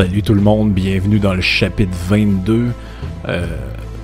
[0.00, 2.68] Salut tout le monde, bienvenue dans le chapitre 22.
[3.28, 3.46] Euh,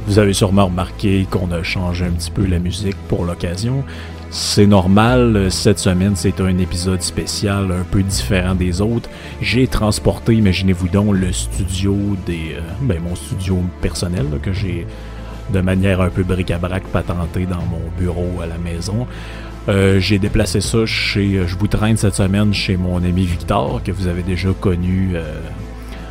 [0.07, 3.83] vous avez sûrement remarqué qu'on a changé un petit peu la musique pour l'occasion.
[4.29, 9.09] C'est normal, cette semaine c'est un épisode spécial un peu différent des autres.
[9.41, 12.57] J'ai transporté, imaginez-vous donc, le studio des...
[12.57, 14.87] Euh, ben, mon studio personnel que j'ai
[15.51, 19.07] de manière un peu bric-à-brac patenté dans mon bureau à la maison.
[19.71, 21.47] Euh, j'ai déplacé ça chez.
[21.47, 25.17] Je vous traîne cette semaine chez mon ami Victor, que vous avez déjà connu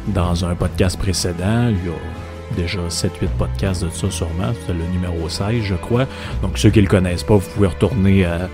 [0.07, 1.69] dans un podcast précédent.
[1.69, 4.53] Il y a déjà 7-8 podcasts de ça sûrement.
[4.65, 6.05] C'est le numéro 16, je crois.
[6.41, 8.47] Donc ceux qui ne le connaissent pas, vous pouvez retourner à,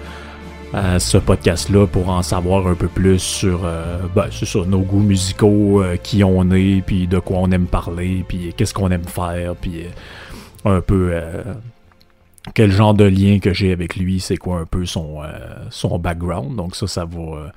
[1.00, 4.30] ce podcast-là pour en savoir un peu plus sur, euh, ben,
[4.68, 8.74] nos goûts musicaux, euh, qui on est, puis de quoi on aime parler, puis qu'est-ce
[8.74, 11.14] qu'on aime faire, puis euh, un peu
[12.56, 15.18] quel genre de lien que j'ai avec lui, c'est quoi un peu son,
[15.72, 16.56] son background.
[16.56, 17.52] Donc ça, ça va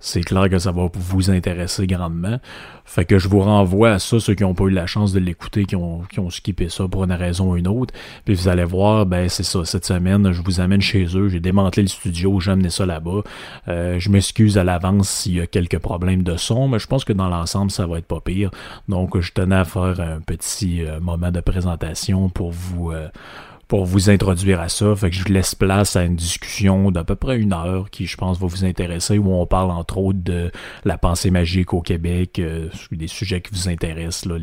[0.00, 2.38] c'est clair que ça va vous intéresser grandement.
[2.84, 5.18] Fait que je vous renvoie à ça, ceux qui n'ont pas eu la chance de
[5.18, 7.92] l'écouter, qui ont, qui ont skippé ça pour une raison ou une autre.
[8.24, 11.40] Puis vous allez voir, ben c'est ça, cette semaine, je vous amène chez eux, j'ai
[11.40, 13.22] démantelé le studio, j'ai amené ça là-bas.
[13.68, 17.04] Euh, je m'excuse à l'avance s'il y a quelques problèmes de son, mais je pense
[17.04, 18.50] que dans l'ensemble, ça va être pas pire.
[18.88, 22.92] Donc je tenais à faire un petit euh, moment de présentation pour vous...
[22.92, 23.08] Euh,
[23.68, 24.96] pour vous introduire à ça.
[24.96, 28.06] Fait que je vous laisse place à une discussion d'à peu près une heure qui,
[28.06, 30.50] je pense, va vous intéresser, où on parle entre autres de
[30.84, 34.38] la pensée magique au Québec, euh, des sujets qui vous intéressent, là,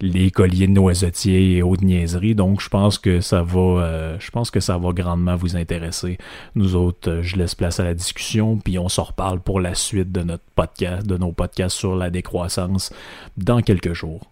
[0.00, 2.34] les, colliers de noisetiers et autres niaiseries.
[2.34, 6.18] Donc, je pense que ça va, euh, je pense que ça va grandement vous intéresser.
[6.54, 9.74] Nous autres, euh, je laisse place à la discussion, puis on s'en reparle pour la
[9.74, 12.92] suite de notre podcast, de nos podcasts sur la décroissance
[13.38, 14.31] dans quelques jours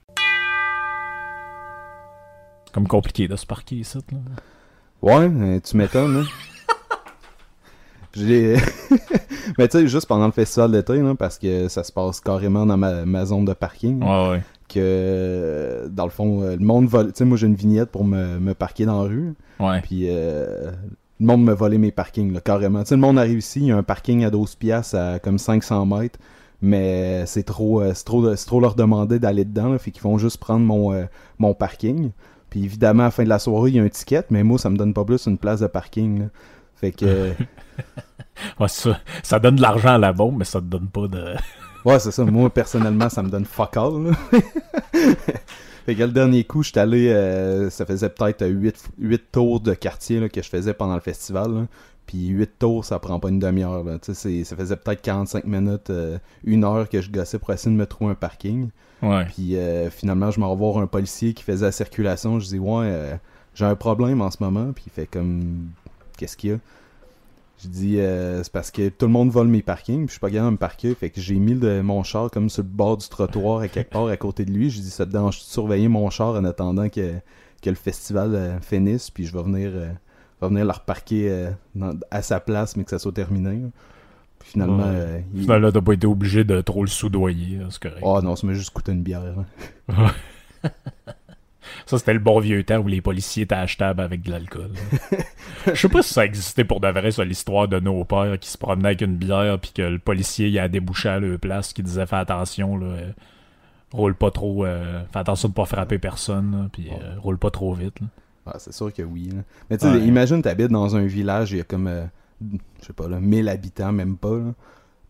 [2.73, 3.99] comme compliqué de se parquer ici.
[4.13, 4.19] Là.
[5.03, 6.17] Ouais, tu m'étonnes.
[6.17, 6.25] Hein?
[8.15, 8.57] J'ai...
[9.59, 12.77] mais tu sais, juste pendant le festival d'été, parce que ça se passe carrément dans
[12.77, 14.03] ma, zone de parking.
[14.03, 14.43] Ouais, ouais.
[14.69, 17.09] Que, dans le fond, le monde vole.
[17.09, 19.35] Tu sais, moi, j'ai une vignette pour me, me, parquer dans la rue.
[19.59, 19.81] Ouais.
[19.81, 20.71] Puis, euh,
[21.21, 22.81] le monde me volait mes parkings, là, carrément.
[22.81, 25.19] Tu sais, le monde arrive ici, il y a un parking à 12 piastres à
[25.19, 26.19] comme 500 mètres.
[26.63, 30.03] Mais c'est trop, euh, c'est trop, c'est trop leur demander d'aller dedans, là, fait qu'ils
[30.03, 31.05] vont juste prendre mon, euh,
[31.39, 32.11] mon parking.
[32.51, 34.59] Puis évidemment, à la fin de la soirée, il y a un ticket, mais moi,
[34.59, 36.29] ça me donne pas plus une place de parking.
[36.75, 37.33] Fait que.
[38.61, 41.37] ouais, ça, ça donne de l'argent à la bombe, mais ça te donne pas de.
[41.85, 42.25] ouais, c'est ça.
[42.25, 44.13] Moi, personnellement, ça me donne fuck all.
[45.87, 47.09] fait que le dernier coup, j'étais allé.
[47.09, 51.69] Euh, ça faisait peut-être 8, 8 tours de quartier que je faisais pendant le festival.
[52.11, 53.85] Puis 8 tours, ça prend pas une demi-heure.
[54.03, 54.13] Ça
[54.57, 58.11] faisait peut-être 45 minutes, euh, une heure que je gossais pour essayer de me trouver
[58.11, 58.71] un parking.
[59.29, 62.41] Puis euh, finalement, je m'en vais voir un policier qui faisait la circulation.
[62.41, 63.17] Je dis Ouais, euh,
[63.55, 64.73] j'ai un problème en ce moment.
[64.73, 65.69] Puis il fait comme
[66.19, 66.59] Qu'est-ce qu'il y a?
[67.63, 70.07] Je dis euh, C'est parce que tout le monde vole mes parkings.
[70.07, 70.93] Puis je suis pas capable de me parquer.
[70.97, 74.09] Fait que j'ai mis mon char comme sur le bord du trottoir à quelque part
[74.09, 74.69] à côté de lui.
[74.69, 77.15] Je dis Ça te dérange de surveiller mon char en attendant que,
[77.63, 79.11] que le festival finisse.
[79.11, 79.71] Puis je vais venir,
[80.41, 81.49] vais venir le reparquer
[82.11, 83.61] à sa place, mais que ça soit terminé.
[84.43, 88.01] Finalement, euh, Finalement, t'as pas été obligé de trop le soudoyer, hein, c'est correct.
[88.03, 89.23] Oh non, ça m'a juste coûté une bière.
[89.89, 90.13] Hein.
[91.87, 94.71] ça, c'était le bon vieux temps où les policiers étaient achetables avec de l'alcool.
[95.67, 98.49] Je sais pas si ça existait pour de vrai, ça, l'histoire de nos pères qui
[98.49, 101.73] se promenaient avec une bière, puis que le policier, il a débouché à leur place,
[101.73, 103.13] qui disait Fais attention, là, euh,
[103.93, 106.89] roule pas trop, euh, fais attention de pas frapper personne, puis
[107.19, 107.99] roule pas trop vite.
[108.53, 109.31] Ah, c'est sûr que oui.
[109.71, 111.91] Mais tu sais, imagine, t'habites dans un village, il y a comme
[112.81, 114.39] je sais pas, là, 1000 habitants, même pas,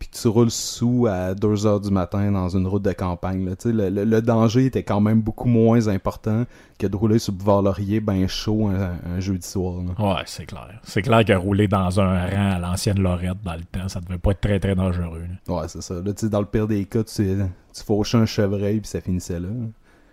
[0.01, 3.45] puis tu roules sous à 2 heures du matin dans une route de campagne.
[3.45, 3.53] Là.
[3.67, 6.47] Le, le, le, danger était quand même beaucoup moins important
[6.79, 9.75] que de rouler sur Boulevard Laurier ben chaud un, jeudi soir.
[9.99, 10.81] Ouais, c'est clair.
[10.85, 14.17] C'est clair que rouler dans un rang à l'ancienne Lorette dans le temps, ça devait
[14.17, 15.27] pas être très très dangereux.
[15.47, 15.95] Ouais, c'est ça.
[15.95, 17.37] Là, dans le pire des cas, tu,
[17.75, 19.49] tu fauchais un chevreuil puis ça finissait là.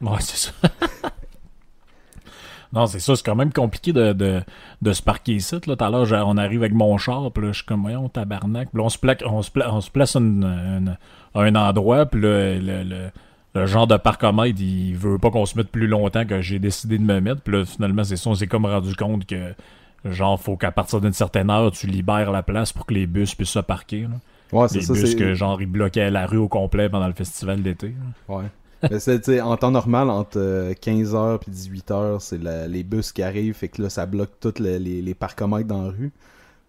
[0.01, 0.51] Ouais, c'est ça.
[2.73, 4.41] Non, c'est ça, c'est quand même compliqué de, de,
[4.81, 5.59] de se parquer ici.
[5.61, 8.69] Tout à l'heure, on arrive avec mon char, puis là, je suis comme, voyons, tabarnak.
[8.69, 12.55] Puis là, on se, plaque, on se, on se place à un endroit, puis là,
[12.55, 13.09] le, le,
[13.55, 16.97] le, genre de parcomètre, il veut pas qu'on se mette plus longtemps que j'ai décidé
[16.97, 17.41] de me mettre.
[17.41, 19.53] Puis là, finalement, c'est ça, on s'est comme rendu compte que,
[20.05, 23.33] genre, faut qu'à partir d'une certaine heure, tu libères la place pour que les bus
[23.33, 24.01] puissent se parquer.
[24.01, 24.17] Là.
[24.51, 24.93] Ouais, c'est les ça.
[24.93, 27.95] bus que, genre, ils bloquaient la rue au complet pendant le festival d'été.
[28.27, 28.45] Ouais.
[28.89, 33.53] Mais c'est, en temps normal, entre 15h et 18h, c'est la- les bus qui arrivent,
[33.55, 36.11] fait que là, ça bloque tous les, les, les parcomètres dans la rue.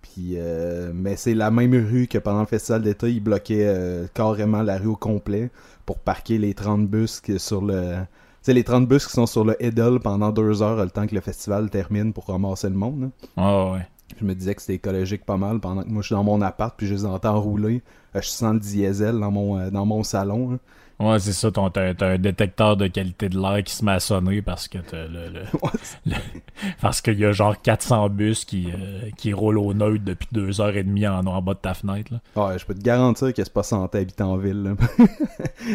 [0.02, 4.06] Puis, euh, mais c'est la même rue que pendant le festival d'été, ils bloquaient euh,
[4.14, 5.50] carrément la rue au complet
[5.86, 7.96] pour parquer les 30 bus qui sur le...
[8.44, 11.14] Tu les 30 bus qui sont sur le Edel pendant deux heures, le temps que
[11.14, 13.10] le festival termine pour ramasser le monde.
[13.36, 13.86] Ah ouais.
[14.18, 16.40] Je me disais que c'était écologique pas mal pendant que moi je suis dans mon
[16.40, 17.82] appart puis je les entends rouler.
[18.16, 20.58] Euh, je sens le diesel dans mon, euh, dans mon salon.
[21.00, 24.00] Ouais, c'est ça, t'as t'as un détecteur de qualité de l'air qui se met à
[24.00, 26.12] sonner parce que t'as le, le-
[26.80, 30.60] parce qu'il y a genre 400 bus qui, euh, qui roulent au neutre depuis deux
[30.60, 32.12] heures et demie en, en bas de ta fenêtre.
[32.12, 32.46] Là.
[32.48, 34.62] Ouais, je peux te garantir que c'est pas santé habiter en ville.
[34.64, 35.06] là.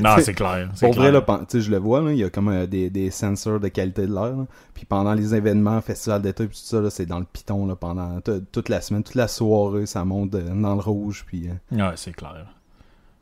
[0.02, 0.70] Non, C'est- clair.
[0.74, 2.66] c'est Pour vrai, là, pen- tu sais, je le vois, il y a comme euh,
[2.66, 4.34] des, des sensors de qualité de l'air.
[4.74, 7.76] Puis pendant les événements, festival d'été, puis tout ça, là, c'est dans le piton là,
[7.76, 11.24] pendant toute la semaine, toute la soirée, ça monte euh, dans le rouge.
[11.28, 12.46] Puis euh, Ouais, c'est clair.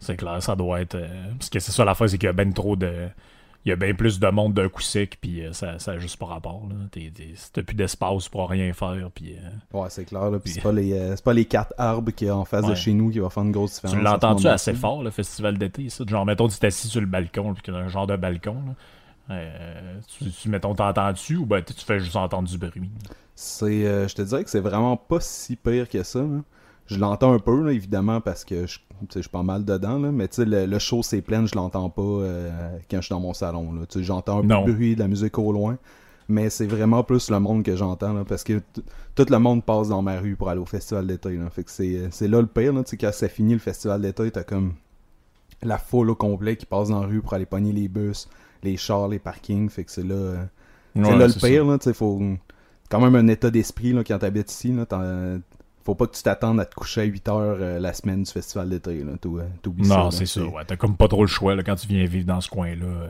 [0.01, 0.95] C'est clair, ça doit être.
[0.95, 1.07] euh,
[1.37, 3.07] parce que c'est ça l'affaire, c'est qu'il y a bien trop de.
[3.63, 5.99] Il y a bien plus de monde d'un coup sec, puis euh, ça, ça a
[5.99, 6.63] juste pas rapport.
[6.67, 6.75] là.
[6.91, 9.35] T'es- t'es- T'as plus d'espace pour rien faire, puis.
[9.37, 10.31] euh, ouais, c'est clair.
[10.31, 12.73] Là, puis c'est pas les c'est pas les quatre arbres qui est en face de
[12.75, 13.95] chez nous qui va faire une grosse différence.
[13.95, 16.03] Tu l'entends-tu assez fort, le festival d'été, ça?
[16.07, 18.55] Genre, mettons, tu t'assis sur le balcon, puis qu'il y a un genre de balcon,
[18.65, 18.73] là.
[19.29, 22.89] Euh, tu, tu, mettons, t'entends-tu ou ben tu fais juste entendre du bruit?
[23.35, 26.19] C'est, euh, je te dirais que c'est vraiment pas si pire que ça.
[26.19, 26.41] là.
[26.87, 28.79] Je l'entends un peu, là, évidemment, parce que je,
[29.13, 31.55] je suis pas mal dedans, là, mais tu sais, le, le show c'est plein, je
[31.55, 33.71] l'entends pas euh, quand je suis dans mon salon.
[33.95, 35.77] J'entends un peu de bruit, de la musique au loin,
[36.27, 38.61] mais c'est vraiment plus le monde que j'entends, parce que
[39.15, 41.39] tout le monde passe dans ma rue pour aller au festival d'été.
[41.51, 44.43] Fait que c'est, c'est là le pire, là, quand c'est fini le festival d'été, t'as
[44.43, 44.73] comme
[45.63, 48.27] la foule au complet qui passe dans la rue pour aller pogner les bus,
[48.63, 50.15] les chars, les parkings, fait que c'est là...
[50.15, 50.43] euh,
[50.93, 52.21] c'est là le pire, là, faut
[52.89, 54.85] quand même un état d'esprit quand t'habites ici, là,
[55.83, 58.31] faut pas que tu t'attendes à te coucher à 8 heures euh, la semaine du
[58.31, 59.15] festival d'été, euh,
[59.61, 59.97] t'oublies ça.
[59.97, 60.43] Non, c'est ça.
[60.43, 62.85] Ouais, t'as comme pas trop le choix là, quand tu viens vivre dans ce coin-là.
[62.85, 63.07] euh,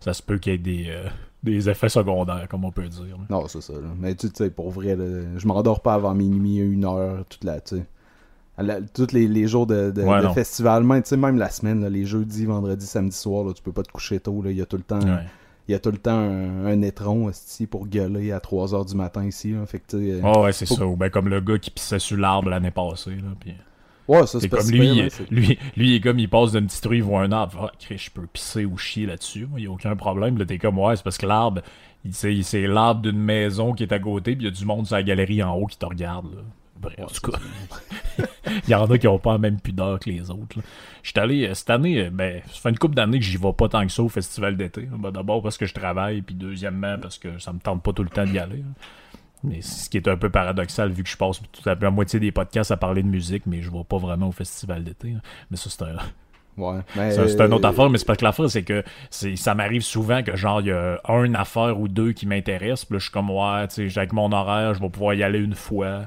[0.00, 1.08] ça se peut qu'il y ait des, euh,
[1.42, 3.16] des effets secondaires, comme on peut dire.
[3.18, 3.24] là.
[3.28, 3.88] Non, c'est ça, là.
[3.98, 4.96] Mais tu sais, pour vrai,
[5.36, 10.02] je m'endors pas avant minuit, une heure, toute la, tous les, les jours de, de,
[10.02, 10.34] Ouais, de non.
[10.34, 11.02] festival, même,
[11.38, 14.42] la semaine, là, les jeudis, vendredis, samedi soir, là, tu peux pas te coucher tôt,
[14.46, 15.24] il y a tout le temps, Ouais.
[15.70, 18.84] Il y a tout le temps un, un étron, esti, pour gueuler à 3 heures
[18.84, 19.64] du matin ici, là.
[19.66, 20.84] Fait que, Ah ouais, c'est Faut- ça.
[20.86, 23.10] Ou ben comme le gars qui pissait sur l'arbre l'année passée.
[23.16, 23.54] Là, puis...
[24.08, 26.84] ouais, ça, C'est comme lui, il- lui, lui, il est comme il passe d'une petite
[26.86, 27.70] rue, il voit un arbre.
[27.72, 29.46] Ah, je peux pisser ou chier là-dessus.
[29.56, 30.36] Il n'y a aucun problème.
[30.38, 31.62] Là, t'es comme, ouais, c'est parce que l'arbre,
[32.10, 34.86] c'est c'est l'arbre d'une maison qui est à côté, puis il y a du monde
[34.86, 36.26] sur la galerie en haut qui te regarde.
[36.34, 36.42] Là.
[36.80, 37.38] Bref, en tout cas,
[38.46, 40.56] il y en a qui ont pas la même pudeur que les autres.
[41.02, 43.36] Je suis allé, euh, cette année, euh, ben, ça fait une couple d'années que j'y
[43.36, 44.88] vais pas tant que ça au festival d'été.
[44.90, 48.02] Ben, D'abord parce que je travaille, puis deuxièmement parce que ça me tente pas tout
[48.02, 48.64] le temps d'y aller.
[49.44, 52.18] Mais ce qui est un peu paradoxal vu que je passe tout à la moitié
[52.18, 55.14] des podcasts à parler de musique, mais je vais pas vraiment au festival d'été.
[55.50, 55.96] Mais ça, c'est un,
[56.56, 56.80] Ouais.
[56.96, 59.82] Mais, c'est une autre euh, affaire, mais c'est parce que l'affaire, c'est que ça m'arrive
[59.82, 63.04] souvent que genre, il y a une affaire ou deux qui m'intéressent, puis là, je
[63.04, 66.02] suis comme, ouais, tu sais, avec mon horaire, je vais pouvoir y aller une fois.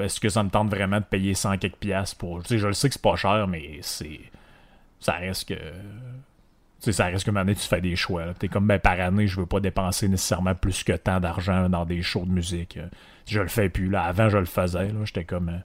[0.00, 2.42] Est-ce que ça me tente vraiment de payer 100 quelques piastres pour.
[2.42, 4.20] Tu sais, je le sais que c'est pas cher, mais c'est.
[5.00, 5.54] Ça reste que.
[5.54, 5.60] Tu
[6.80, 8.34] sais, ça reste que maintenant, tu fais des choix.
[8.34, 11.84] T'es comme, ben, par année, je veux pas dépenser nécessairement plus que tant d'argent dans
[11.84, 12.76] des shows de musique.
[12.76, 12.86] Euh,
[13.26, 14.04] Je le fais plus, là.
[14.04, 14.90] Avant, je le faisais.
[15.04, 15.62] J'étais comme.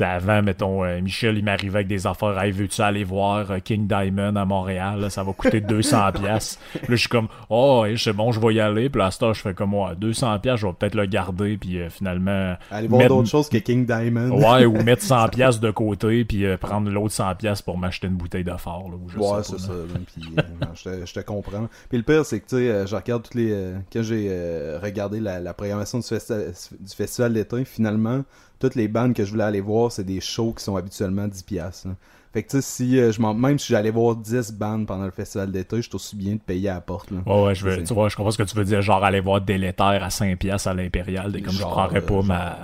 [0.00, 2.40] Avant, mettons, euh, Michel, il m'arrivait avec des affaires.
[2.40, 5.00] Hey, veux-tu aller voir euh, King Diamond à Montréal?
[5.00, 5.10] là?
[5.10, 6.12] ça va coûter 200$.
[6.20, 6.60] piastres.
[6.72, 8.88] Puis là, je suis comme, oh, c'est bon, je vais y aller.
[8.88, 11.56] Puis là, je fais comme, ouais, 200$, piastres, je vais peut-être le garder.
[11.58, 12.56] Puis euh, finalement.
[12.70, 14.30] Aller voir mettre- d'autres choses que King Diamond.
[14.30, 16.24] Ouais, ou mettre 100$ piastres de côté.
[16.24, 18.82] Puis euh, prendre l'autre 100$ piastres pour m'acheter une bouteille de phare.
[18.88, 19.72] Là, ou je Ouais, c'est ça.
[20.14, 20.42] Puis, euh,
[20.74, 21.68] je, te, je te comprends.
[21.88, 23.52] Puis le pire, c'est que, tu sais, euh, je regarde toutes les.
[23.52, 28.22] euh, quand j'ai euh, regardé la, la programmation du, festi- du festival d'été, finalement,
[28.58, 31.44] toutes les bandes que je voulais aller voir, c'est des shows qui sont habituellement 10$.
[31.44, 31.94] piastres, là.
[32.32, 35.10] Fait que, tu sais, si, euh, je même si j'allais voir 10 bandes pendant le
[35.10, 37.10] festival d'été, je suis aussi bien de payer à la porte.
[37.10, 37.18] Là.
[37.26, 38.80] Ouais, ouais, je veux, tu vois, je comprends ce que tu veux dire.
[38.80, 41.30] Genre, aller voir Délétère à 5$ piastres à l'Impérial.
[41.42, 42.56] Comme je prendrais pas euh, ma.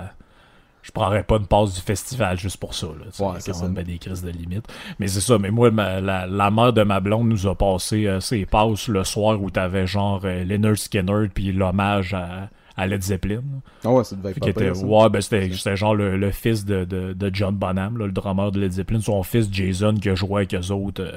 [0.81, 2.87] Je prendrais pas une passe du festival juste pour ça.
[2.87, 3.63] Là, Ouais, quand ça.
[3.65, 4.65] même ben des crises de limite.
[4.97, 5.37] Mais c'est ça.
[5.37, 8.87] Mais moi, ma- la, la mère de ma blonde nous a passé euh, ses passes
[8.87, 13.43] le soir où t'avais genre euh, Leonard Skinner puis l'hommage à, à Led Zeppelin.
[13.83, 14.85] Ah ouais, ça devait être était, ça.
[14.85, 18.51] ouais, ben c'était, genre le, le fils de, de, de John Bonham, là, le drummer
[18.51, 21.01] de Led Zeppelin, son fils Jason qui a joué avec eux autres.
[21.03, 21.11] euh,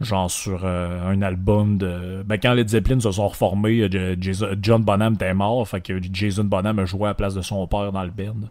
[0.00, 2.22] genre sur euh, un album de.
[2.24, 4.16] Ben, quand les Zeppelin se sont reformés, euh,
[4.60, 7.66] John Bonham était mort, fait que Jason Bonham a joué à la place de son
[7.68, 8.48] père dans le band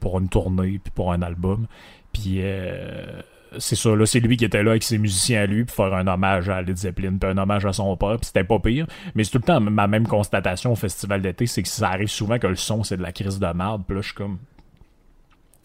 [0.00, 1.66] pour une tournée, puis pour un album.
[2.12, 3.20] Puis euh,
[3.58, 5.94] c'est ça, là, c'est lui qui était là avec ses musiciens à lui, pour faire
[5.94, 8.86] un hommage à Led Zeppelin, puis un hommage à son père, puis c'était pas pire.
[9.14, 12.08] Mais c'est tout le temps ma même constatation au festival d'été, c'est que ça arrive
[12.08, 14.38] souvent que le son, c'est de la crise de merde, puis là, je suis comme.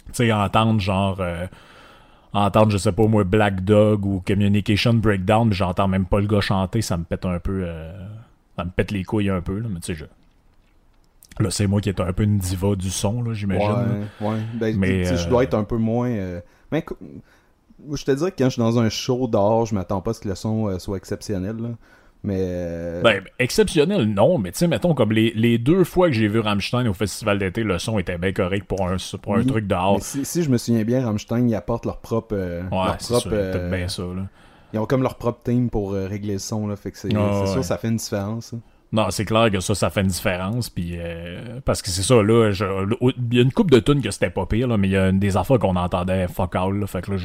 [0.08, 1.20] Tu sais, entendre genre
[2.36, 6.27] entendre, je sais pas moi, Black Dog ou Communication Breakdown, mais j'entends même pas le
[6.27, 7.63] gars chanter, ça me pète un peu.
[7.65, 7.94] Euh,
[8.58, 10.06] ça me pète les couilles un peu, là, mais tu sais, je.
[11.44, 14.08] Là, c'est moi qui est un peu une diva du son, là, j'imagine.
[14.22, 14.38] Ouais, ouais.
[14.54, 16.10] Ben, mais, je dois euh, être un peu moins.
[16.10, 16.39] Euh,
[16.72, 16.86] mais
[17.94, 20.13] je te dirais que quand je suis dans un show dehors, je m'attends pas à
[20.13, 21.58] ce que le son soit exceptionnel.
[21.58, 21.70] Là.
[22.25, 22.39] Mais.
[22.39, 26.39] Euh, ben, exceptionnel, non, mais tu sais, mettons, comme les, deux fois que j'ai vu
[26.39, 30.01] Rammstein au festival d'été, le son était bien correct pour un, pour un truc dehors.
[30.01, 32.36] Si, si, je me souviens bien, Rammstein, ils apportent leur propre.
[32.36, 34.24] Euh, ouais, c'est euh, bien ça, là.
[34.74, 36.75] Ils ont comme leur propre team pour régler le son, là.
[36.75, 38.53] Fait que c'est sûr, ça fait une différence.
[38.96, 40.70] Non, c'est clair que ça, ça fait une différence.
[40.70, 44.10] Puis, euh, parce que c'est ça, là, il y a une coupe de tunes que
[44.10, 46.80] c'était pas pire, là, mais il y a des affaires qu'on entendait fuck all.
[46.80, 47.18] Là, fait que là,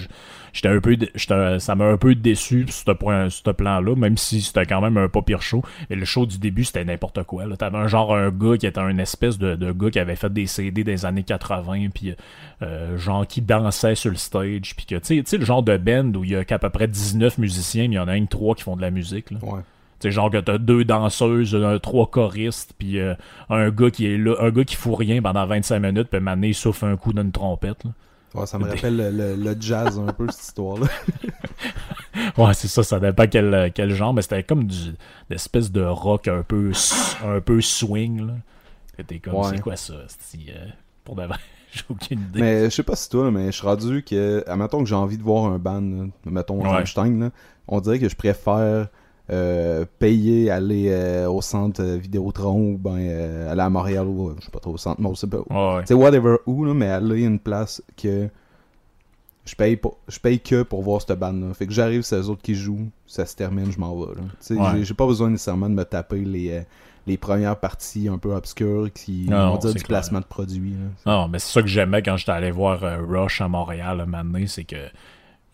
[0.52, 2.96] j'étais un peu, ça m'a un peu déçu sur
[3.30, 5.62] ce, plan-là, même si c'était quand même un pas pire show.
[5.88, 7.44] Mais le show du début, c'était n'importe quoi.
[7.56, 10.48] T'avais un genre un gars qui était un espèce de, gars qui avait fait des
[10.48, 12.16] CD des années 80, puis
[12.62, 16.12] euh, genre qui dansait sur le stage, puis que, tu sais, le genre de band
[16.16, 18.26] où il y a qu'à peu près 19 musiciens, mais il y en a un
[18.26, 19.30] trois qui font de la musique.
[19.30, 19.38] Là.
[19.42, 19.60] Ouais.
[20.00, 23.14] C'est genre que t'as deux danseuses, trois choristes, puis euh,
[23.50, 26.46] un gars qui est là, un gars qui fout rien pendant 25 minutes, puis maintenant
[26.46, 27.84] il souffle un coup d'une trompette.
[28.34, 30.86] Ouais, ça me rappelle le, jazz un peu, cette histoire-là.
[32.38, 34.94] ouais, c'est ça, ça dépend quel, quel genre, mais c'était comme du
[35.30, 36.72] espèce de rock un peu
[37.24, 38.26] un peu swing.
[38.26, 38.34] Là.
[39.06, 39.94] T'es comme, c'est quoi ça?
[39.94, 40.66] Euh,
[41.04, 41.22] pour de
[41.72, 42.40] j'ai aucune idée.
[42.40, 45.18] Mais je sais pas si toi, mais je suis rendu que, admettons que j'ai envie
[45.18, 47.30] de voir un band, mettons Einstein,
[47.68, 48.88] on dirait que je préfère
[49.32, 54.44] euh, payer aller euh, au centre Vidéotron ou ben euh, aller à Montréal ou je
[54.44, 55.08] sais pas trop au centre mais
[55.84, 58.28] c'est whatever où là, mais aller à une place que
[59.44, 62.16] je paye pour, je paye que pour voir cette bande là fait que j'arrive c'est
[62.16, 64.82] les autres qui jouent ça se termine je m'en vais là.
[64.82, 66.64] J'ai pas besoin nécessairement de me taper les
[67.06, 70.74] les premières parties un peu obscures qui vont dire du placement de produits
[71.06, 74.44] non mais c'est ça que j'aimais quand j'étais allé voir Rush à Montréal un moment
[74.46, 74.88] c'est que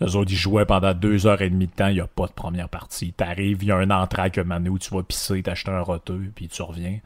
[0.03, 2.27] eux autres, ils jouaient pendant deux heures et demie de temps, il n'y a pas
[2.27, 3.13] de première partie.
[3.13, 6.49] T'arrives, il y a un entraque mané où tu vas pisser, t'achètes un roteux, puis
[6.49, 6.99] tu reviens.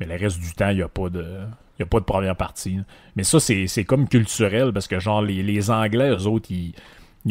[0.00, 1.24] Mais le reste du temps, il n'y a pas de.
[1.80, 2.80] A pas de première partie.
[3.14, 6.74] Mais ça, c'est comme culturel, parce que genre les, les Anglais, eux autres, ils,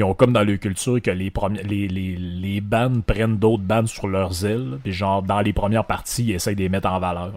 [0.01, 1.33] ont comme dans leur culture que les
[1.65, 4.79] les, les, les bandes prennent d'autres bandes sur leurs ailes.
[4.83, 7.33] Puis genre, dans les premières parties, ils essayent de les mettre en valeur.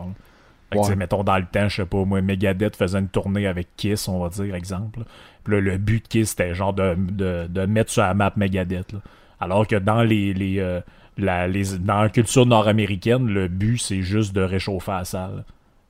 [0.73, 4.09] Fait mettons dans le temps, je sais pas, moi, Megadeth faisait une tournée avec Kiss,
[4.09, 5.01] on va dire, exemple.
[5.45, 8.33] Puis là, le but de Kiss, c'était genre de, de, de, mettre sur la map
[8.37, 8.95] Megadeth.
[9.41, 10.81] Alors que dans les, les, euh,
[11.17, 15.45] la, les dans la culture nord-américaine, le but, c'est juste de réchauffer la salle.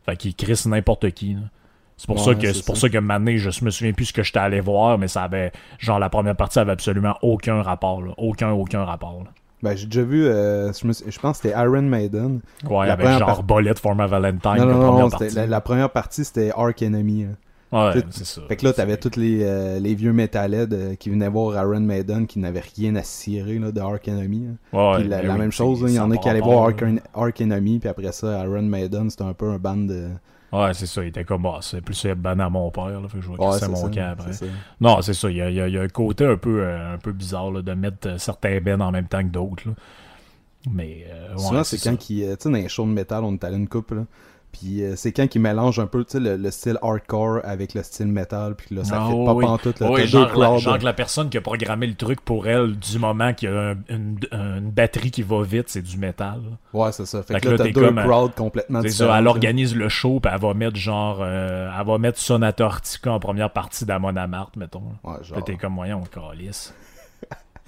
[0.07, 1.37] Fait qu'ils crissent n'importe qui.
[1.97, 4.23] C'est pour, ça que, c'est pour ça que maintenant, je me souviens plus ce que
[4.23, 5.53] j'étais allé voir, mais ça avait.
[5.79, 8.03] Genre, la première partie avait absolument aucun rapport.
[8.17, 9.25] Aucun, aucun rapport.
[9.63, 12.41] Ben, j'ai déjà vu, euh, je, pense que c'était Iron Maiden.
[12.69, 14.57] Ouais, la avec genre Bullet for my Valentine.
[14.57, 15.09] Non, non, non,
[15.47, 17.25] la, première partie, c'était Ark Enemy.
[17.25, 17.37] Hein.
[17.73, 18.41] Ouais, c'est ça.
[18.49, 21.81] Fait que là, t'avais tous les, euh, les vieux metalheads euh, qui venaient voir Iron
[21.81, 24.49] Maiden qui n'avaient rien à cirer là, de Ark Enemy.
[24.49, 24.77] Hein.
[24.77, 26.83] Ouais, puis la, même chose, il y en a qui allaient voir Ark,
[27.15, 30.09] Ark Enemy, puis après ça, Iron Maiden, c'était un peu un band de.
[30.53, 31.03] Ouais, c'est ça.
[31.03, 33.09] Il était comme, bah, c'est plus ban à mon père, là.
[33.09, 34.33] Fait que je vois ouais, mon camp après.
[34.81, 35.31] Non, c'est ça.
[35.31, 37.73] Il y, a, il y, a, un côté un peu, un peu bizarre, là, de
[37.73, 39.69] mettre certains bands en même temps que d'autres,
[40.69, 43.45] mais euh, souvent c'est quand qui tu sais dans les shows de métal on est
[43.45, 44.05] allé une coupe là
[44.53, 48.09] puis euh, c'est quand qui mélange un peu le, le, style hardcore avec le style
[48.09, 49.45] metal puis là ça ah, fait pas oui.
[49.45, 52.77] pantoute là, oui, genre, la, genre la personne qui a programmé le truc pour elle
[52.77, 56.41] du moment qu'il y a une, une, batterie qui va vite c'est du métal.
[56.73, 57.23] Ouais c'est ça.
[57.23, 60.41] Fait, que là, t'as deux euh, crowds complètement différents elle organise le show puis elle
[60.41, 64.83] va mettre genre elle va mettre Sonata Artica en première partie d'Amon Amart mettons.
[65.05, 65.45] Ouais, genre...
[65.45, 66.75] t'es comme moyen on calisse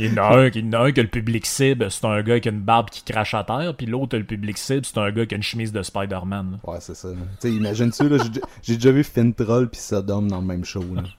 [0.02, 2.04] il y en a un, il y en a un que le public cible, c'est
[2.04, 4.84] un gars qui a une barbe qui crache à terre, puis l'autre, le public cible,
[4.84, 6.58] c'est un gars qui a une chemise de Spider-Man.
[6.64, 7.08] Ouais, c'est ça.
[7.44, 8.18] Imagine-tu, là,
[8.62, 11.02] j'ai déjà vu Finn Troll puis Sodom dans le même show, là.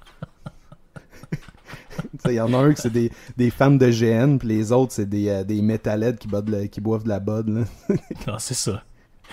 [2.26, 4.94] Il y en a un qui c'est des, des fans de GN, puis les autres,
[4.94, 6.28] c'est des, euh, des métalheads qui,
[6.70, 7.48] qui boivent de la bod.
[7.48, 7.66] Là.
[8.28, 8.84] non, c'est ça.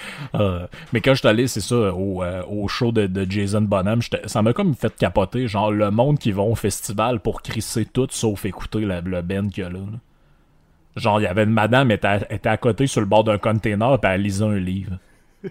[0.34, 4.42] Euh, mais quand je suis allé, c'est ça, au, euh, show de, Jason Bonham, ça
[4.42, 8.44] m'a comme fait capoter, genre le monde qui va au festival pour crisser tout sauf
[8.44, 9.80] écouter la, le band qu'il y a là.
[10.96, 13.38] Genre, il y avait une madame, elle était, était à côté sur le bord d'un
[13.38, 14.98] container, puis elle lisait un livre.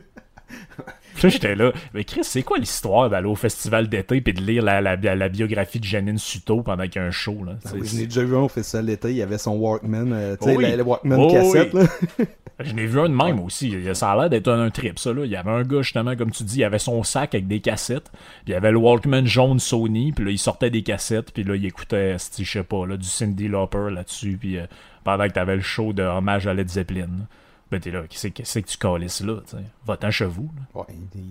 [1.19, 4.63] Puis j'étais là, mais Chris, c'est quoi l'histoire d'aller au festival d'été puis de lire
[4.63, 7.53] la, la, la, biographie de Janine Suto pendant qu'il y a un show, là?
[7.65, 10.35] Ah je l'ai déjà vu un au festival d'été, il y avait son Walkman, euh,
[10.39, 11.83] tu sais, oh le Walkman oh cassette, là.
[12.61, 13.73] Je n'ai vu un de même aussi.
[13.93, 15.13] Ça a l'air d'être un, trip, ça.
[15.13, 15.23] Là.
[15.23, 17.61] Il y avait un gars, justement, comme tu dis, il avait son sac avec des
[17.61, 18.09] cassettes.
[18.11, 20.11] Puis il y avait le Walkman jaune Sony.
[20.11, 21.31] Puis là, il sortait des cassettes.
[21.31, 24.37] Puis là, il écoutait, je sais pas, là, du Cindy Lauper là-dessus.
[24.37, 24.65] Puis euh,
[25.05, 27.07] pendant que tu avais le show de hommage à Led Zeppelin.
[27.71, 29.63] Ben t'es là, qu'est-ce que tu calisses là, tu sais?
[29.85, 30.49] Va-t'en chez vous.
[30.73, 30.85] Ouais,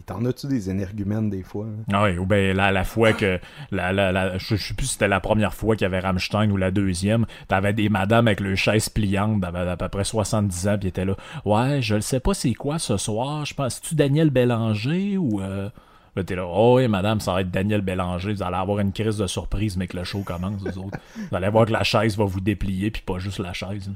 [0.07, 1.67] t'en as-tu des énergumènes des fois?
[1.93, 3.41] Ah oui, ou ben la, la fois que,
[3.73, 6.51] la, la, la je, sais plus si c'était la première fois qu'il y avait Rammstein
[6.53, 10.79] ou la deuxième, t'avais des madames avec le chaise pliante d'à peu près 70 ans,
[10.79, 13.95] puis étaient là, ouais, je le sais pas c'est quoi ce soir, je pense, tu
[13.95, 15.41] Daniel Bélanger ou...
[15.41, 15.69] Euh...
[16.17, 18.33] Là, t'es là, oh oui, madame, ça va être Daniel Bélanger.
[18.33, 20.99] Vous allez avoir une crise de surprise, mais que le show commence, vous autres.
[21.17, 23.89] Vous allez voir que la chaise va vous déplier, puis pas juste la chaise.
[23.89, 23.91] Est-ce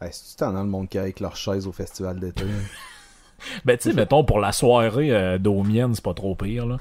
[0.00, 2.44] que tu t'en as le monde qui avec leur chaise au festival d'été?
[3.64, 6.78] ben, tu sais, mettons, pour la soirée euh, d'Omienne, c'est pas trop pire, là.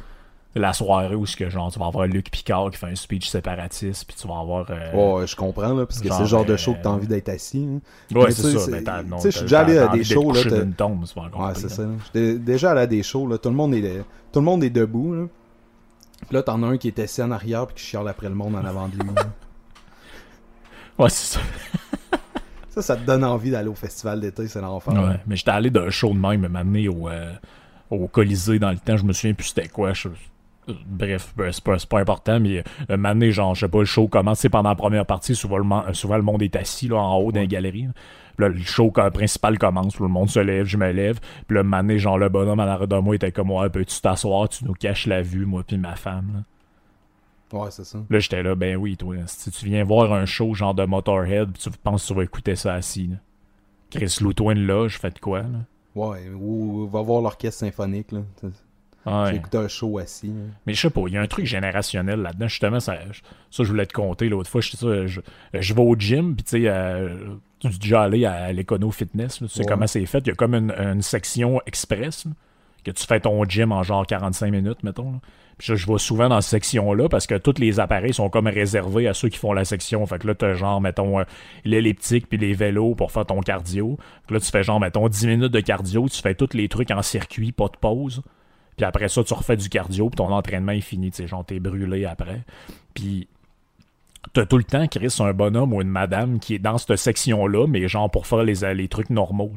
[0.56, 4.06] La soirée où que, genre, tu vas avoir Luc Picard qui fait un speech séparatiste,
[4.06, 4.68] puis tu vas avoir.
[4.70, 7.08] Euh, ouais, je comprends, là, parce que c'est le genre de show que t'as envie
[7.08, 7.68] d'être assis.
[7.68, 8.16] Hein.
[8.16, 8.68] Ouais, c'est ça.
[8.68, 10.44] Tu sais, je suis déjà allé à des shows, là.
[10.78, 11.84] Tombe, ouais, c'est ça.
[12.06, 13.40] J'étais déjà allé à des shows, là.
[13.40, 15.26] Tout le monde est, tout le monde est debout, là.
[16.28, 18.36] Puis là, t'en as un qui est assis en arrière, puis qui chiale après le
[18.36, 19.10] monde en avant de lui.
[21.00, 21.40] ouais, c'est ça.
[22.74, 24.96] Ça, ça te donne envie d'aller au festival d'été, c'est l'enfer.
[24.96, 27.32] Ouais, mais j'étais allé d'un show de même, m'amener au, euh,
[27.92, 29.94] au Colisée dans le temps, je me souviens plus c'était quoi.
[30.88, 34.08] Bref, ben, c'est pas, pas, important, mais euh, m'amener, genre, je sais pas, le show
[34.08, 37.18] commence, c'est pendant la première partie, souvent le, souvent le monde est assis là, en
[37.18, 37.90] haut galeries.
[38.38, 41.20] Puis là, le show principal commence, tout le monde se lève, je me lève.
[41.46, 44.50] Puis là, m'amener, genre, le bonhomme à l'arrêt de moi était comme, ouais, peux-tu t'asseoir,
[44.50, 46.32] tu nous caches la vue, moi puis ma femme.
[46.34, 46.40] Là.
[47.54, 48.00] Ouais, c'est ça.
[48.10, 49.16] Là, j'étais là, ben oui, toi.
[49.28, 52.24] Si tu viens voir un show genre de Motorhead, pis tu penses que tu vas
[52.24, 53.18] écouter ça assis, là.
[53.92, 55.60] Chris Loutouin là, je fais de quoi, là?
[55.94, 58.22] Ouais, ou va voir l'orchestre symphonique, là.
[59.06, 59.42] Ouais.
[59.52, 60.34] J'ai un show assis.
[60.66, 62.48] Mais je sais pas, il y a un truc générationnel là-dedans.
[62.48, 62.98] Justement, ça,
[63.52, 64.62] ça je voulais te compter l'autre fois.
[64.62, 65.22] Je, je,
[65.54, 69.40] je, vais au gym, puis tu sais, euh, tu es déjà allé à l'écono fitness.
[69.40, 70.20] tu sais comment c'est fait?
[70.20, 72.26] Il y a comme une, une section express
[72.84, 75.20] que tu fais ton gym en genre 45 minutes, mettons.
[75.58, 79.08] Puis je, vais souvent dans cette section-là parce que tous les appareils sont comme réservés
[79.08, 80.06] à ceux qui font la section.
[80.06, 81.24] Fait que là, t'as genre, mettons, euh,
[81.66, 83.98] l'elliptique puis les vélos pour faire ton cardio.
[84.30, 87.02] là, tu fais genre, mettons, 10 minutes de cardio, tu fais tous les trucs en
[87.02, 88.22] circuit, pas de pause.
[88.78, 91.12] Puis après ça, tu refais du cardio, puis ton entraînement est fini.
[91.12, 92.42] Tu sais, genre, t'es brûlé après.
[92.94, 93.28] Puis
[94.34, 97.68] t'as tout le temps, Chris, un bonhomme ou une madame qui est dans cette section-là,
[97.68, 99.52] mais genre pour faire les, les trucs normaux.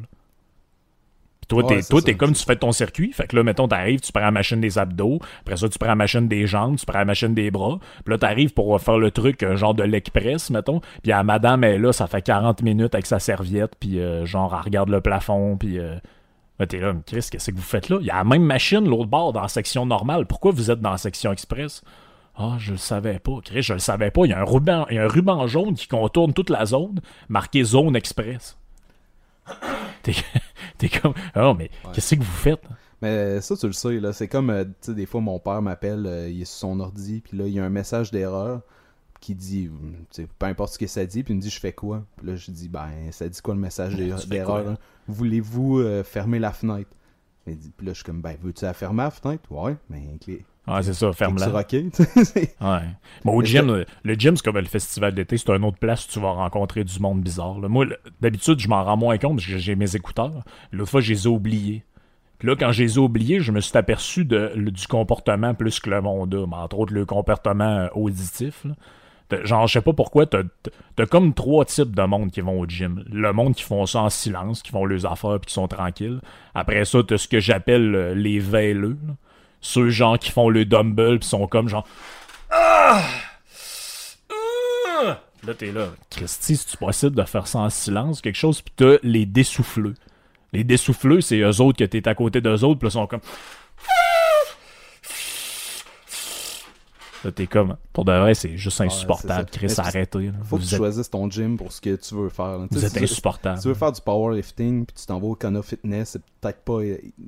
[1.48, 1.62] Toi,
[2.02, 3.12] t'es, comme tu fais ton circuit.
[3.12, 5.20] Fait que là, mettons, t'arrives, tu prends la machine des abdos.
[5.40, 7.78] Après ça, tu prends la machine des jambes, tu prends la machine des bras.
[8.04, 10.80] Puis là, t'arrives pour faire le truc euh, genre de l'express, mettons.
[11.02, 13.74] Puis la madame est là, ça fait 40 minutes avec sa serviette.
[13.78, 15.56] Puis euh, genre, elle regarde le plafond.
[15.56, 15.96] Puis euh,
[16.68, 17.98] t'es là, Chris, qu'est-ce que vous faites là?
[18.00, 20.26] Il y a la même machine l'autre bord dans la section normale.
[20.26, 21.82] Pourquoi vous êtes dans la section express?
[22.38, 23.38] Ah, je le savais pas.
[23.42, 24.24] Chris, je le savais pas.
[24.24, 26.66] Il y a un ruban, il y a un ruban jaune qui contourne toute la
[26.66, 28.58] zone, marqué zone express.
[30.78, 32.62] T'es comme, oh, mais qu'est-ce que vous faites?
[33.02, 34.12] Mais ça, tu le sais, là.
[34.12, 36.80] C'est comme, euh, tu sais, des fois, mon père m'appelle, euh, il est sur son
[36.80, 38.62] ordi, puis là, il y a un message d'erreur
[39.20, 39.70] qui dit,
[40.38, 42.04] peu importe ce que ça dit, puis il me dit, je fais quoi?
[42.16, 43.96] Puis là, je dis, ben, ça dit quoi le message
[44.28, 44.76] d'erreur?
[45.08, 46.90] Voulez-vous euh, fermer la fenêtre?
[47.44, 49.50] Puis là, je suis comme, ben, veux-tu la fermer la fenêtre?
[49.50, 51.46] Ouais, mais ben, Ouais, c'est ça, ferme-la.
[52.60, 52.80] ouais.
[53.24, 56.08] Mais au gym, le gym, c'est comme le festival d'été, c'est une autre place où
[56.08, 57.54] tu vas rencontrer du monde bizarre.
[57.54, 57.86] Moi,
[58.20, 60.42] d'habitude, je m'en rends moins compte parce que j'ai mes écouteurs.
[60.72, 61.84] L'autre fois, je les ai oubliés.
[62.38, 65.80] Puis là, quand je les ai oubliés, je me suis aperçu de, du comportement plus
[65.80, 66.46] que le monde a.
[66.46, 68.66] Mais entre autres, le comportement euh, auditif.
[69.42, 70.42] Genre, je sais pas pourquoi, t'as
[70.98, 73.04] as comme trois types de monde qui vont au gym.
[73.10, 76.20] Le monde qui font ça en silence, qui font leurs affaires puis qui sont tranquilles.
[76.54, 78.98] Après ça, t'as ce que j'appelle euh, les véleux
[79.66, 81.86] ceux gens qui font le dumbbell pis sont comme genre
[82.50, 83.02] ah!
[84.30, 85.20] Ah!
[85.46, 88.96] Là t'es là, Christy, tu possible de faire ça en silence, quelque chose, pis t'as
[89.02, 89.94] les dessouffleux?
[90.52, 93.20] Les dessouffleux, c'est eux autres que t'es à côté d'eux autres, pis ils sont comme
[97.30, 99.48] t'es comme, pour de vrai, c'est juste insupportable.
[99.50, 100.30] Chris, arrêtez.
[100.42, 102.66] Faut que tu choisisses ton gym pour ce que tu veux faire.
[102.70, 103.56] Vous êtes insupportable.
[103.56, 106.60] Si tu veux faire du powerlifting, puis tu t'en vas au Kona Fitness, c'est peut-être
[106.60, 106.80] pas,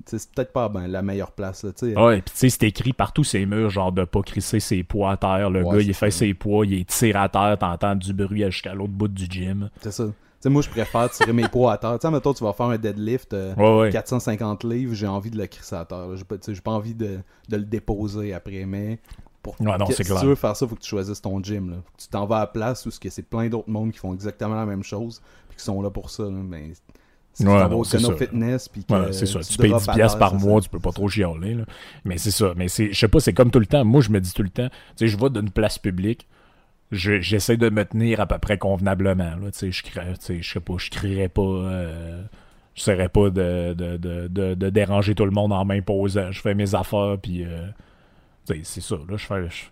[0.07, 1.65] c'est peut-être pas ben, la meilleure place.
[1.65, 4.83] Là, ouais, puis tu sais, c'est écrit partout ces murs, genre de pas crisser ses
[4.83, 5.51] poids à terre.
[5.51, 8.93] Le gars, il fait ses poids, il tiré à terre, t'entends du bruit jusqu'à l'autre
[8.93, 9.71] bout du gym.
[9.83, 10.05] C'est ça.
[10.41, 11.99] sais moi, je préfère tirer mes poids à terre.
[11.99, 13.35] Tu sais, mettons, tu vas faire un deadlift,
[13.91, 16.07] 450 euh, livres, j'ai envie de le crisser à terre.
[16.17, 18.99] J'ai pas, pas envie de, de, le déposer après, mais
[19.93, 21.71] si tu veux faire ça, il faut que tu choisisses ton gym.
[21.71, 21.77] Là.
[21.99, 24.67] tu t'en vas à la place où c'est plein d'autres mondes qui font exactement la
[24.67, 26.25] même chose puis qui sont là pour ça.
[26.25, 26.73] Mais
[27.35, 27.53] Si Ouais, tu
[28.03, 28.17] non, au.
[28.17, 29.41] Fitness, puis que c'est ça.
[29.41, 30.65] tu Tu payes drops 10 à piastres terre, par c'est mois, ça.
[30.65, 31.55] tu peux pas trop chialer.
[31.55, 31.65] Là.
[32.05, 32.53] Mais c'est ça.
[32.57, 33.85] Mais c'est, je sais pas, c'est comme tout le temps.
[33.85, 36.27] Moi, je me dis tout le temps, tu sais, je vais d'une place publique,
[36.91, 39.37] je- j'essaie de me tenir à peu près convenablement.
[39.37, 41.43] Là, tu sais, je tu sais, je sais pas, je crierais pas.
[41.43, 42.23] Euh,
[42.75, 46.31] je serais pas de, de, de, de, de déranger tout le monde en m'imposant.
[46.31, 47.67] Je fais mes affaires, puis euh,
[48.63, 48.97] c'est ça.
[49.09, 49.49] Là, je fais.
[49.51, 49.65] Je,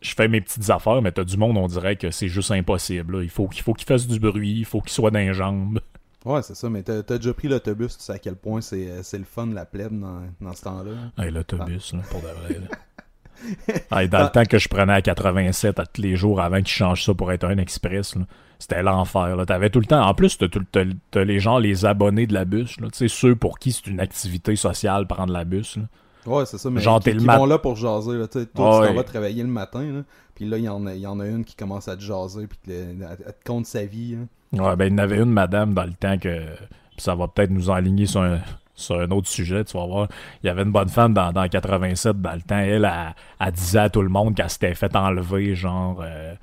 [0.00, 3.16] je fais mes petites affaires, mais t'as du monde, on dirait que c'est juste impossible.
[3.18, 3.22] là.
[3.24, 5.80] Il faut qu'il faut qu'il fasse du bruit, il faut qu'il soit dans les jambes.
[6.24, 9.18] Ouais, c'est ça, mais t'as déjà pris l'autobus, tu sais à quel point c'est c'est
[9.18, 10.90] le fun, la plèbe dans, dans ce temps-là.
[11.16, 12.58] Hey, l'autobus, là, pour de vrai.
[12.60, 13.78] là.
[14.00, 16.66] Hey, dans le temps que je prenais à 87 à tous les jours avant qu'ils
[16.66, 18.26] changent ça pour être un express, là,
[18.58, 19.36] c'était l'enfer.
[19.46, 20.04] T'avais tout le temps.
[20.04, 23.60] En plus, t'as, les gens, les abonnés de la bus, là, tu sais, ceux pour
[23.60, 25.76] qui c'est une activité sociale prendre la bus.
[25.76, 25.84] là.
[26.28, 28.12] Ouais, c'est ça, mais Genre, qui, t'es le qui mat- vont là pour jaser.
[28.18, 28.94] Là, tu sais, toi, tu t'en ouais.
[28.94, 30.02] vas travailler le matin, là,
[30.34, 32.02] puis là, il y, en a- il y en a une qui commence à te
[32.02, 34.16] jaser, puis que le- elle, elle te compte sa vie.
[34.16, 34.26] hein.
[34.62, 36.44] Ouais, ben, il y en avait une madame dans le temps que.
[36.46, 38.38] puis ça va peut-être nous enligner sur un,
[38.74, 40.08] sur un autre sujet, tu vas voir.
[40.42, 42.58] Il y avait une bonne femme dans, dans 87 dans le temps.
[42.58, 46.00] Elle, elle, elle disait à tout le monde qu'elle s'était fait enlever, genre.
[46.02, 46.34] euh,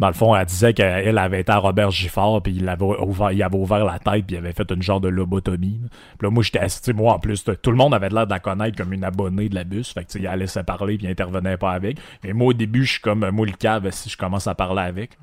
[0.00, 3.32] dans le fond, elle disait qu'elle avait été à Robert Giffard, puis il avait ouvert,
[3.32, 5.78] il avait ouvert la tête, puis il avait fait une genre de lobotomie.
[6.18, 8.40] Puis là, moi, j'étais assis, moi, en plus, tout le monde avait l'air de la
[8.40, 9.92] connaître comme une abonnée de la bus.
[9.92, 11.98] Fait que, il allait se parler, puis il intervenait pas avec.
[12.24, 14.82] Mais moi, au début, je suis comme, moi, le cave, si je commence à parler
[14.82, 15.18] avec.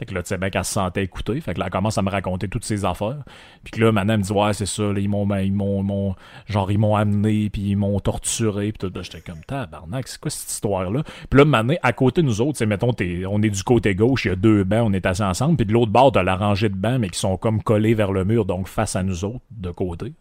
[0.00, 1.38] Fait que là, tu sais qu'elle se sentait écoutée.
[1.42, 3.18] Fait que là, elle commence à me raconter toutes ses affaires.
[3.62, 5.52] Puis que là, maintenant, elle me dit, ouais, c'est ça, là, ils m'ont, ben, ils
[5.52, 6.14] m'ont,
[6.48, 8.90] genre, ils m'ont amené, puis ils m'ont torturé, puis tout.
[8.96, 11.02] Là, j'étais comme, tabarnak, c'est quoi cette histoire-là?
[11.28, 13.94] Puis là, maintenant, à côté de nous autres, c'est mettons, t'es- on est du côté
[13.94, 16.22] gauche, il y a deux bancs, on est assis ensemble, puis de l'autre bord, t'as
[16.22, 19.02] la rangée de bancs, mais qui sont comme collés vers le mur, donc face à
[19.02, 20.14] nous autres, de côté.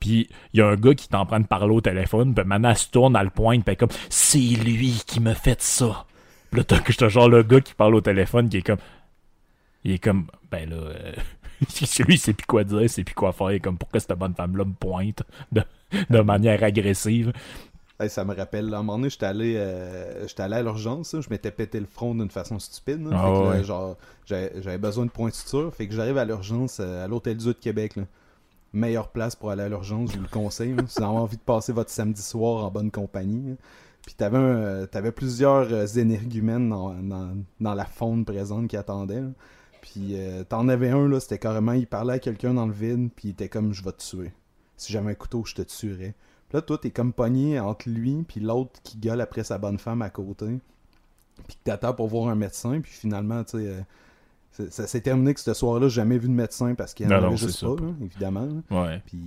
[0.00, 2.44] Puis il y a un gars qui est en train de parler au téléphone, puis
[2.44, 5.62] maintenant, elle se tourne, elle le pointe, puis elle comme, c'est lui qui me fait
[5.62, 6.04] ça.
[6.50, 8.78] Puis là, t'as genre le gars qui parle au téléphone, qui est comme,
[9.84, 11.12] il est comme, ben là, euh,
[11.60, 13.52] lui, il sait plus quoi dire, il sait plus quoi faire.
[13.52, 15.62] Il est comme, pourquoi cette bonne femme-là me pointe de,
[16.10, 17.32] de manière agressive?
[18.00, 21.14] Hey, ça me rappelle, à un moment donné, j'étais allé, euh, j'étais allé à l'urgence,
[21.20, 23.08] je m'étais pété le front d'une façon stupide.
[23.12, 27.04] Ah là, genre, j'avais besoin de point de suture, fait que j'arrive à l'urgence euh,
[27.04, 27.94] à l'Hôtel Dieu de Québec.
[27.96, 28.02] là.
[28.72, 30.74] Meilleure place pour aller à l'urgence, je vous le conseille.
[30.88, 33.56] si vous avez envie de passer votre samedi soir en bonne compagnie.
[34.04, 39.22] Puis t'avais, euh, t'avais plusieurs euh, énergumènes dans, dans, dans la faune présente qui attendaient.
[39.84, 43.10] Puis euh, t'en avais un, là, c'était carrément, il parlait à quelqu'un dans le vide,
[43.14, 44.32] puis il était comme, je vais te tuer.
[44.78, 46.14] Si j'avais un couteau, je te tuerais.
[46.48, 49.78] Puis là, toi, t'es comme pogné entre lui puis l'autre qui gueule après sa bonne
[49.78, 50.46] femme à côté.
[51.46, 52.80] Puis que t'attends pour voir un médecin.
[52.80, 53.80] Puis finalement, tu sais, euh,
[54.70, 57.20] ça, s'est terminé que ce soir-là, j'ai jamais vu de médecin parce qu'il y en
[57.20, 58.48] Non, avait juste pas, là, évidemment.
[58.70, 59.02] Ouais.
[59.06, 59.18] Puis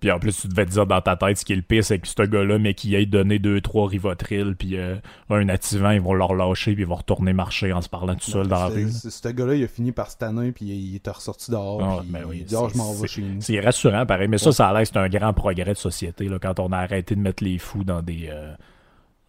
[0.00, 1.84] Puis en plus, tu devais te dire dans ta tête, ce qui est le pire,
[1.84, 4.96] c'est que ce gars-là, mais qui ait donné deux, trois Rivotril, puis euh,
[5.30, 8.30] un activant, ils vont leur lâcher, puis ils vont retourner marcher en se parlant tout
[8.30, 8.90] seul dans la rue.
[8.90, 11.82] ce gars-là, il a fini par se tanner, puis il était ressorti dehors.
[11.82, 13.40] Ah, puis ben oui, il dit, Ah, je m'en c'est- vais chez nous.
[13.40, 14.28] C'est rassurant, pareil.
[14.28, 16.70] Mais ça, ça a l'air que c'est un grand progrès de société, là, quand on
[16.72, 18.28] a arrêté de mettre les fous dans des...
[18.30, 18.54] euh,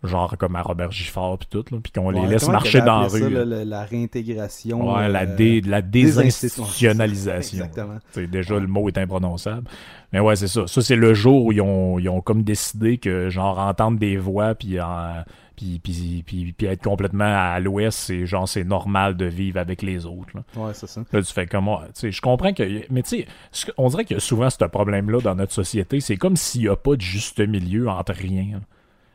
[0.04, 3.20] genre comme à Robert Giffard, puis tout, puis qu'on les laisse marcher dans la rue.
[3.20, 4.96] ça, la, la réintégration.
[4.96, 7.58] Ouais, la, euh, dé- la désinstitution- désinstitutionnalisation.
[7.66, 7.98] Exactement.
[8.12, 9.68] C'est déjà, le mot est imprononçable.
[10.14, 10.68] Mais ouais, c'est ça.
[10.68, 14.18] Ça, c'est le jour où ils ont, ils ont comme décidé que, genre, entendre des
[14.18, 15.24] voix, puis, en-
[15.56, 19.82] puis, puis, puis, puis être complètement à l'ouest, c'est genre, c'est normal de vivre avec
[19.82, 20.30] les autres.
[20.36, 21.02] Là, Ouais, c'est ça.
[21.12, 22.84] Là, tu fais comment Tu sais, je comprends que.
[22.92, 26.00] Mais tu sais, on dirait qu'il y a souvent ce problème-là dans notre société.
[26.00, 28.46] C'est comme s'il n'y a pas de juste milieu entre rien.
[28.54, 28.60] là.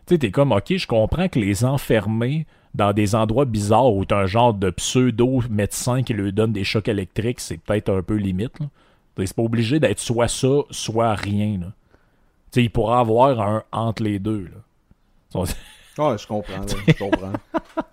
[0.06, 4.04] Tu sais, t'es comme, ok, je comprends que les enfermer dans des endroits bizarres où
[4.04, 8.16] t'as un genre de pseudo-médecin qui lui donne des chocs électriques, c'est peut-être un peu
[8.16, 8.58] limite.
[9.16, 11.58] C'est pas obligé d'être soit ça, soit rien.
[11.58, 11.66] là.
[12.50, 14.44] Tu sais, il pourra avoir un entre les deux.
[14.44, 15.40] Là.
[15.40, 15.46] Ouais,
[16.18, 17.32] je comprends, je comprends.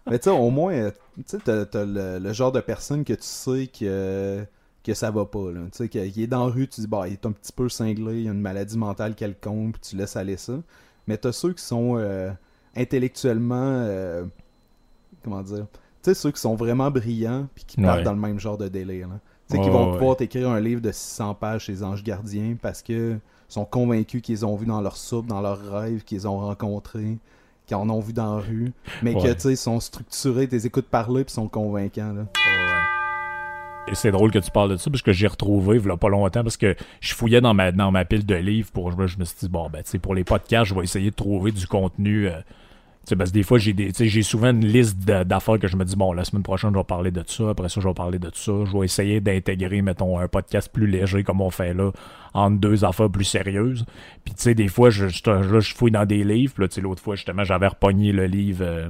[0.10, 3.68] Mais tu sais, au moins, tu sais, t'as, le, genre de personne que tu sais
[3.68, 4.46] que,
[4.84, 5.52] que ça va pas.
[5.54, 7.68] Tu sais, qu'il est dans la rue, tu dis, bah, il est un petit peu
[7.70, 10.54] cinglé, il a une maladie mentale quelconque, puis tu laisses aller ça.
[11.10, 12.30] Mais t'as ceux qui sont euh,
[12.76, 14.26] intellectuellement, euh,
[15.24, 18.04] comment dire, tu sais, ceux qui sont vraiment brillants, puis qui partent Ouais.
[18.04, 19.20] dans le même genre de délire, là.
[19.50, 19.98] Tu sais, qui vont ouais.
[19.98, 23.18] pouvoir t'écrire un livre de 600 pages chez les anges gardiens parce que
[23.48, 27.18] sont convaincus qu'ils ont vu dans leur soupe, dans leurs rêves, qu'ils ont rencontrés,
[27.66, 30.66] qu'ils en ont vu dans la rue, mais que tu sais, ils sont structurés, t'es
[30.68, 32.14] écoutes parler puis sont convaincants.
[32.14, 32.26] Là.
[33.94, 36.58] C'est drôle que tu parles de ça parce que j'ai retrouvé il pas longtemps parce
[36.58, 39.50] que je fouillais dans ma, dans ma pile de livres pour je me suis dit
[39.50, 42.40] bon ben tu pour les podcasts je vais essayer de trouver du contenu euh,
[43.18, 46.24] parce que des fois j'ai souvent une liste d'affaires que je me dis bon la
[46.24, 48.78] semaine prochaine je vais parler de ça après ça je vais parler de ça je
[48.78, 51.92] vais essayer d'intégrer mettons un podcast plus léger comme on fait là
[52.34, 53.86] entre deux affaires plus sérieuses.
[54.24, 55.08] Puis tu sais des fois je,
[55.76, 58.90] fouille dans des livres puis tu sais l'autre fois justement j'avais repogné le livre euh,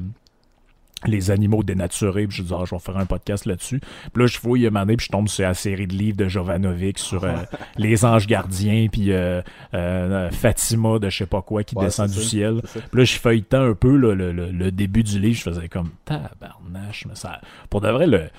[1.05, 3.79] les animaux dénaturés, puis je dis, ah, je vais faire un podcast là-dessus.
[3.79, 6.17] Puis là, je fouille un moment donné, puis je tombe sur la série de livres
[6.17, 7.37] de Jovanovic sur euh,
[7.77, 9.41] les anges gardiens, puis euh,
[9.73, 12.61] euh, Fatima de je sais pas quoi qui Ouais, descend du ça, ciel.
[12.73, 15.69] Puis là, je feuilletais un peu là, le, le- le début du livre, je faisais
[15.69, 17.39] comme tabarnache, mais ça.
[17.69, 18.29] Pour de vrai, le.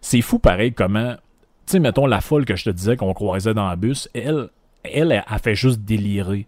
[0.00, 1.14] C'est fou pareil comment.
[1.66, 4.48] Tu sais, mettons la folle que je te disais qu'on croisait dans le bus, elle,
[4.84, 6.46] elle, elle, a fait juste délirer.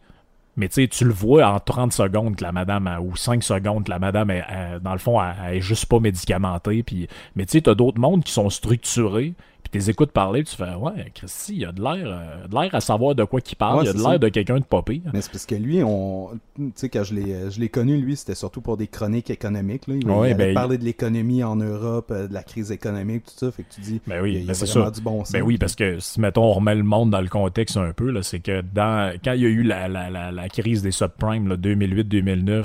[0.58, 4.00] Mais tu le vois en 30 secondes que la madame, ou 5 secondes que la
[4.00, 6.82] madame, est, elle- dans le fond, elle, elle est juste pas médicamentée.
[6.82, 9.34] Puis, mais tu sais, t'as d'autres mondes qui sont structurés,
[9.70, 12.74] puis t'es écoutes parler, tu fais, ouais, Christy, il a de l'air euh, de l'air
[12.74, 14.82] à savoir de quoi qu'il parle, Ouais, il a de l'air de quelqu'un de pas
[14.82, 15.02] pire.
[15.12, 18.00] Mais c'est parce que lui, on, tu sais, quand je l'ai, euh, je l'ai connu,
[18.00, 19.86] lui, c'était surtout pour des chroniques économiques.
[19.86, 19.94] Là.
[19.96, 23.46] Il, Ouais, il allait ben, de l'économie en Europe, euh, de la crise économique, tout
[23.46, 23.52] ça.
[23.52, 24.86] Fait que tu dis, Ben oui, il y a, il y ben a c'est vraiment
[24.86, 24.90] ça.
[24.90, 25.32] du bon sens.
[25.32, 28.22] Ben oui, parce que si, mettons, on remet le monde dans le contexte un peu,
[28.22, 31.48] c'est que dans quand il y a eu la, la, la, la crise des subprimes,
[31.48, 32.64] là, 2008-2009,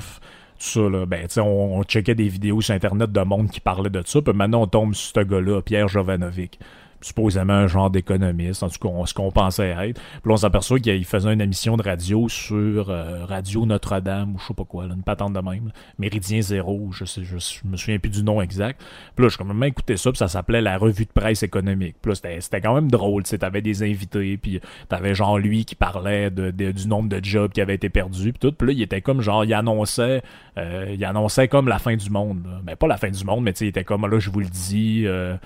[0.58, 4.02] ça, là, ben, on, on checkait des vidéos sur Internet de monde qui parlait de
[4.06, 6.58] ça, puis maintenant, on tombe sur ce gars-là, Pierre Jovanovic.
[7.04, 10.00] Supposément un genre d'économiste, en tout cas, ce qu'on pensait être.
[10.22, 14.46] Puis on s'aperçoit qu'il faisait une émission de radio sur euh, Radio Notre-Dame, ou je
[14.46, 15.70] sais pas quoi, là, une patente de même.
[15.98, 18.80] Méridien Zéro, je sais, je, je me souviens plus du nom exact.
[19.14, 21.96] Puis là, j'ai quand même écouté ça, puis ça s'appelait la revue de presse économique.
[22.00, 25.74] Puis là, c'était- quand même drôle, tu t'avais des invités, puis t'avais genre lui qui
[25.74, 28.52] parlait du nombre de jobs qui avaient été perdus, puis tout.
[28.52, 30.22] Puis là, il était comme genre, il annonçait,
[30.56, 32.46] euh, il annonçait comme la fin du monde.
[32.62, 34.40] Ben, pas la fin du monde, mais tu sais, il était comme, là, je vous
[34.40, 35.36] le dis, euh,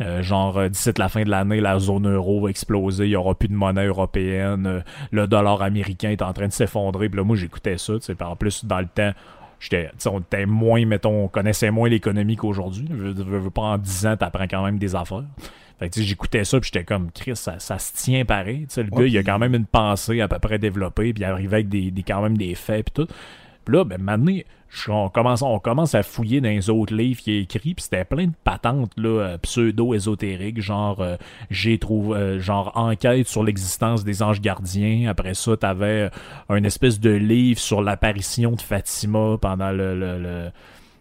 [0.00, 3.16] euh, genre, euh, d'ici la fin de l'année, la zone euro va exploser, il y
[3.16, 4.80] aura plus de monnaie européenne, euh,
[5.10, 7.08] le dollar américain est en train de s'effondrer.
[7.08, 9.12] Puis là, moi, j'écoutais ça, tu en plus, dans le temps,
[9.60, 12.86] j'étais, on était moins, mettons, on connaissait moins l'économie qu'aujourd'hui.
[12.90, 15.24] Je veux- pas en 10 ans, t'apprends quand même des affaires.
[15.80, 18.66] Fait que, tu sais, j'écoutais ça, puis j'étais comme, Chris, ça, ça se tient pareil.
[18.68, 21.12] Tu sais, le Ouais, gars, il a quand même une pensée à peu près développée,
[21.12, 23.12] puis il arrivait avec des, des- quand même des faits, puis tout.
[23.64, 24.32] Puis là, ben, maintenant,
[24.88, 28.04] on commence, on commence à fouiller dans les autres livres qu'il a écrits, puis c'était
[28.04, 31.16] plein de patentes là, euh, pseudo-ésotériques, genre euh,
[31.50, 35.08] j'ai trouvé euh, genre enquête sur l'existence des anges gardiens.
[35.08, 36.08] Après ça, t'avais euh,
[36.48, 40.50] un espèce de livre sur l'apparition de Fatima pendant le, le- le-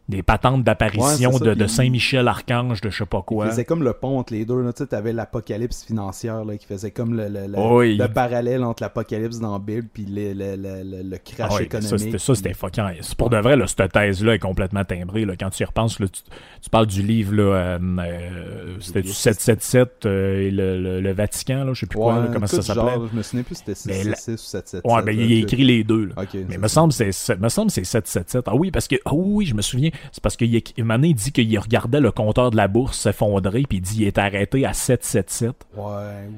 [0.09, 3.49] des patentes d'apparition Ouais, de, de puis- Saint-Michel Archange, de je sais pas Il quoi.
[3.49, 4.61] faisait comme le pont entre les deux.
[4.61, 4.71] là.
[4.71, 8.63] Tu sais, t'avais l'apocalypse financière là, qui faisait comme le, le, le- Oh le parallèle
[8.63, 12.19] entre l'apocalypse dans la Bible puis le, le, le, le- le crash Ah économique.
[12.19, 12.83] ça, c'était, fucking.
[13.17, 15.25] Pour de vrai, là, cette thèse-là est complètement timbrée.
[15.25, 16.21] Là, quand tu y repenses, là, tu,
[16.61, 19.13] tu parles du livre, là, euh, euh, c'était du oublié.
[19.13, 22.47] 777 euh, et le, le- le Vatican, là, je sais plus quoi, Ouais, là, comment
[22.47, 22.93] ça s'appelait.
[23.11, 24.85] je me souviens plus si c'était Mais la- 666 ou 777.
[24.85, 26.05] Ouais, ben, il a écrit les deux.
[26.05, 26.13] Là.
[26.21, 28.45] Ok, Mais me semble me semble c'est 777.
[28.47, 31.31] Ah oui parce que ah oui, oui, je me souviens, c'est parce qu'il il dit
[31.31, 34.73] qu'il regardait le compteur de la bourse s'effondrer puis il dit qu'il est arrêté à
[34.73, 35.55] 777.
[35.75, 35.83] Ouais,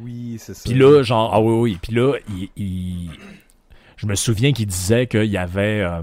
[0.03, 0.69] oui, c'est ça.
[0.69, 3.09] Puis là genre ah oui oui, puis là il, il-
[3.97, 6.01] je me souviens qu'il disait qu'il y avait euh,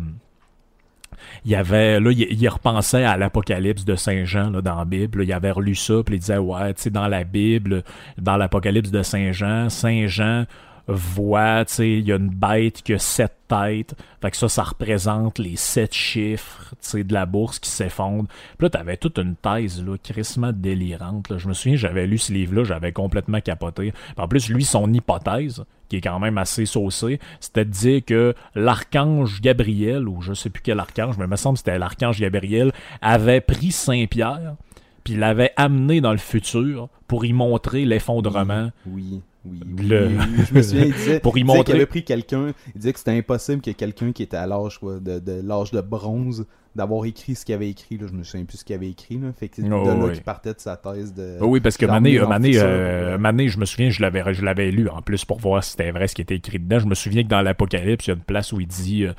[1.45, 4.85] il y avait là il, il repensait à l'apocalypse de Saint Jean là, dans la
[4.85, 7.85] Bible, là, il avait relu ça, puis il disait ouais, tu sais dans la Bible,
[8.19, 10.45] dans l'apocalypse de Saint Jean, Saint Jean
[10.88, 13.94] voit, tu sais, il y a une bête qui a sept têtes.
[14.20, 18.29] Fait que ça, ça représente les sept chiffres, tu sais, de la bourse qui s'effondre.
[18.59, 21.29] Puis là, t'avais toute une thèse, là, crissement délirante.
[21.29, 21.38] là.
[21.38, 23.92] Je me souviens, j'avais lu ce livre-là, j'avais complètement capoté.
[23.92, 28.05] Puis en plus, lui, son hypothèse, qui est quand même assez saucée, c'était de dire
[28.05, 31.79] que l'archange Gabriel, ou je sais plus quel archange, mais il me semble que c'était
[31.79, 34.57] l'archange Gabriel, avait pris Saint-Pierre,
[35.05, 38.70] puis l'avait amené dans le futur pour y montrer l'effondrement.
[38.87, 40.15] Oui, oui, Le- oui,
[40.49, 42.99] Je me souviens, il disait, Pour y montrer- qu'il avait pris quelqu'un, il disait que
[42.99, 47.35] c'était impossible que quelqu'un qui était à l'âge de, de l'âge de bronze d'avoir écrit
[47.35, 47.97] ce qu'il avait écrit.
[47.97, 48.07] Là.
[48.07, 49.17] Je me souviens plus ce qu'il avait écrit.
[49.17, 49.29] Là.
[49.33, 50.13] Fait que c'est Oh, de là oui.
[50.13, 51.39] qu'il partait de sa thèse de.
[51.41, 53.17] Ah oui, parce que Mané, Mané, euh.
[53.17, 55.91] Mané, je me souviens, je l'avais, je l'avais lu en plus pour voir si c'était
[55.91, 56.79] vrai ce qui était écrit dedans.
[56.79, 59.13] Je me souviens que dans l'Apocalypse, il y a une place où il dit, euh,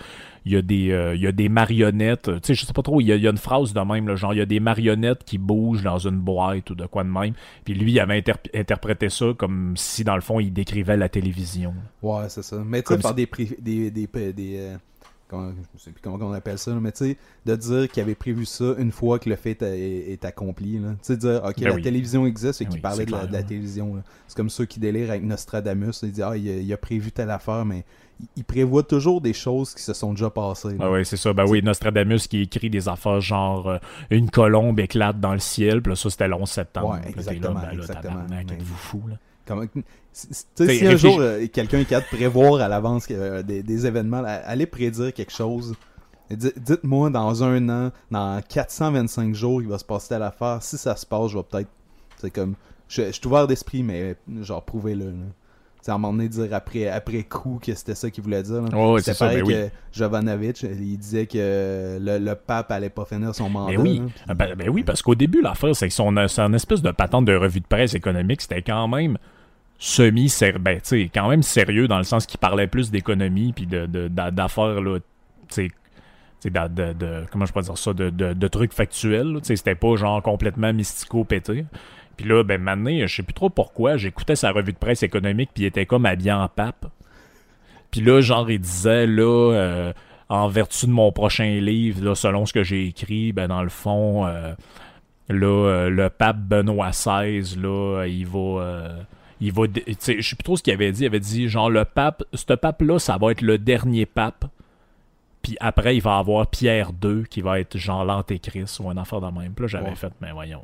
[0.47, 2.23] il y a des, euh, il y a des marionnettes.
[2.23, 3.01] Tu sais, je sais pas trop.
[3.01, 4.45] Il y a, il y a une phrase de même, là, genre il y a
[4.45, 7.33] des marionnettes qui bougent dans une boîte ou de quoi de même.
[7.65, 11.09] Puis lui, il avait interp- interprété ça comme si dans le fond, il décrivait la
[11.09, 11.73] télévision.
[12.01, 12.57] Ouais, c'est ça.
[12.65, 14.77] Mais tu sais, si- des, des, des, des, euh,
[15.27, 18.01] comment, je sais plus comment on appelle ça, là, mais tu sais, de dire qu'il
[18.01, 20.79] avait prévu ça une fois que le fait est, est accompli.
[20.79, 21.81] Tu sais, dire, ok, Ben la oui.
[21.81, 24.01] télévision existe et Ben qu'il oui, parlait de la, de télévision.
[24.27, 26.01] C'est comme ceux qui délirent avec Nostradamus.
[26.03, 27.83] Ils disent, ah, il a, il a prévu telle affaire, mais
[28.35, 30.69] il, prévoit toujours des choses qui se sont déjà passées.
[30.69, 30.75] là.
[30.81, 31.33] Ah oui, c'est ça.
[31.33, 33.77] Ben oui, Nostradamus qui écrit des affaires genre euh,
[34.09, 35.81] une colombe éclate dans le ciel.
[35.81, 36.89] Puis là, ça, c'était le 11 septembre.
[36.91, 38.25] Ouais, exactement, Là, ben là, exactement.
[38.51, 39.15] êtes-vous fou, là?
[40.11, 40.45] Si-
[40.85, 44.65] un jour euh, quelqu'un est capable de prévoir à l'avance euh, des, des événements, allez
[44.65, 45.75] prédire quelque chose.
[46.29, 50.61] Dites-moi, dans un an, dans 425 jours, il va se passer telle affaire.
[50.61, 51.69] Si ça se passe, je vais peut-être.
[52.17, 52.55] C'est comme.
[52.89, 55.13] Je, je suis ouvert d'esprit, mais genre, prouvez-le.
[55.91, 58.63] À un moment donné, dire après, après coup que c'était ça qu'il voulait dire.
[58.75, 63.05] Oh, c'est pareil ça, ben que Jovanovic, il disait que le, le, pape allait pas
[63.05, 63.71] finir son mandat.
[63.71, 66.91] Mais oui, ben, ben, oui parce qu'au début, l'affaire, c'est que son, son espèce de
[66.91, 69.17] patente de revue de presse économique, c'était quand même
[69.79, 70.79] semi ben,
[71.13, 74.99] quand même sérieux dans le sens qu'il parlait plus d'économie puis de, d'affaires là
[75.49, 75.69] tu
[76.39, 80.21] sais de, de, comment je pourrais dire ça de, de, trucs factuels c'était pas genre
[80.23, 81.65] complètement mystico pété
[82.17, 85.51] puis là ben maintenant je sais plus trop pourquoi j'écoutais sa revue de presse économique
[85.53, 86.87] puis il était comme habillé en pape.
[87.91, 89.93] Puis là genre il disait là euh,
[90.27, 93.69] en vertu de mon prochain livre là, selon ce que j'ai écrit ben dans le
[93.69, 94.53] fond euh,
[95.29, 98.95] là euh, le pape Benoît XVI là il va
[99.39, 101.03] il va je sais plus trop ce qu'il avait dit.
[101.03, 104.45] Il avait dit genre le pape ce pape là ça va être le dernier pape.
[105.43, 109.21] Puis après il va avoir Pierre II qui va être genre l'antéchrist ou un affaire
[109.21, 109.53] de même.
[109.53, 110.63] Puis là j'avais fait mais voyons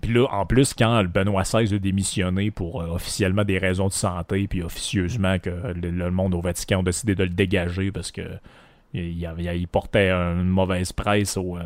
[0.00, 3.92] puis là, en plus, quand Benoît XVI a démissionné pour euh, officiellement des raisons de
[3.92, 8.22] santé, puis officieusement que le, monde au Vatican a décidé de le dégager parce que
[8.94, 11.60] il, portait une mauvaise presse euh,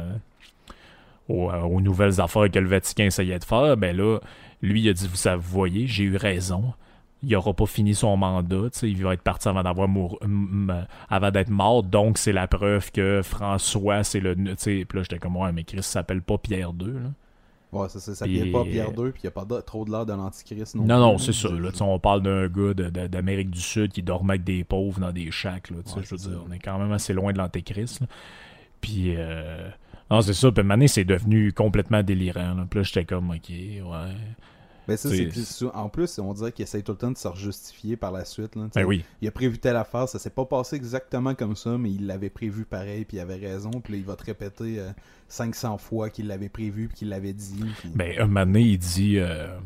[1.31, 4.19] euh, aux, nouvelles affaires que le Vatican essayait de faire, ben là,
[4.61, 6.73] lui, il a dit, vous, vous voyez, j'ai eu raison.
[7.23, 9.89] Il n'aura pas fini son mandat, il va être parti avant d'avoir
[11.09, 14.35] avant d'être mort, donc c'est la preuve que François, c'est le.
[14.35, 16.87] Puis là, j'étais comme, ouais, mais Christ s'appelle pas Pierre II.
[16.89, 17.11] Là.
[17.73, 19.91] Ouais, ça, ça, ça vient pas Pierre II, puis il n'y a pas trop de
[19.91, 21.49] l'air de l'Antichrist non Non, non, c'est ça.
[21.49, 22.75] Là, on parle d'un gars
[23.09, 25.71] d'Amérique du Sud qui dormait avec des pauvres dans des chacs.
[25.71, 28.01] Là, je veux dire, on est quand même assez loin de l'Antéchrist.
[28.83, 29.69] Puis, euh,
[30.11, 30.53] non, c'est ça.
[30.53, 32.55] Puis maintenant, c'est devenu complètement délirant.
[32.55, 32.67] Là.
[32.69, 34.15] Puis là, j'étais comme, ok, ouais.
[34.89, 37.97] Ben ça, c'est en plus, on dirait qu'il essaye tout le temps de se justifier
[37.97, 38.57] par la suite.
[38.57, 39.05] Là, ben oui.
[39.21, 42.31] Il a prévu telle affaire, ça s'est pas passé exactement comme ça, mais il l'avait
[42.31, 44.81] prévu pareil, puis il avait raison, puis là, il va te répéter
[45.29, 47.65] 500 euh, fois qu'il l'avait prévu, puis qu'il l'avait dit.
[47.95, 49.19] Ben, un moment donné, il dit...
[49.19, 49.57] Euh...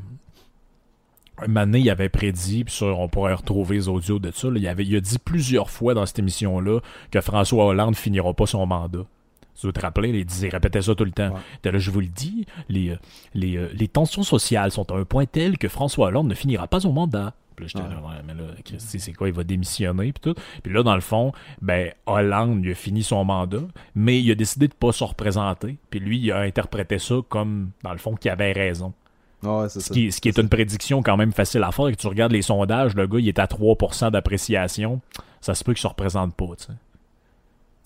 [1.38, 4.66] Un moment donné, il avait prédit, puis on pourrait retrouver les audios de ça, il,
[4.66, 8.64] avait, il a dit plusieurs fois dans cette émission-là que François Hollande finira pas son
[8.64, 9.05] mandat.
[9.61, 11.33] Tu te rappeler, il, disait, répétait ça tout le temps.
[11.64, 12.97] Là, je vous le dis, les, euh,
[13.35, 16.66] les, euh, les tensions sociales sont à un point tel que François Hollande ne finira
[16.66, 17.33] pas son mandat.
[17.57, 20.35] Puis là, j'étais ouais, mais là, Christy, c'est quoi, il va démissionner, puis tout.
[20.62, 23.62] Puis là, dans le fond, ben, Hollande, il a fini son mandat,
[23.95, 25.79] mais il a décidé de pas se représenter.
[25.88, 28.92] Puis lui, il a interprété ça comme, dans le fond, qu'il avait raison.
[29.42, 31.87] Ouais, ce, qui, ce qui est, une prédiction quand même facile à faire.
[31.87, 35.01] Que tu regardes les sondages, le gars, il est à 3% d'appréciation.
[35.40, 36.73] Ça se peut qu'il se représente pas, tu sais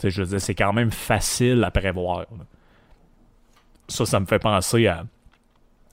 [0.09, 2.27] je veux dire, c'est quand même facile à prévoir.
[3.89, 5.05] Ça, ça me fait penser à.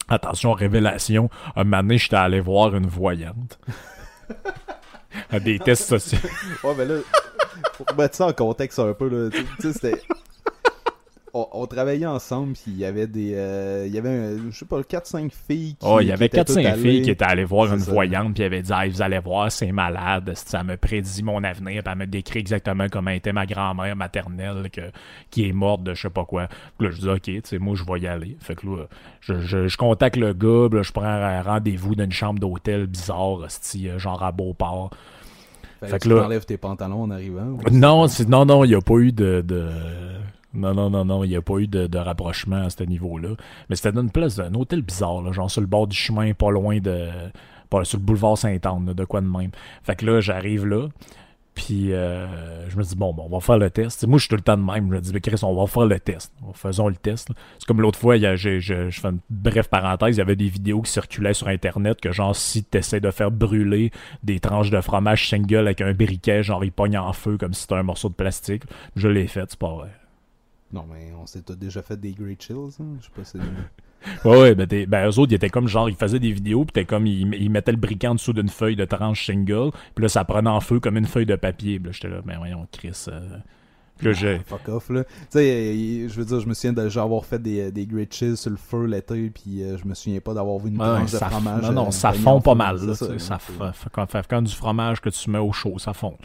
[0.10, 1.30] Attention, révélation.
[1.56, 3.60] Un moment donné, j'étais allé voir une voyante.
[5.32, 6.20] à des tests sociaux.
[6.64, 6.96] ouais, mais là,
[7.74, 10.02] pour mettre ça en contexte un peu, là, tu sais, c'était
[11.62, 13.34] on, travaillait ensemble, puis il y avait des.
[13.36, 15.86] Euh, il y avait, je sais pas, 4-5 filles qui.
[15.86, 18.72] Oh, il y avait 4-5 filles qui étaient allées voir une voyante, puis avait dit
[18.74, 20.32] ah, vous allez voir, c'est malade.
[20.36, 24.70] Ça me prédit mon avenir, puis elle me décrit exactement comment était ma grand-mère maternelle
[24.72, 24.82] que,
[25.32, 26.48] qui est morte de je sais pas quoi.
[26.78, 28.38] Puis là, je dis Ok, tu sais, moi, je vais y aller.
[28.40, 28.86] Fait que là,
[29.22, 32.88] je, je, je contacte le gars, là, je prends un rendez-vous dans une chambre d'hôtel
[32.88, 34.92] bizarre, euh, genre à Beauport.
[35.80, 36.16] Fait, fait que là.
[36.16, 39.42] Tu enlèves tes pantalons en arrivant Non, non, non, il n'y a pas eu de...
[39.46, 39.70] de
[40.54, 43.30] non, non, non, non, il n'y a pas eu de, rapprochement à ce niveau-là.
[43.70, 46.34] Mais c'était dans une place, un hôtel bizarre, là, genre sur le bord du chemin,
[46.34, 47.10] pas loin de.
[47.70, 49.52] Pas, sur le boulevard Saint-Anne, de quoi de même.
[49.84, 50.88] Fait que là, j'arrive là.
[51.58, 54.06] Puis euh, je me dis, bon, bon, on va faire le test.
[54.06, 54.90] moi, je suis tout le temps de même.
[54.90, 56.32] Je me dis, mais Chris, on va faire le test.
[56.54, 57.30] Faisons le test.
[57.58, 60.84] C'est comme l'autre fois, je, je, fais une brève parenthèse, il y avait des vidéos
[60.84, 63.90] qui circulaient sur Internet que, genre, si tu essaies de faire brûler
[64.22, 67.62] des tranches de fromage single avec un briquet, genre, il pogne en feu comme si
[67.62, 68.64] c'était un morceau de plastique.
[68.96, 69.90] Je l'ai fait, c'est pas vrai.
[70.72, 72.98] Non, mais on s'est déjà fait des Great Chills, hein?
[73.00, 73.38] Je sais pas si
[74.26, 76.86] ouais, ouais, ben, ben, eux autres, ils étaient comme genre, ils faisaient des vidéos, puis
[76.86, 80.24] comme, ils, mettaient le briquet en dessous d'une feuille de tranche single, puis là, ça
[80.24, 81.82] prenait en feu comme une feuille de papier.
[81.92, 83.06] J'étais là, ben voyons, Chris.
[83.08, 83.38] Euh...
[84.02, 85.04] Là, ah, fuck off, là.
[85.04, 88.38] Tu sais, je veux dire, je me souviens déjà avoir fait des, des Great Chills
[88.38, 91.18] sur le feu l'été, puis euh, je me souviens pas d'avoir vu une tranche de
[91.18, 91.64] fromage.
[91.64, 92.94] Non, non, euh, ça fond pas mal, là.
[92.94, 96.16] Ça, ça, fait quand du fromage que tu mets au chaud, ça fond.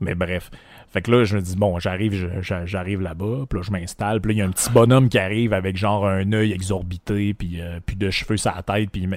[0.00, 0.50] Mais bref.
[0.92, 4.32] Fait que là, je me dis, bon, j'arrive j'arrive là-bas, puis là, je m'installe, puis
[4.32, 7.62] là, il y a un petit bonhomme qui arrive avec genre un œil exorbité, puis,
[7.62, 9.08] euh, de cheveux sur la tête, puis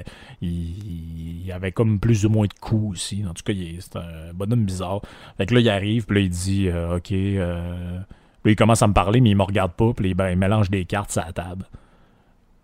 [0.42, 3.26] il, il, avait comme plus ou moins de coups aussi.
[3.28, 5.02] En tout cas, c'est un bonhomme bizarre.
[5.38, 8.00] Fait que là, il arrive, puis là, il dit, euh, OK, euh...
[8.42, 10.70] puis il commence à me parler, mais il me regarde pas, puis ben, il mélange
[10.70, 11.66] des cartes sur la table.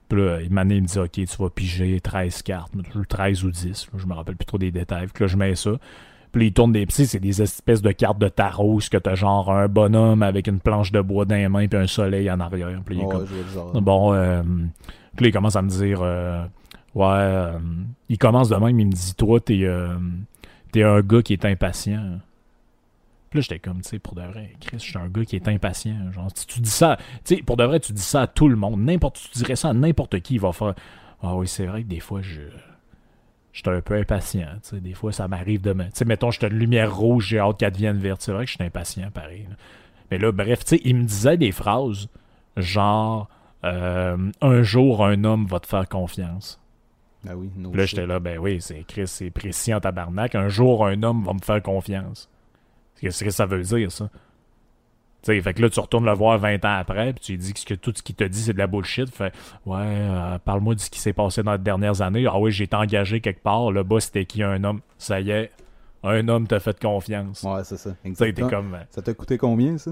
[0.08, 2.72] Puis là, il me dit, OK, tu vas piger 13 cartes,
[3.10, 5.08] 13 ou 10, je me rappelle plus trop des détails.
[5.14, 5.72] Puis là, je mets ça.
[6.32, 9.52] Puis il tourne des psy, c'est des espèces de cartes de tarot, que t'as genre
[9.52, 12.82] un bonhomme avec une planche de bois dans les mains puis un soleil en arrière.
[12.86, 13.28] Puis il comme...
[13.82, 14.42] Bon, euh,
[15.16, 16.46] puis il commence à me dire euh,
[16.96, 17.60] Ouais, euh,
[18.10, 19.98] il commence de même, il me dit Toi, t'es euh,
[20.72, 22.20] t'es un gars qui est impatient.
[23.30, 25.38] Puis là, j'étais comme, tu sais, pour de vrai, Chris, je suis un gars qui
[25.38, 26.12] est impatient.
[26.12, 28.50] Genre, si tu dis ça, tu sais, pour de vrai, tu dis ça à tout
[28.50, 28.82] le monde.
[28.82, 30.76] N'importe, tu dirais ça à n'importe qui, il va faire
[31.22, 32.42] Ah oui, c'est vrai que des fois, je.
[33.54, 34.80] J'étais un peu impatient, tu sais.
[34.80, 35.84] Des fois, ça m'arrive de me.
[35.86, 38.22] Tu sais, mettons, j'étais une lumière rouge, j'ai hâte qu'elle devienne verte.
[38.22, 39.46] C'est vrai que je suis impatient, pareil.
[39.50, 39.56] là.
[40.10, 42.08] Mais là, bref, il me disait des phrases
[42.58, 43.30] genre
[43.64, 46.60] euh, Un jour, un homme va te faire confiance.
[47.28, 50.34] Ah oui, no là, j'étais là, ben oui, c'est Chris, c'est précis en tabarnak.
[50.34, 52.30] Un jour, un homme va me faire confiance.
[53.00, 54.10] Qu'est-ce que ça veut dire, ça?
[55.24, 57.38] Tu sais, fait que là, tu retournes le voir 20 ans après, puis tu lui
[57.38, 59.08] dis que tout ce qu'il te dit, c'est de la bullshit.
[59.14, 59.32] Fait,
[59.68, 62.26] ouais, euh, parle-moi de ce qui s'est passé dans les dernières années.
[62.28, 63.72] Ah oui, j'ai été engagé quelque part.
[63.72, 64.42] Le boss, c'était qui?
[64.42, 64.82] Un homme?
[64.98, 65.52] Ça y est,
[66.04, 67.44] un homme t'a fait confiance.
[67.44, 67.92] Ouais, c'est ça.
[68.04, 68.50] Exactement.
[68.50, 68.74] comme.
[68.74, 69.92] euh, Ça t'a coûté combien, ça?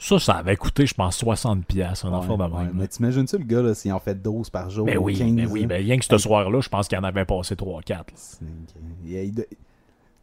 [0.00, 2.64] Ça, ça avait coûté, je pense, 60$, piastres, un Ouais, enfant de ouais.
[2.64, 2.72] même.
[2.74, 5.32] Mais t'imagines-tu le gars, là, s'il en fait 12 par jour Ben ou oui, 15?
[5.36, 8.02] ben oui, ben rien que ce soir-là, je pense qu'il en avait passé 3-4.
[8.16, 8.44] C'est-
[9.04, 9.44] il- il doit-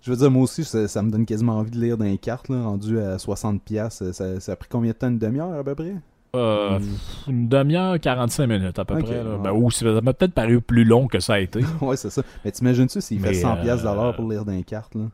[0.02, 2.18] Je veux dire, moi aussi, ça, ça me donne quasiment envie de lire dans les
[2.18, 3.60] cartes, là, rendu à 60$.
[3.60, 4.14] piastres.
[4.14, 5.10] Ça, ça a pris combien de temps?
[5.10, 5.95] Une demi-heure, à peu près?
[6.36, 6.80] Euh,
[7.28, 9.24] une demi-heure, 45 minutes à peu près.
[9.24, 9.32] là.
[9.38, 9.43] ouais.
[9.43, 11.62] Ben, ou ça m'a peut-être paru plus long que ça a été.
[11.82, 12.22] ouais, c'est ça.
[12.45, 14.93] Mais t'imagines-tu s'il fait Mais, 100$ piastres de euh, l'heure pour lire dans les cartes,
[14.95, 15.06] là?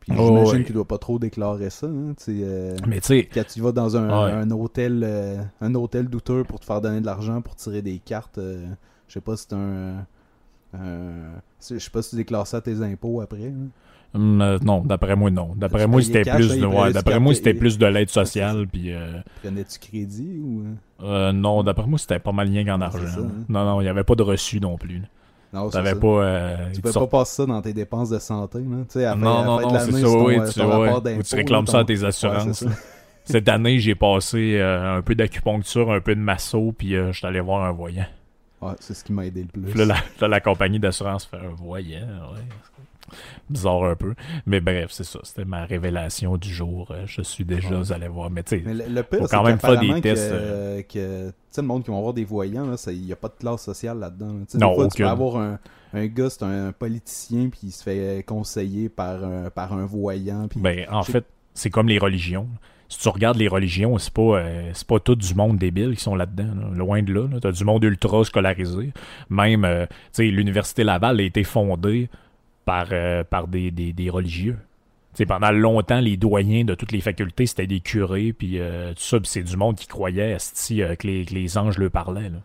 [0.00, 0.64] Puis Oh, j'imagine ouais.
[0.64, 3.96] qu'il doit pas trop déclarer ça, hein, euh, Mais tu sais, Quand tu vas dans
[3.96, 4.32] un, Ouais.
[4.32, 7.98] un hôtel euh, un hôtel douteux pour te faire donner de l'argent pour tirer des
[7.98, 8.66] cartes, euh,
[9.08, 10.06] je sais pas si c'est un-
[10.74, 13.46] je sais pas si tu déclares ça à tes impôts après.
[13.48, 13.68] hein.
[14.16, 15.52] Euh, non, d'après moi, non.
[15.56, 18.66] D'après moi, c'était plus hein, ouais, d'après moi, c'était plus de l'aide sociale.
[18.66, 20.62] Puis, euh, Prenais-tu crédit ou...
[20.62, 21.04] euh?
[21.04, 23.06] euh, non, d'après moi, c'était pas mal rien qu'en C'est argent.
[23.14, 23.44] ça, hein.
[23.48, 25.02] Non, non, il n'y avait pas de reçu non plus.
[25.52, 26.06] Non, T'avais pas.
[26.06, 28.58] euh, Tu peux pas passer ça dans tes dépenses de santé.
[28.58, 28.76] Là.
[28.80, 30.34] Tu sais, à Non, non, non, c'est ça, oui.
[30.52, 32.64] Tu, ouais, tu réclames ton- ça à tes assurances.
[33.24, 37.40] Cette année, j'ai passé un peu d'acupuncture, un peu de masso, puis je suis allé
[37.40, 38.06] voir un voyant.
[38.60, 39.70] Ouais, c'est ce qui m'a aidé le plus.
[39.70, 42.40] Puis là, la, là, la compagnie d'assurance fait un voyant, ouais.
[43.50, 44.14] Bizarre un peu.
[44.46, 45.20] Mais bref, c'est ça.
[45.22, 46.88] C'était ma révélation du jour.
[46.90, 47.92] Euh, Je suis déjà Ouais.
[47.92, 48.30] allé voir.
[48.30, 50.82] Mais tu sais, le, le pire, Faut quand même faire des tests, Que, euh.
[50.82, 53.34] que, tu sais, le monde qui va avoir des voyants, il n'y a pas de
[53.38, 54.34] classe sociale là-dedans.
[54.50, 55.58] Tu Non, fois, tu peux avoir un,
[55.94, 60.48] un gars, c'est un, politicien, puis il se fait conseiller par un, par un voyant.
[60.48, 60.60] Puis...
[60.60, 62.46] ben, en fait, c'est comme les religions.
[62.90, 66.14] Si tu regardes les religions, c'est pas, euh, pas tout du monde débile qui sont
[66.14, 66.54] là-dedans.
[66.58, 66.68] là.
[66.74, 67.28] Loin de là.
[67.30, 67.38] là.
[67.38, 68.92] T'as du monde ultra scolarisé.
[69.28, 72.08] Même, euh, tu sais, l'Université Laval a été fondée
[72.68, 74.58] par, euh, par des, des, des religieux.
[75.26, 79.16] Pendant longtemps, les doyens de toutes les facultés, c'était des curés, puis euh, tout ça,
[79.24, 82.28] c'est du monde qui croyait esti, euh, que, les, que les anges leur parlaient.
[82.28, 82.38] Là.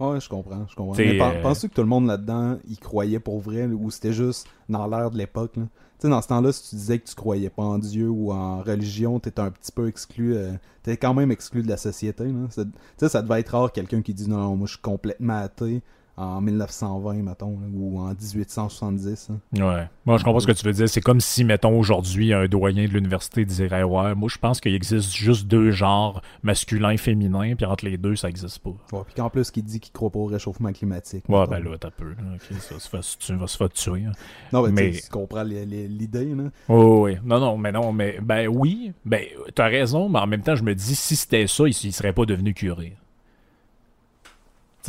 [0.00, 0.96] Ouais, je comprends, je comprends.
[0.96, 4.48] Mais euh, penses-tu que tout le monde là-dedans, il croyait pour vrai, ou c'était juste
[4.70, 5.52] dans l'air de l'époque?
[5.52, 5.60] Tu
[5.98, 8.62] sais, dans ce temps-là, si tu disais que tu croyais pas en Dieu ou en
[8.62, 10.36] religion, t'étais un petit peu exclu,
[10.82, 12.64] t'étais quand même exclu de la société, là.
[12.96, 15.82] Sais, ça devait être rare quelqu'un qui dit non, non, moi je suis complètement athée
[16.16, 19.30] en 1920, mettons, ou en 1870.
[19.30, 19.38] hein.
[19.52, 19.88] Ouais.
[20.06, 20.88] Moi, je comprends ce que tu veux dire.
[20.88, 24.74] C'est comme si, mettons, aujourd'hui, un doyen de l'université dirait Ouais, moi, je pense qu'il
[24.74, 28.70] existe juste deux genres, masculin et féminin, puis entre les deux, ça existe pas.
[28.92, 31.24] Ouais, puis qu'en plus, qu'il dit qu'il croit pas au réchauffement climatique.
[31.28, 31.50] Ouais, mettons.
[31.50, 32.14] ben là, t'as peu.
[32.60, 34.04] ça se fait, tu vas se faire tuer.
[34.06, 34.12] hein.
[34.52, 36.44] Non, ben, mais- tu comprends l'idée, là.
[36.68, 37.16] Oh, oui.
[37.24, 38.92] Non, non, mais non, mais ben oui.
[39.04, 41.92] Ben, t'as raison, mais en même temps, je me dis, si c'était ça, il, il
[41.92, 42.96] serait pas devenu curé.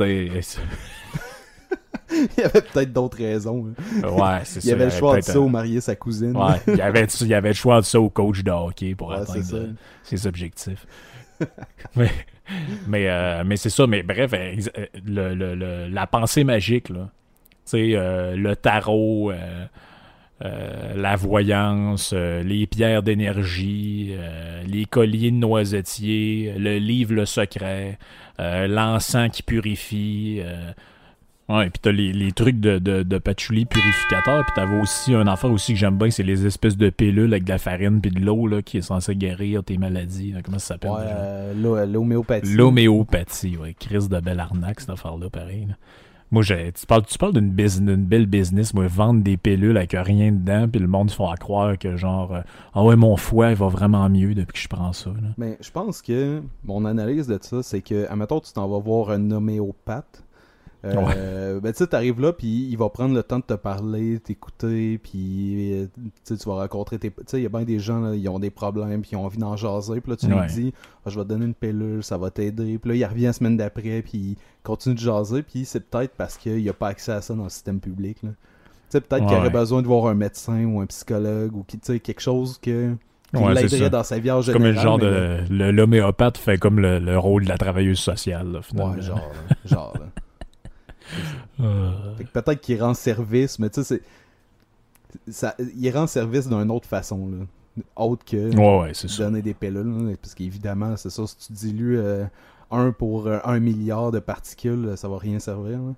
[2.10, 3.68] Il y avait peut-être d'autres raisons.
[4.02, 4.12] là.
[4.12, 4.68] ouais, c'est ça.
[4.68, 6.36] Il y avait le choix de ça ou marier sa cousine.
[6.38, 8.96] Ouais, il y avait, il y avait le choix de ça au coach de hockey
[8.96, 9.68] pour Ouais, atteindre euh,
[10.04, 10.86] ses objectifs.
[11.96, 12.10] mais
[12.88, 14.56] mais, euh, mais c'est ça, mais bref, euh,
[15.06, 17.10] le, le- le- la pensée magique, là.
[17.66, 19.66] Tu sais, euh, le tarot, euh,
[20.44, 27.26] euh, la voyance, euh, les pierres d'énergie, euh, les colliers de noisetiers, le livre Le
[27.26, 27.98] Secret,
[28.40, 30.42] l'encens qui purifie.
[31.50, 35.28] Ouais, puis t'as les, les trucs de, de, de patchouli purificateur, puis t'avais aussi un
[35.28, 38.12] affaire aussi que j'aime bien, c'est les espèces de pilules avec de la farine puis
[38.12, 40.34] de l'eau là, qui est censé guérir tes maladies.
[40.34, 40.42] là.
[40.44, 42.54] Comment ça s'appelle Ouais, l'homéopathie.
[42.54, 43.74] L'homéopathie, ouais.
[43.80, 45.68] Crise de belle arnaque, cette affaire-là, pareil.
[45.70, 45.76] là.
[46.30, 47.52] Moi, j'ai- tu parles, tu parles d'une
[48.06, 51.96] belle business, vendre des pilules avec rien dedans, puis le monde se à croire que
[51.96, 52.42] genre, euh,
[52.74, 55.12] ah ouais, mon foie, il va vraiment mieux depuis que je prends ça.
[55.38, 59.12] Mais je pense que mon analyse de ça, c'est que, admettons, tu t'en vas voir
[59.12, 60.24] un homéopathe.
[60.96, 64.20] Euh, Ben, tu sais, t'arrives là, puis il va prendre le temps de te parler,
[64.20, 65.88] t'écouter, puis euh,
[66.26, 67.10] tu vas rencontrer tes.
[67.10, 69.16] Tu sais, il y a bien des gens, là, ils ont des problèmes, puis ils
[69.16, 70.42] ont envie d'en jaser, puis là, tu Ouais.
[70.48, 70.74] lui dis,
[71.06, 73.34] Ah, je vais te donner une pilule, ça va t'aider, puis là, il revient la
[73.34, 77.12] semaine d'après, puis il continue de jaser, puis c'est peut-être parce qu'il a pas accès
[77.14, 78.18] à ça dans le système public.
[78.22, 78.28] Tu
[78.90, 82.22] sais, peut-être qu'il aurait besoin de voir un médecin ou un psychologue, ou qui, quelque
[82.22, 82.94] chose que.
[83.36, 85.72] Qui Ouais, l'aiderait dans sa vie en comme le genre mais- de.
[85.72, 88.94] L'homéopathe fait comme le, le rôle de la travailleuse sociale, là, finalement.
[88.94, 89.32] Ouais, genre,
[89.66, 89.94] genre.
[91.60, 91.92] Euh,
[92.34, 94.02] peut-être qu'il rend service, mais tu sais,
[95.26, 95.32] c'est.
[95.32, 97.46] Ça, il rend service d'une autre façon, là.
[97.96, 99.26] Autre que Ouais, ouais, c'est ça.
[99.26, 102.26] donner des pilules, là, parce qu'évidemment, c'est ça, si tu dilues euh,
[102.72, 105.78] un pour euh, un milliard de particules, ça va rien servir.
[105.80, 105.94] là.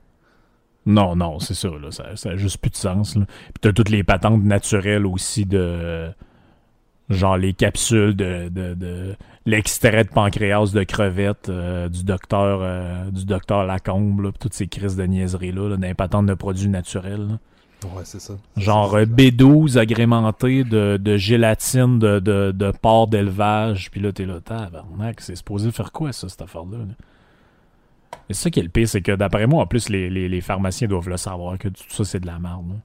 [0.86, 1.92] Non, non, c'est ça, là.
[1.92, 3.26] Ça, ça a juste plus de sens, là.
[3.26, 6.12] Puis t'as toutes les patentes naturelles aussi de.
[7.10, 8.50] Genre les capsules de.
[8.50, 14.30] de, de- L'extrait de pancréas de crevettes euh, du docteur euh, du docteur Lacombe, là,
[14.40, 17.28] toutes ces crises de niaiseries-là, là, patentes de produits naturels.
[17.30, 17.40] là.
[17.96, 18.34] Ouais, c'est ça.
[18.58, 19.12] Genre euh, ça.
[19.12, 23.90] B12 agrémenté de, de gélatine de, de, de porc d'élevage.
[23.90, 26.78] Puis là, t'es là, tabarnak, c'est supposé faire quoi, ça, cette affaire-là?
[26.80, 26.94] là?
[28.28, 30.42] C'est ça qui est le pire, c'est que d'après moi, en plus, les, les, les
[30.42, 32.80] pharmaciens doivent le savoir, que tout ça, c'est de la merde.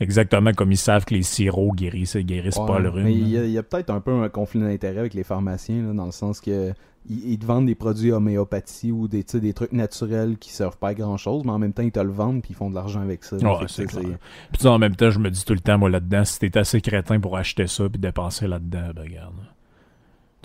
[0.00, 3.04] Exactement comme ils savent que les sirops guérissent, guérissent pas le rhume.
[3.04, 6.06] Mais il y a, peut-être un peu un conflit d'intérêt avec les pharmaciens, là, dans
[6.06, 6.72] le sens que
[7.10, 10.94] ils, ils te vendent des produits homéopathie ou des, trucs naturels qui servent pas à
[10.94, 13.00] grand chose, mais en même temps, ils te le vendent puis ils font de l'argent
[13.00, 13.36] avec ça.
[13.36, 13.86] Ouais, c'est.
[13.86, 16.80] Puis en même temps, je me dis tout le temps, moi, là-dedans, si t'es assez
[16.80, 19.34] crétin pour acheter ça puis dépenser là-dedans, ben regarde.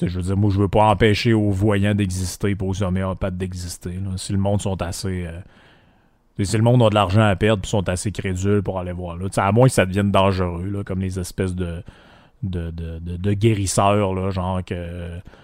[0.01, 3.99] Je veux dire, moi, je veux pas empêcher aux voyants d'exister et aux homéopathes d'exister.
[4.17, 5.27] Si le monde sont assez...
[5.27, 5.39] euh,
[6.41, 9.15] si le monde a de l'argent à perdre puis sont assez crédules pour aller voir
[9.17, 9.27] là.
[9.37, 11.83] À moins que ça devienne dangereux, là, comme les espèces de...
[12.41, 14.73] De, de, de, de guérisseurs, là, genre que...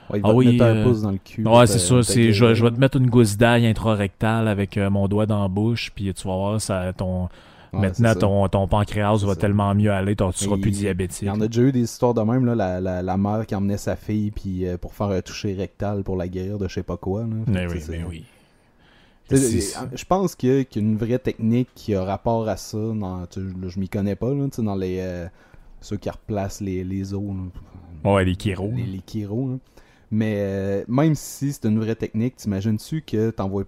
[0.09, 1.47] Ouais, ils Ah vont te oui, mettre un euh, pouce dans le cul.
[1.47, 2.03] Ouais, c'est ça.
[2.03, 5.41] C'est, je, je vais te mettre une gousse d'ail intrarectale avec euh, mon doigt dans
[5.41, 7.29] la bouche, puis tu vas voir, ça, ton,
[7.71, 9.35] Ouais, maintenant, ton, ton pancréas va ça.
[9.37, 11.21] tellement mieux aller, ton- tu seras plus il- diabétique.
[11.21, 13.45] Il y en a déjà eu des histoires de même, là, la, la, la mère
[13.45, 16.67] qui emmenait sa fille puis euh, pour faire un toucher rectal pour la guérir de
[16.67, 17.21] je sais pas quoi.
[17.21, 17.27] Là.
[17.45, 18.25] Fait Mais oui, mais oui.
[19.93, 22.77] Je pense qu'il y a qu'une vraie technique qui a rapport à ça.
[22.77, 25.27] Dans, tu sais, là, je m'y connais pas, là, tu sais, dans les euh,
[25.81, 27.21] ceux qui replacent les, les os.
[28.03, 28.11] là.
[28.13, 28.71] Ouais, les kéros.
[28.75, 29.55] Les, les chiro, là.
[30.11, 33.65] Mais euh, même si c'est une vraie technique, t'imagines-tu que t'envoies.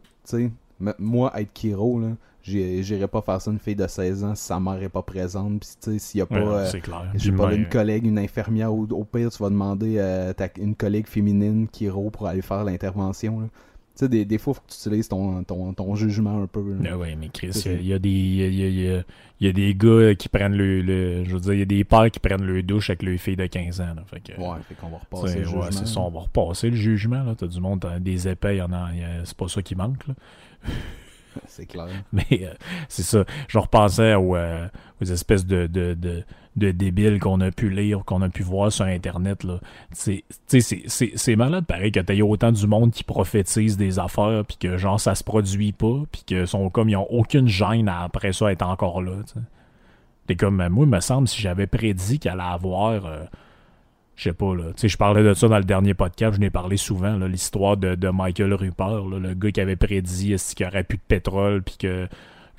[0.97, 2.07] Moi, être chiro, là,
[2.41, 5.03] j'irais pas faire ça à une fille de 16 ans si sa mère est pas
[5.03, 5.59] présente.
[5.59, 6.39] Puis, tu sais, s'il y a pas.
[6.39, 7.11] Ouais, euh, clair.
[7.37, 10.73] pas, même- une collègue, une infirmière, ou au pire, tu vas demander à ta- une
[10.75, 13.49] collègue féminine chiro pour aller faire l'intervention.
[13.93, 16.61] Tu sais, des, des fois, faut que tu utilises ton, ton, ton jugement un peu.
[16.81, 16.91] là.
[16.93, 18.55] Ah ouais, mais Chris, il y, a- il y a des il y a, il
[18.55, 19.03] y a-
[19.41, 21.65] il y a- des gars qui prennent le, le- je veux dire, il y a
[21.65, 23.93] des pères qui prennent le douche avec leurs filles de 15 ans.
[23.95, 25.71] Là, fait que, Ouais, fait qu'on va repasser le ouais, jugement.
[25.71, 27.21] c'est ça, on va repasser le jugement.
[27.23, 27.35] Là.
[27.37, 28.89] T'as du monde, t'as des épais, y en a,
[29.25, 30.07] c'est pas ça qui manque.
[30.07, 30.13] Là.
[31.47, 31.87] C'est clair.
[32.11, 32.53] Mais euh,
[32.89, 33.23] c'est ça.
[33.47, 34.67] Je repensais aux, euh,
[35.01, 36.23] aux espèces de, de, de,
[36.57, 39.43] de débiles qu'on a pu lire, qu'on a pu voir sur Internet.
[39.43, 39.59] là.
[39.91, 44.77] C'est c'est- malade pareil que t'aies autant du monde qui prophétise des affaires, puis que
[44.77, 48.51] genre ça se produit pas, puis que sont comme ils ont aucune gêne après ça
[48.51, 49.13] être encore là.
[50.27, 53.05] T'es comme, euh, moi, il me semble, si j'avais prédit qu'il allait avoir.
[53.05, 53.23] euh,
[54.15, 54.65] je sais pas, là.
[54.81, 58.53] Je parlais de ça dans le dernier podcast, je n'ai parlé souvent, l'histoire de, Michael
[58.53, 62.07] Rupert, le gars qui avait prédit qu'il n'y aurait plus de pétrole, puis que,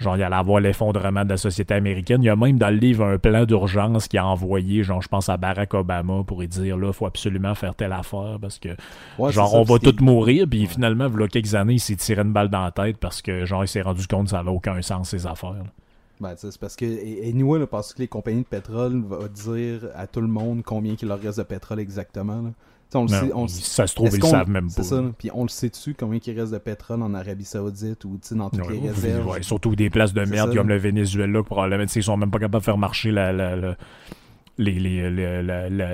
[0.03, 2.23] genre, il allait avoir l'effondrement de la société américaine.
[2.23, 5.09] Il y a même dans le livre un plan d'urgence qui a envoyé, genre, je
[5.09, 8.71] pense à Barack Obama pour lui dire, là, faut absolument faire telle affaire, parce que,
[9.19, 10.67] Ouais, genre, ça, on va tous mourir, puis Ouais.
[10.67, 13.23] finalement, il y a quelques années, il s'est tiré une balle dans la tête parce
[13.23, 15.53] que, genre, il s'est rendu compte que ça n'avait aucun sens, ces affaires.
[15.55, 15.65] là.
[16.21, 19.89] Ben, c'est parce que, et, anyway, là, parce que les compagnies de pétrole vont dire
[19.97, 22.43] à tout le monde combien il leur reste de pétrole exactement.
[22.43, 22.51] Là.
[22.95, 24.83] On le Non, sait, on ça se trouve, ils le savent même pas.
[24.83, 28.19] Ça, puis on le sait dessus combien il reste de pétrole en Arabie Saoudite ou
[28.33, 29.27] dans toutes Ouais, les réserves?
[29.29, 30.75] ouais, surtout des places de merde ça, comme là.
[30.75, 31.85] le Venezuela, probablement.
[31.95, 33.77] Ils sont même pas capables de faire marcher la, la-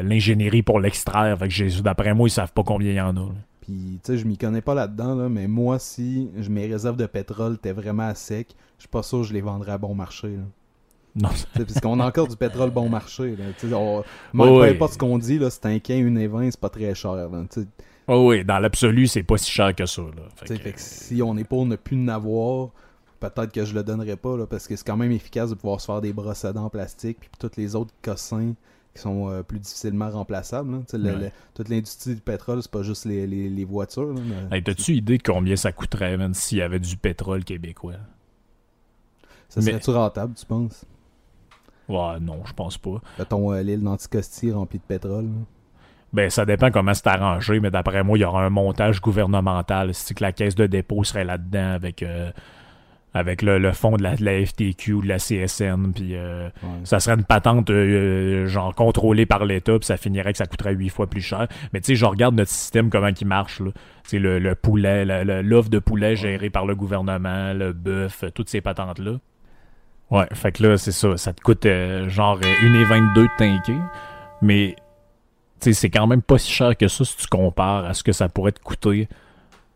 [0.02, 1.38] l'ingénierie pour l'extraire.
[1.38, 3.20] Fait que j'ai- d'après moi, ils savent pas combien il y en a.
[3.20, 3.26] là.
[3.60, 6.96] Puis, tu sais, je m'y connais pas là-dedans, là, mais moi, si je- mes réserves
[6.96, 9.78] de pétrole étaient vraiment à sec, je suis pas sûr que je les vendrais à
[9.78, 10.28] bon marché.
[10.28, 10.42] Là.
[11.20, 13.36] Non, Parce qu'on a encore du pétrole bon marché.
[13.36, 13.44] Là.
[13.76, 14.02] On-
[14.34, 16.94] peu importe ce qu'on dit, là, c'est un quin, une et vingt, c'est pas très
[16.94, 17.14] cher.
[17.14, 17.28] Là.
[18.06, 20.02] Oh oui, dans l'absolu, c'est pas si cher que ça.
[20.02, 20.08] Là.
[20.36, 22.70] Fait Tu sais, que- fait que si on est pour ne plus en avoir,
[23.20, 25.80] peut-être que je le donnerais pas, là, parce que c'est quand même efficace de pouvoir
[25.80, 28.54] se faire des brosses à dents en plastique, puis tous les autres cossins
[28.94, 30.82] qui sont euh, plus difficilement remplaçables.
[30.92, 34.14] le- le- toute l'industrie du pétrole, c'est pas juste les, les- les voitures.
[34.50, 37.94] Hey, T'as-tu idée de combien ça coûterait, s'il y avait du pétrole québécois?
[39.50, 40.84] ça mais- serait-tu rentable, tu penses?
[41.88, 43.00] Ouais, non, je pense pas.
[43.18, 45.24] Mettons euh, l'île d'Anticosti remplie de pétrole.
[45.24, 45.30] là.
[46.12, 49.92] Ben, ça dépend comment c'est arrangé, mais d'après moi, il y aura un montage gouvernemental.
[49.92, 52.30] C'est que la caisse de dépôt serait là-dedans avec, euh,
[53.12, 56.46] avec le, le fond de la, de la FTQ ou de la CSN, puis euh,
[56.62, 56.68] Ouais.
[56.84, 60.72] ça serait une patente euh, genre contrôlée par l'État, puis ça finirait que ça coûterait
[60.74, 61.46] huit fois plus cher.
[61.74, 63.60] Mais tu sais, je regarde notre système, comment il marche.
[63.60, 63.70] là.
[64.04, 68.24] C'est le, le poulet, le- le- l'offre de poulet gérée par le gouvernement, le bœuf,
[68.34, 69.12] toutes ces patentes-là.
[70.10, 71.16] Ouais, fait que là, c'est ça.
[71.16, 73.80] Ça te coûte euh, genre euh, 1,22 de tanker.
[74.40, 74.76] Mais
[75.60, 78.28] c'est quand même pas si cher que ça si tu compares à ce que ça
[78.28, 79.08] pourrait te coûter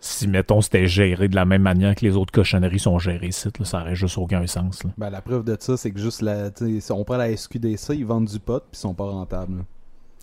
[0.03, 3.49] si, mettons, c'était géré de la même manière que les autres cochonneries sont gérées ici,
[3.57, 4.83] là, ça aurait juste aucun sens.
[4.99, 8.05] Ben, la preuve de ça, c'est que juste la, si on prend la SQDC, ils
[8.05, 9.64] vendent du pot puis ils sont pas rentables.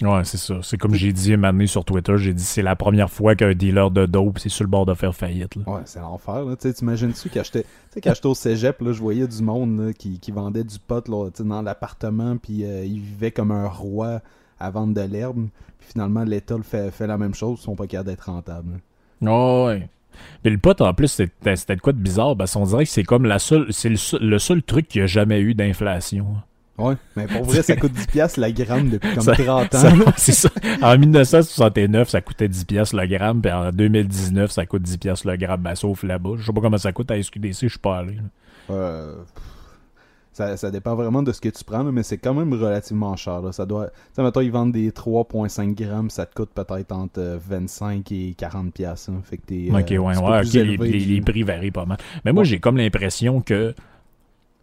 [0.02, 0.56] Ouais, c'est ça.
[0.62, 3.36] C'est comme j'ai dit un moment donné sur Twitter, j'ai dit c'est la première fois
[3.36, 5.56] qu'un dealer de dope c'est sur le bord de faire faillite.
[5.58, 5.64] Là.
[5.68, 6.46] Ouais, c'est l'enfer.
[6.58, 10.80] T'imagines-tu quand j'étais au cégep, là, je voyais du monde là, qui, qui vendait du
[10.80, 14.22] pot là, dans l'appartement, puis euh, ils vivaient comme un roi
[14.60, 15.48] à vendre de l'herbe.
[15.80, 18.80] Puis finalement, l'État fait, fait la même chose, ils sont pas capables d'être rentables.
[19.26, 19.90] Oh, ouais.
[20.44, 22.36] Mais le pot, en plus, c'était quoi de bizarre?
[22.38, 25.02] Parce qu'on dirait que c'est comme la seule, c'est le, seul- le seul truc qui
[25.02, 26.26] a jamais eu d'inflation.
[26.80, 30.12] Ouais, mais pour vrai, ça coûte 10$ piastres la gramme depuis comme Ça- 30 ans.
[30.18, 30.50] C'est ça.
[30.82, 35.26] En 1969, ça coûtait 10 pièces le gramme, puis en 2019, ça coûte 10 pièces
[35.26, 36.32] le gramme, ben, sauf là-bas.
[36.38, 38.18] Je sais pas comment ça coûte à SQDC, je suis pas allé.
[38.70, 39.16] Euh,
[40.32, 43.42] ça, ça dépend vraiment de ce que tu prends, mais c'est quand même relativement cher.
[43.42, 43.52] Là.
[43.52, 43.90] Ça doit...
[44.16, 48.36] Tu mettons, ils vendent des 3.5 grammes, ça te coûte peut-être entre euh, 25 et
[48.38, 49.10] 40 piastres.
[49.10, 49.22] hein.
[49.26, 51.98] Fait que t'es, euh, Ok, ouais, ouais, ok, les, prix varient pas mal.
[52.24, 52.46] Mais moi, Ouais.
[52.48, 53.74] j'ai comme l'impression que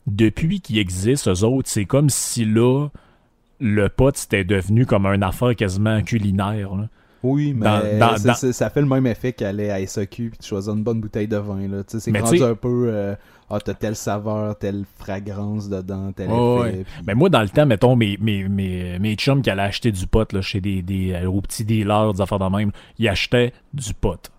[0.06, 2.88] depuis qu'ils existent, eux autres, c'est comme si là,
[3.60, 6.74] le pot c'était devenu comme une affaire quasiment culinaire.
[6.74, 6.88] là.
[7.22, 7.80] Oui, mais Dans-
[8.10, 10.72] dans- c'est- dans- c'est- ça fait le même effet qu'aller à SAQ puis tu choisis
[10.72, 11.66] une bonne bouteille de vin.
[11.88, 12.88] C'est rendu tu sais- un peu...
[12.88, 13.14] euh,
[13.50, 16.34] ah, t'as telle saveur, telle fragrance dedans, tel effet.
[16.38, 16.72] ouais.
[16.84, 19.90] puis- Mais moi, dans le temps, mettons, mes, mes, mes, mes chums qui allaient acheter
[19.90, 23.08] du pot là, chez des, des euh, aux petits dealers, des affaires de même, ils
[23.08, 24.30] achetaient du pot.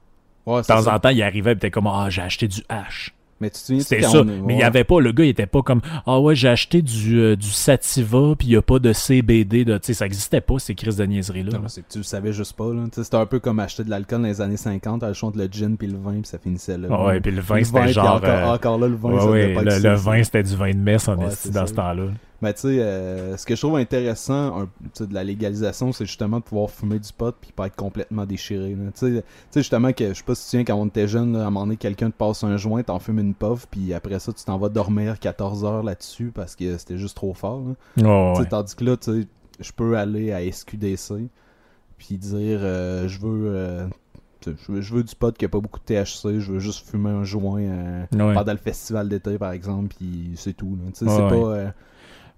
[0.45, 0.95] Ouais, De temps ça.
[0.95, 3.13] en temps, ils arrivaient et étaient comme Ah, j'ai acheté du hash.
[3.39, 4.23] Mais tu te souviens C'était ça.
[4.23, 4.57] Mais il ouais.
[4.57, 7.35] y avait pas, le gars, il était pas comme Ah ouais, j'ai acheté du, euh,
[7.35, 9.63] du Sativa, puis il y a pas de CBD.
[9.65, 9.77] De...
[9.77, 11.51] Tu sais, ça existait pas, ces crises de niaiseries-là.
[11.53, 12.73] Non, mais c'est que tu le savais juste pas.
[12.73, 12.83] là.
[12.91, 15.77] C'était un peu comme acheter de l'alcool dans les années 50, à entre le gin
[15.77, 16.87] puis le vin, puis ça finissait là.
[16.91, 18.15] Ah ouais, puis le vin, Le c'était genre.
[18.15, 20.43] Encore, euh, encore là, le vin, ouais, ça devait ouais, pas le, le vin, c'était
[20.43, 21.67] du vin de messe en Ouais, c'est dans ça.
[21.67, 22.03] ce temps-là.
[22.41, 25.91] Mais tu sais, euh, ce que je trouve intéressant un- tu sais, de la légalisation,
[25.91, 28.75] c'est justement de pouvoir fumer du pot puis pas être complètement déchiré.
[28.95, 29.23] Tu sais,
[29.55, 31.47] justement, que je sais pas si tu te souviens, quand on était jeune, là, à
[31.47, 34.31] un moment donné, quelqu'un te passe un joint, t'en fumes une puff, puis après ça,
[34.33, 37.63] tu t'en vas dormir 14 heures là-dessus parce que c'était juste trop fort.
[37.97, 39.27] Ouais, Tandis que là, tu sais,
[39.59, 41.29] je peux aller à SQDC
[41.97, 43.87] puis dire euh, je veux euh,
[44.45, 46.87] je veux, je veux du pot qui a pas beaucoup de THC, je veux juste
[46.87, 48.33] fumer un joint euh, Ouais.
[48.35, 50.77] pendant le festival d'été par exemple, puis c'est tout.
[50.79, 50.91] là.
[50.93, 51.29] Tu sais, Ouais, c'est ouais.
[51.29, 51.69] pas euh,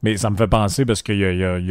[0.03, 1.67] Mais ça me fait penser parce qu'il y a, y, a, il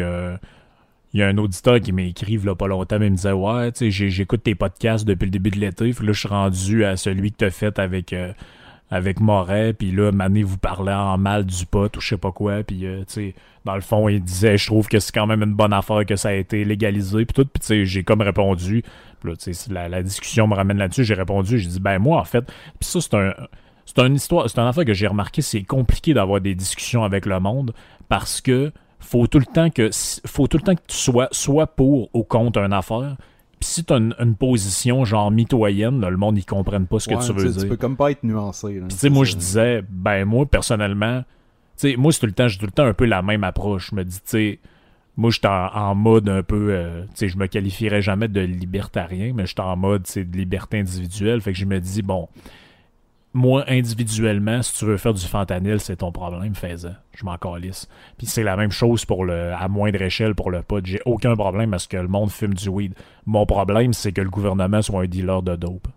[1.14, 3.91] y, a, un auditeur qui m'écrive là, pas longtemps, mais il me disait Ouais, tu
[3.91, 5.93] sais, j'écoute tes podcasts depuis le début de l'été.
[5.93, 8.33] Puis là, je suis rendu à celui que t'as fait avec, euh,
[8.91, 9.72] avec Moret.
[9.72, 12.62] Puis là, Mané vous parlait en mal du pot ou je sais pas quoi.
[12.62, 15.43] Puis, euh, tu sais, dans le fond, il disait Je trouve que c'est quand même
[15.43, 17.24] une bonne affaire que ça a été légalisé.
[17.24, 17.47] Puis tout.
[17.47, 18.83] Puis, tu sais, j'ai comme répondu.
[19.20, 21.05] Puis là, tu sais, la, la discussion me ramène là-dessus.
[21.05, 23.33] J'ai répondu J'ai dit Ben, moi, en fait, puis ça, c'est un.
[23.87, 27.24] C'est une histoire, c'est une affaire que j'ai remarqué, c'est compliqué d'avoir des discussions avec
[27.24, 27.72] le monde
[28.09, 29.90] parce que faut tout le temps que
[30.26, 33.16] faut tout le temps que tu sois soit pour ou contre une affaire.
[33.61, 37.00] Puis si tu as une, une position genre mitoyenne, là, le monde ils comprennent pas
[37.00, 37.62] ce que tu veux dire.
[37.62, 38.80] Tu peux comme pas être nuancé.
[38.80, 41.22] Puis tu sais moi je disais ben moi personnellement,
[41.76, 43.44] tu sais moi c'est tout le temps j'ai tout le temps un peu la même
[43.44, 43.90] approche.
[43.90, 44.59] Je me dis tu sais
[45.16, 48.40] moi j'étais en, en mode un peu euh, tu sais je me qualifierais jamais de
[48.40, 52.28] libertarien, mais j'étais en mode c'est de liberté individuelle, fait que je me dis bon
[53.35, 56.95] moi, individuellement, si tu veux faire du fentanyl, c'est ton problème, fais-en.
[57.14, 57.89] Je m'en calisse.
[58.16, 60.85] Puis c'est la même chose pour le, à moindre échelle pour le pot.
[60.85, 62.95] J'ai aucun problème à ce que le monde fume du weed.
[63.26, 65.89] Mon problème, c'est que le gouvernement soit un dealer de dope.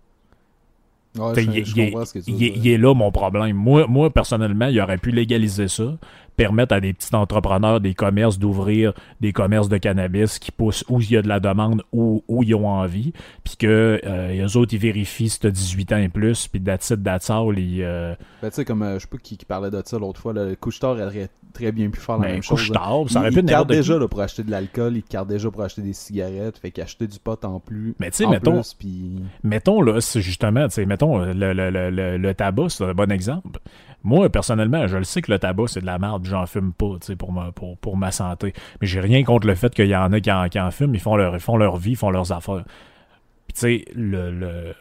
[1.18, 3.54] Ouais, je, je il est là mon problème.
[3.54, 5.98] Moi, moi, personnellement, il aurait pu légaliser ça,
[6.36, 11.00] permettre à des petits entrepreneurs, des commerces d'ouvrir des commerces de cannabis qui poussent où
[11.00, 13.12] il y a de la demande, où, où ils ont envie,
[13.44, 16.90] puis que euh, eux autres, ils vérifient si t'as 18 ans et plus, puis that's
[16.90, 17.82] it, that's all, ils...
[17.82, 20.20] euh, Ben, tu sais, comme euh, je sais pas qui, qui parlait de ça l'autre
[20.20, 22.60] fois, le couche-tard aurait très bien pu faire la ben, même chose.
[22.70, 22.78] là.
[22.78, 23.66] couche-tard, ça aurait pu il être qui.
[23.76, 27.06] déjà là, pour acheter de l'alcool, il carte déjà pour acheter des cigarettes, fait qu'acheter
[27.06, 27.94] du pot en plus.
[28.00, 31.70] Mais tu sais, mettons, plus, puis- mettons là, c'est justement, tu sais, mettons, le, le,
[31.70, 33.60] le, le, le tabac, c'est un bon exemple.
[34.04, 36.94] Moi, personnellement, je le sais que le tabac, c'est de la merde, j'en fume pas,
[37.00, 38.52] tu sais, pour ma, pour, pour ma santé.
[38.80, 40.94] Mais j'ai rien contre le fait qu'il y en a qui en, qui en fument,
[40.94, 42.64] ils font leur, ils font leur vie, ils font leurs affaires.
[43.46, 44.74] Puis tu sais, le, le...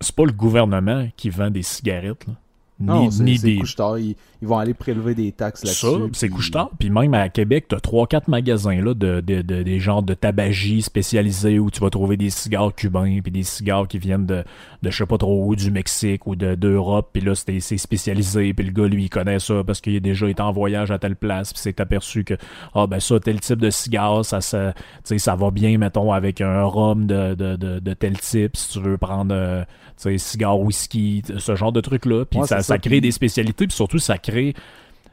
[0.00, 2.34] c'est pas le gouvernement qui vend des cigarettes, là.
[2.82, 3.60] Non, Ni, des,
[4.00, 6.10] ils, ils vont aller prélever des taxes ça, là-dessus.
[6.14, 6.70] c'est puis- couche-tard.
[6.78, 10.82] Puis même à Québec, t'as 3-4 magasins là, de, de, de- des genres de tabagie
[10.82, 14.44] spécialisés où tu vas trouver des cigares cubains, puis des cigares qui viennent de,
[14.82, 17.10] de je sais pas trop où, du Mexique ou de- d'Europe.
[17.12, 18.52] Puis là, c'est c'est spécialisé.
[18.54, 20.98] Puis le gars, lui, il connaît ça parce qu'il a déjà été en voyage à
[20.98, 21.52] telle place.
[21.52, 22.34] Puis s'est aperçu que,
[22.74, 24.74] ah ben ça, tel type de cigare, ça, ça,
[25.04, 28.56] tu ça va bien, mettons, avec un rhum de, de, de, tel type.
[28.56, 29.62] Si tu veux prendre, euh,
[29.96, 32.24] tu sais, cigare whisky, ce genre de trucs-là.
[32.24, 33.66] Puis Ouais, ça, ça crée des spécialités.
[33.66, 34.54] Puis surtout, ça crée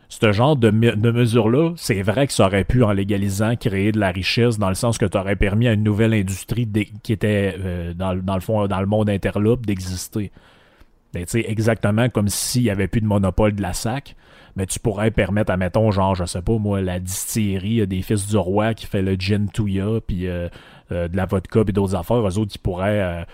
[0.09, 4.09] ce genre de, mesure-là, c'est vrai que ça aurait pu, en légalisant, créer de la
[4.09, 6.67] richesse dans le sens que tu aurais permis à une nouvelle industrie
[7.03, 10.31] qui était, euh, dans, le fond, dans le monde interlope d'exister.
[11.13, 14.15] Ben, exactement comme s'il n'y avait plus de monopole de la SAC,
[14.55, 18.27] mais tu pourrais permettre, à mettons, genre, je sais pas, moi, la distillerie des Fils
[18.27, 20.49] du Roi qui fait le gin touya, puis euh,
[20.91, 23.25] euh, de la vodka, puis d'autres affaires, eux autres, qui pourraient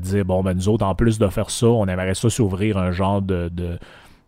[0.00, 2.92] dire, bon, ben nous autres, en plus de faire ça, on aimerait ça s'ouvrir un
[2.92, 3.50] genre de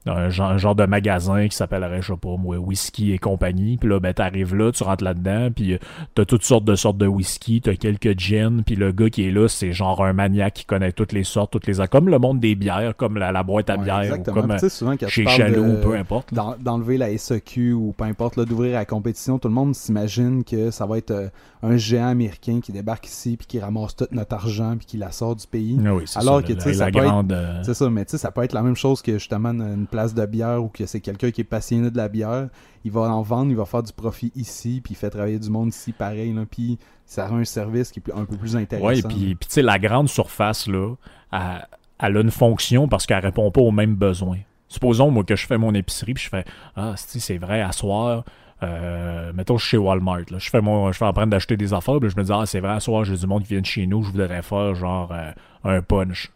[0.07, 3.77] un genre, de magasin qui s'appellerait, je sais pas moi, whisky et compagnie.
[3.77, 5.79] Puis là, ben, t'arrives là, tu rentres là-dedans, puis euh,
[6.15, 9.31] t'as toutes sortes de sortes de whisky, t'as quelques gins, puis le gars qui est
[9.31, 11.75] là, c'est genre un maniaque qui connaît toutes les sortes, toutes les...
[11.91, 15.77] Comme le monde des bières, comme la, boîte à bière, ou comme souvent, chez Chaloux,
[15.83, 16.33] peu importe.
[16.33, 20.87] D'enlever la SEQ ou peu importe, d'ouvrir la compétition, tout le monde s'imagine que ça
[20.87, 21.29] va être euh,
[21.63, 25.13] un géant américain qui débarque ici, puis qui ramasse tout notre argent, puis qui la
[25.13, 25.79] sort du pays.
[25.85, 27.33] Ah Alors que, tu sais, ça, peut être...
[27.33, 29.87] Euh, c'est ça, mais tu sais, ça peut être la même chose que justement une
[29.93, 32.49] place de bière ou que c'est quelqu'un qui est passionné de la bière,
[32.85, 35.51] il va en vendre, il va faire du profit ici, puis il fait travailler du
[35.51, 38.89] monde ici pareil, là, puis ça rend un service qui est un peu plus intéressant.
[38.89, 40.95] Oui, puis tu sais, la grande surface, là,
[41.31, 44.39] elle, a une fonction parce qu'elle répond pas aux mêmes besoins.
[44.69, 48.25] Supposons, moi, que je fais mon épicerie, puis je fais Ah, c'est vrai, à soir,
[48.63, 50.25] euh, mettons, je suis chez Walmart.
[50.31, 50.39] Là.
[50.39, 51.99] Je fais mon, je fais en train d'acheter des affaires.
[52.01, 53.67] Puis je me dis, ah, c'est vrai, à soir, j'ai du monde qui vient de
[53.67, 54.03] chez nous.
[54.03, 55.33] Je voudrais faire genre euh,
[55.65, 56.31] un punch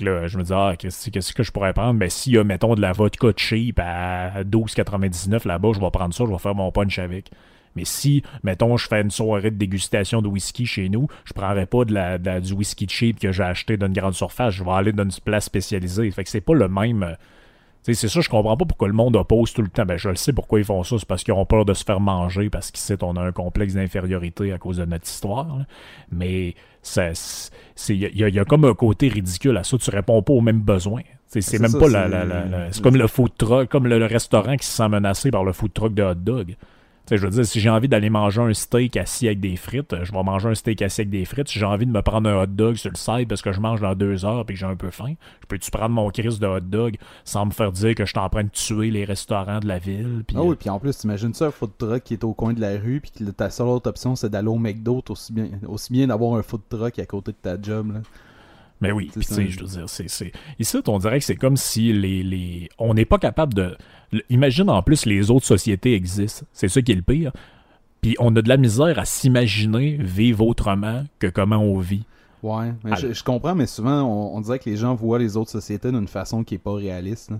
[0.00, 1.98] je me dis, ah, qu'est-ce que je pourrais prendre?
[1.98, 6.24] Ben, s'il y mettons, de la vodka cheap à 12,99 là-bas, je vais prendre ça,
[6.24, 7.30] je vais faire mon punch avec.
[7.76, 11.66] Mais si, mettons, je fais une soirée de dégustation de whisky chez nous, je prendrais
[11.66, 14.54] pas de la, du whisky cheap que j'ai acheté d'une grande surface.
[14.54, 16.10] Je vais aller dans une place spécialisée.
[16.10, 17.16] Fait que c'est pas le même.
[17.82, 19.84] C'est ça, je comprends pas pourquoi le monde oppose tout le temps.
[19.84, 20.96] Ben, je le sais pourquoi ils font ça.
[20.98, 23.74] C'est parce qu'ils ont peur de se faire manger, parce qu'ici, on a un complexe
[23.74, 25.58] d'infériorité à cause de notre histoire.
[26.12, 26.54] Mais
[27.88, 29.76] il y, a comme un côté ridicule à ça.
[29.78, 31.02] Tu réponds pas aux mêmes besoins.
[31.26, 34.88] C'est même pas la, C'est comme le food truck, comme le, restaurant qui se sent
[34.88, 36.56] menacé par le food truck de hot dog
[37.16, 40.12] je veux dire, si j'ai envie d'aller manger un steak assis avec des frites, je
[40.12, 41.48] vais manger un steak assis avec des frites.
[41.48, 43.60] Si j'ai envie de me prendre un hot dog sur le side parce que je
[43.60, 46.38] mange dans deux heures et que j'ai un peu faim, je peux-tu prendre mon crise
[46.38, 49.04] de hot dog sans me faire dire que je suis en train de tuer les
[49.04, 50.24] restaurants de la ville?
[50.34, 52.60] ah oui, puis en plus, t'imagines ça, un food truck qui est au coin de
[52.60, 55.92] la rue puis que ta seule autre option, c'est d'aller au McDo, aussi bien, aussi
[55.92, 57.92] bien d'avoir un food truck à côté de ta job.
[57.92, 58.00] Là.
[58.82, 61.56] Mais oui, puis tu sais, je veux dire, c'est, Ici, on dirait que c'est comme
[61.56, 62.68] si les, les...
[62.78, 63.76] on n'est pas capable de...
[64.28, 66.44] Imagine en plus les autres sociétés existent.
[66.52, 67.32] C'est ça qui est le pire.
[68.00, 72.04] Puis on a de la misère à s'imaginer vivre autrement que comment on vit.
[72.42, 76.08] Ouais, je, comprends, mais souvent, on, dirait que les gens voient les autres sociétés d'une
[76.08, 77.30] façon qui est pas réaliste.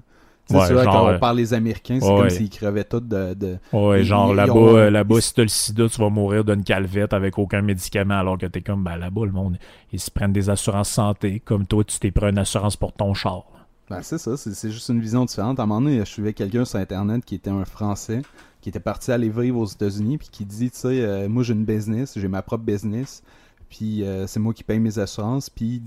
[0.53, 3.59] C'est ouais, quand on parle des Américains, c'est comme s'ils crevaient tous de, de...
[3.73, 7.39] Ouais, genre là-bas, euh, là-bas, si t'as le sida, tu vas mourir d'une calvette avec
[7.39, 9.59] aucun médicament, alors que t'es comme, ben là-bas, le monde,
[9.93, 13.15] ils se prennent des assurances santé, comme toi, tu t'es pris une assurance pour ton
[13.15, 13.45] char.
[13.91, 15.61] Ben c'est ça, c'est juste une vision différente.
[15.61, 18.23] À un moment donné, je suivais quelqu'un sur Internet qui était un Français,
[18.61, 21.53] qui était parti aller vivre aux États-Unis, puis qui dit, tu sais, euh, moi j'ai
[21.53, 23.23] une business, j'ai ma propre business,
[23.69, 25.83] puis euh, c'est moi qui paye mes assurances, puis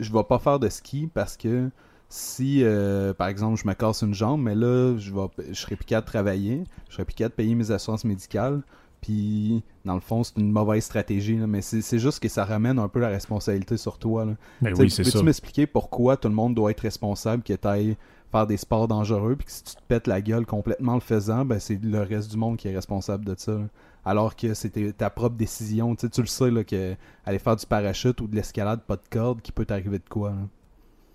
[0.00, 1.70] je vais pas faire de ski parce que
[2.08, 5.76] si, euh, par exemple, je me casse une jambe, mais là, je, vais, je plus
[5.84, 8.62] capable de travailler, je serais plus capable de payer mes assurances médicales,
[9.04, 12.88] puis, dans le fond, c'est une mauvaise stratégie, mais c'est juste que ça ramène un
[12.88, 14.24] peu la responsabilité sur toi.
[14.62, 17.68] Mais ben oui, c'est Peux-tu m'expliquer pourquoi tout le monde doit être responsable, que tu
[17.68, 17.98] ailles
[18.32, 21.44] faire des sports dangereux, puis que si tu te pètes la gueule complètement le faisant,
[21.44, 23.58] ben c'est le reste du monde qui est responsable de ça.
[24.06, 25.94] Alors que c'était ta propre décision.
[25.94, 26.96] tu le sais, là, que
[27.26, 30.32] aller faire du parachute ou de l'escalade, pas de corde, qui peut t'arriver de quoi.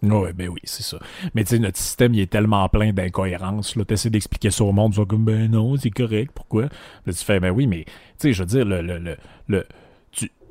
[0.01, 0.97] Oui, ben oui, c'est ça.
[1.35, 3.73] Mais tu sais, notre système, il est tellement plein d'incohérences.
[3.73, 6.69] Tu essaies d'expliquer ça au monde, tu vas comme, ben non, c'est correct, pourquoi?
[7.05, 9.65] Tu fais, ben oui, mais, tu sais, je veux dire, le, le, le,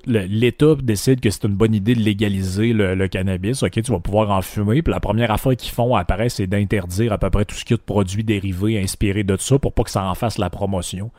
[0.07, 4.31] l'État décide que c'est une bonne idée de légaliser le, cannabis, ok, tu vas pouvoir
[4.31, 7.55] en fumer, puis la première affaire qu'ils font après, c'est d'interdire à peu près tout
[7.55, 10.39] ce qui est de produits dérivés inspirés de ça pour pas que ça en fasse
[10.39, 11.11] la promotion.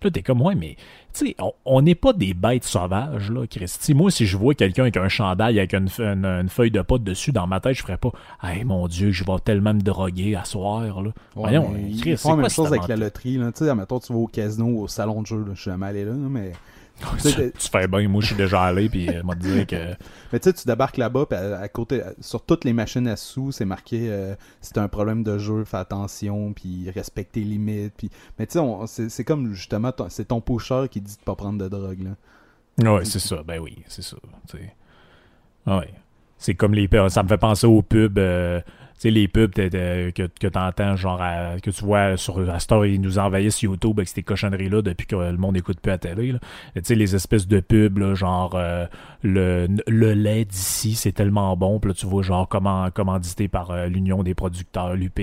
[0.00, 0.76] Puis là, t'es comme, ouais, mais,
[1.12, 1.36] tu sais,
[1.66, 3.92] on n'est pas des bêtes sauvages, là, Christy.
[3.92, 7.46] Moi, si je vois quelqu'un avec un chandail avec une, feuille de pote dessus, dans
[7.46, 8.10] ma tête, je ferais pas,
[8.42, 11.10] hey, mon Dieu, je vais tellement me droguer à soir, là.
[11.34, 13.52] Voyons, Chris, c'est la même chose avec la loterie, là?
[13.52, 15.52] Tu sais, mettons, tu vas au casino, au salon de jeu, là.
[15.54, 16.52] Je suis jamais allé là, mais
[17.18, 19.94] tu, fais bien, moi je suis déjà allé, puis euh, m'a dit que.
[20.32, 23.52] Mais tu sais, tu débarques là-bas, puis à, côté, sur toutes les machines à sous,
[23.52, 27.94] c'est marqué euh, si t'as un problème de jeu, fais attention, puis respecte tes limites.
[27.96, 28.10] Puis...
[28.38, 31.68] Mais tu sais, c'est comme justement, c'est ton pusher qui dit de pas prendre de
[31.68, 32.02] drogue.
[32.02, 32.92] Là.
[32.92, 34.16] Ouais, c'est ça, ben oui, c'est ça.
[35.66, 35.90] Ouais.
[36.38, 36.88] C'est comme les.
[37.08, 38.18] Ça me fait penser aux pubs.
[38.18, 38.60] Euh,
[39.00, 41.22] sais, les pubs que, que tu entends, genre,
[41.62, 45.36] que tu vois sur Astor, ils nous envahissent YouTube avec ces cochonneries-là depuis que le
[45.36, 46.34] monde n'écoute plus à télé.
[46.74, 48.86] Tu sais, les espèces de pubs, genre, euh,
[49.22, 51.78] le, le lait d'ici, c'est tellement bon.
[51.78, 55.22] Puis là, tu vois, genre, comment, commandité par euh, l'Union des producteurs, l'UPA.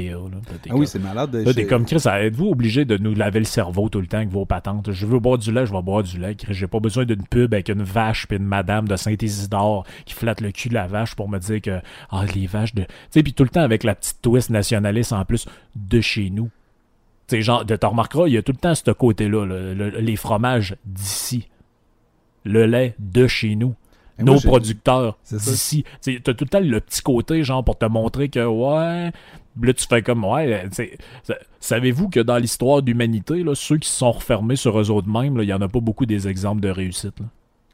[0.70, 1.36] Ah oui, c'est malade.
[1.36, 4.30] Là, t'es comme Chris, êtes-vous obligé de nous laver le cerveau tout le temps avec
[4.30, 4.91] vos patentes?
[4.91, 6.36] Je veux boire du lait, je vais boire du lait.
[6.50, 10.41] J'ai pas besoin d'une pub avec une vache puis une madame de Saint-Isidore qui flatte
[10.41, 11.80] le cul de la vache pour me dire que,
[12.12, 12.84] ah, les vaches de.
[12.84, 16.30] Tu sais, puis tout le temps avec la petite twist nationaliste en plus de chez
[16.30, 16.50] nous.
[17.28, 19.45] Tu sais, genre, de te remarqueras, il y a tout le temps ce côté-là,
[20.00, 21.50] les fromages d'ici.
[22.45, 23.76] Le lait de chez nous
[24.20, 25.84] nos producteurs d'ici.
[26.01, 29.11] Tu as tout le temps le petit côté, genre, pour te montrer que, ouais,
[29.61, 30.65] là, tu fais comme, ouais,
[31.59, 35.47] savez-vous que dans l'histoire d'humanité, ceux qui se sont refermés sur eux autres mêmes, il
[35.47, 37.20] y en a pas beaucoup des exemples de réussite.
[37.20, 37.26] Là.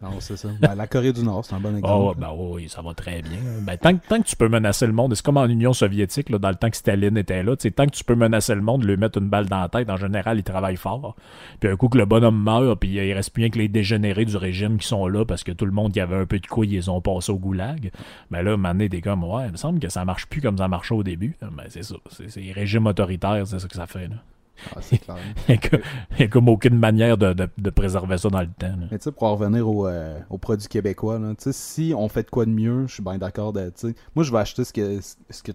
[0.03, 0.49] Non, c'est ça.
[0.59, 1.93] Ben, la Corée du Nord, c'est un bon exemple.
[1.95, 3.39] Oh, ben, oui, ça va très bien.
[3.61, 6.39] Ben, tant, tant, que tu peux menacer le monde, c'est comme en Union soviétique, là,
[6.39, 8.97] dans le temps que Staline était là, tant que tu peux menacer le monde, lui
[8.97, 11.15] mettre une balle dans la tête, en général, il travaille fort.
[11.61, 14.25] Puis un coup que le bonhomme meurt, puis il reste plus rien que les dégénérés
[14.25, 16.47] du régime qui sont là parce que tout le monde qui avait un peu de
[16.47, 17.91] couilles, ils ont passé au goulag.
[18.29, 20.57] Mais ben là, maintenant, des comme, ouais, il me semble que ça marche plus comme
[20.57, 21.37] ça marchait au début.
[21.41, 21.95] Ben, c'est ça.
[22.09, 24.07] C'est les régimes autoritaires, c'est ça que ça fait.
[24.07, 24.15] Là.
[24.75, 25.17] Ah, c'est clair.
[25.49, 25.59] il
[26.19, 28.75] n'y a, comme aucune manière de, de, préserver ça dans le temps.
[28.91, 31.19] Mais tu sais, pour en revenir au, euh, aux produits québécois,
[31.51, 33.53] si on fait de quoi de mieux, je suis bien d'accord.
[34.15, 34.99] Moi, je vais acheter ce que,
[35.29, 35.51] ce que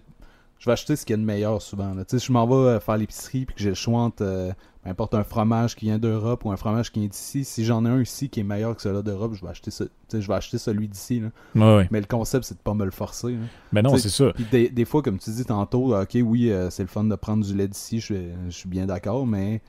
[0.59, 1.93] je vais acheter ce qu'il y a de meilleur souvent.
[1.93, 2.03] Là.
[2.11, 4.51] Je m'en vais euh, faire l'épicerie puis que j'ai le choix entre euh,
[4.89, 7.43] importe un fromage qui vient d'Europe ou un fromage qui vient d'ici.
[7.43, 9.71] Si j'en ai un ici qui est meilleur que celui d'Europe, je vais acheter
[10.11, 11.21] je vais acheter celui d'ici.
[11.91, 13.37] Mais le concept, c'est de pas me le forcer.
[13.71, 14.31] Mais non, c'est ça.
[14.51, 17.53] Des, fois, comme tu dis tantôt, ok, oui, euh, c'est le fun de prendre du
[17.53, 18.15] lait d'ici, je,
[18.47, 19.61] je suis bien d'accord, mais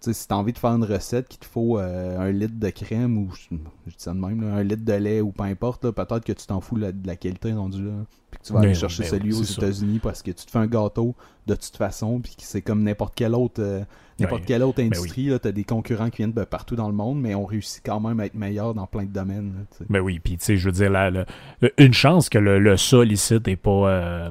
[0.00, 3.18] si t'as envie de faire une recette qu'il te faut euh, un litre de crème
[3.18, 6.32] ou je, dis ça de même, un litre de lait ou peu importe, peut-être que
[6.32, 7.92] tu t'en fous de la qualité rendu là.
[8.30, 10.66] Puis que tu vas aller chercher celui aux États-Unis parce que tu te fais un
[10.66, 11.14] gâteau
[11.46, 13.82] de toute façon, puis que c'est comme n'importe quel autre euh,
[14.20, 17.20] N'importe quelle autre industrie, tu as des concurrents qui viennent de partout dans le monde,
[17.20, 19.66] mais on réussit quand même à être meilleur dans plein de domaines.
[19.88, 21.24] ben oui, puis tu sais, je veux dire,
[21.78, 23.70] une chance que le, sol ici n'est pas.
[23.70, 24.30] Euh,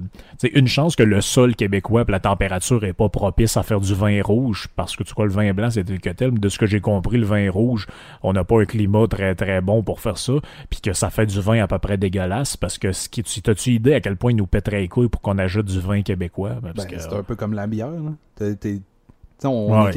[0.53, 4.21] une chance que le sol québécois la température est pas propice à faire du vin
[4.23, 6.39] rouge, parce que tu vois, le vin blanc, c'est que tel.
[6.39, 7.87] De ce que j'ai compris, le vin rouge,
[8.21, 10.33] on n'a pas un climat très très bon pour faire ça,
[10.69, 13.71] puis que ça fait du vin à peu près dégueulasse, parce que ce qui, as-tu
[13.71, 16.55] idée à quel point il nous pèterait les couilles pour qu'on ajoute du vin québécois?
[16.61, 17.91] Ben, c'est un peu comme la bière.
[19.43, 19.89] On,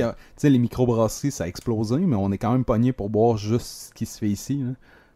[0.43, 3.95] les microbrasseries, ça a explosé, mais on est quand même pogné pour boire juste ce
[3.95, 4.65] qui se fait ici.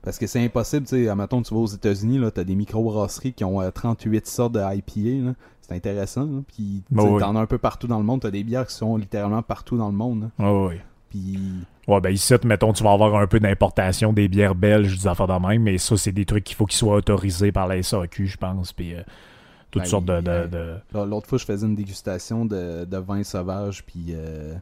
[0.02, 3.32] Parce que c'est impossible, tu sais, mettons, tu vas aux États-Unis, tu as des microbrasseries
[3.32, 5.34] qui ont 38 euh, sortes de IPA.
[5.62, 6.28] C'est intéressant.
[6.46, 8.20] Puis, bah t'en as un peu partout dans le monde.
[8.20, 10.30] Tu as des bières qui sont littéralement partout dans le monde.
[10.38, 10.76] oui.
[11.10, 11.38] Puis.
[11.86, 15.28] Ouais, ben ici, mettons, tu vas avoir un peu d'importation des bières belges, des affaires
[15.28, 18.26] de même, mais ça, c'est des trucs qu'il faut qu'ils soient autorisés par la SAQ,
[18.26, 18.72] je pense.
[18.72, 18.94] Puis.
[18.94, 19.02] Euh,
[19.70, 20.78] toutes ben, sortes de.
[20.94, 24.06] L'autre fois, je faisais une dégustation de, de vin sauvage, puis.
[24.10, 24.54] Euh,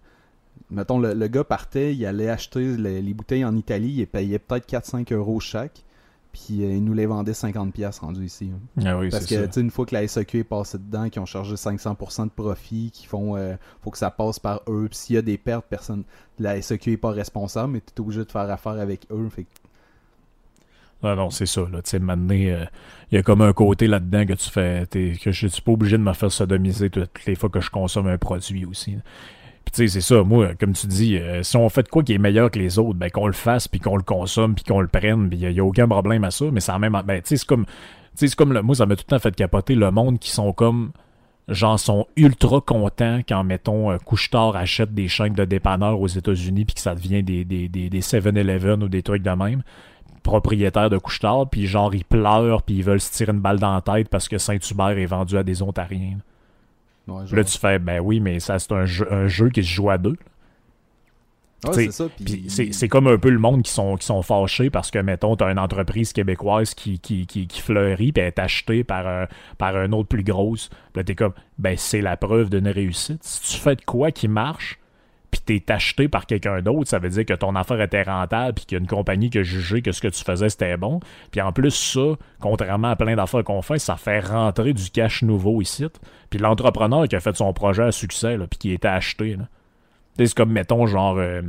[0.70, 5.12] mettons, le, gars partait, il allait acheter les, bouteilles en Italie, il payait peut-être 4-5
[5.14, 5.82] euros chaque,
[6.34, 8.50] puis euh, il nous les vendait 50$ rendus ici.
[8.84, 11.54] Ah oui, Parce que, une fois que la SEQ est passée dedans, qu'ils ont chargé
[11.54, 13.36] 500% de profit, qui font.
[13.36, 16.02] Euh, faut que ça passe par eux, puis s'il y a des pertes, personne.
[16.40, 19.28] La SEQ est pas responsable, mais tu es obligé de faire affaire avec eux.
[19.28, 19.46] Fait
[21.04, 21.60] non, non, c'est ça.
[21.70, 22.64] Là, tu sais, il euh,
[23.12, 24.88] y a comme un côté là-dedans que tu fais.
[24.90, 28.08] que je suis pas obligé de me faire sodomiser toutes les fois que je consomme
[28.08, 28.96] un produit aussi.
[29.64, 30.22] Puis tu sais, c'est ça.
[30.22, 32.98] Moi, comme tu dis, euh, si on fait quoi qui est meilleur que les autres,
[32.98, 35.64] ben qu'on le fasse, puis qu'on le consomme, puis qu'on le prenne, il n'y a,
[35.64, 36.46] aucun problème à ça.
[36.52, 37.00] Mais ça même.
[37.04, 37.64] Ben, tu sais, c'est comme.
[38.14, 40.52] c'est comme le, moi, ça m'a tout le temps fait capoter le monde qui sont
[40.52, 40.92] comme
[41.48, 46.64] genre sont ultra contents quand, mettons, un couche-tard achète des chaînes de dépanneurs aux États-Unis
[46.64, 49.62] puis que ça devient des, des, des, des 7-Eleven ou des trucs de même
[50.24, 53.74] propriétaires de couche puis genre ils pleurent, puis ils veulent se tirer une balle dans
[53.74, 56.18] la tête parce que Saint-Hubert est vendu à des Ontariens.
[57.06, 59.90] Là, tu fais, ben oui, mais ça, c'est un jeu, un jeu qui se joue
[59.90, 60.16] à deux.
[61.72, 62.72] c'est.
[62.72, 65.50] C'est comme un peu le monde qui sont, qui sont fâchés parce que, mettons, t'as
[65.50, 69.26] une entreprise québécoise qui, qui, qui, fleurit puis est achetée par, un,
[69.58, 70.70] par une autre plus grosse.
[70.94, 73.22] là, t'es comme, ben c'est la preuve d'une réussite.
[73.22, 74.78] Si tu fais de quoi qui marche,
[75.34, 78.66] puis t'es acheté par quelqu'un d'autre, ça veut dire que ton affaire était rentable, puis
[78.66, 81.00] qu'il y a une compagnie qui a jugé que ce que tu faisais c'était bon.
[81.32, 85.22] Puis en plus, ça, contrairement à plein d'affaires qu'on fait, ça fait rentrer du cash
[85.22, 85.86] nouveau ici.
[86.30, 89.36] Puis l'entrepreneur qui a fait son projet à succès, puis qui était acheté.
[90.16, 91.42] C'est comme, mettons, genre, euh,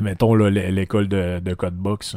[0.00, 2.16] mettons l'école de, de Codebox.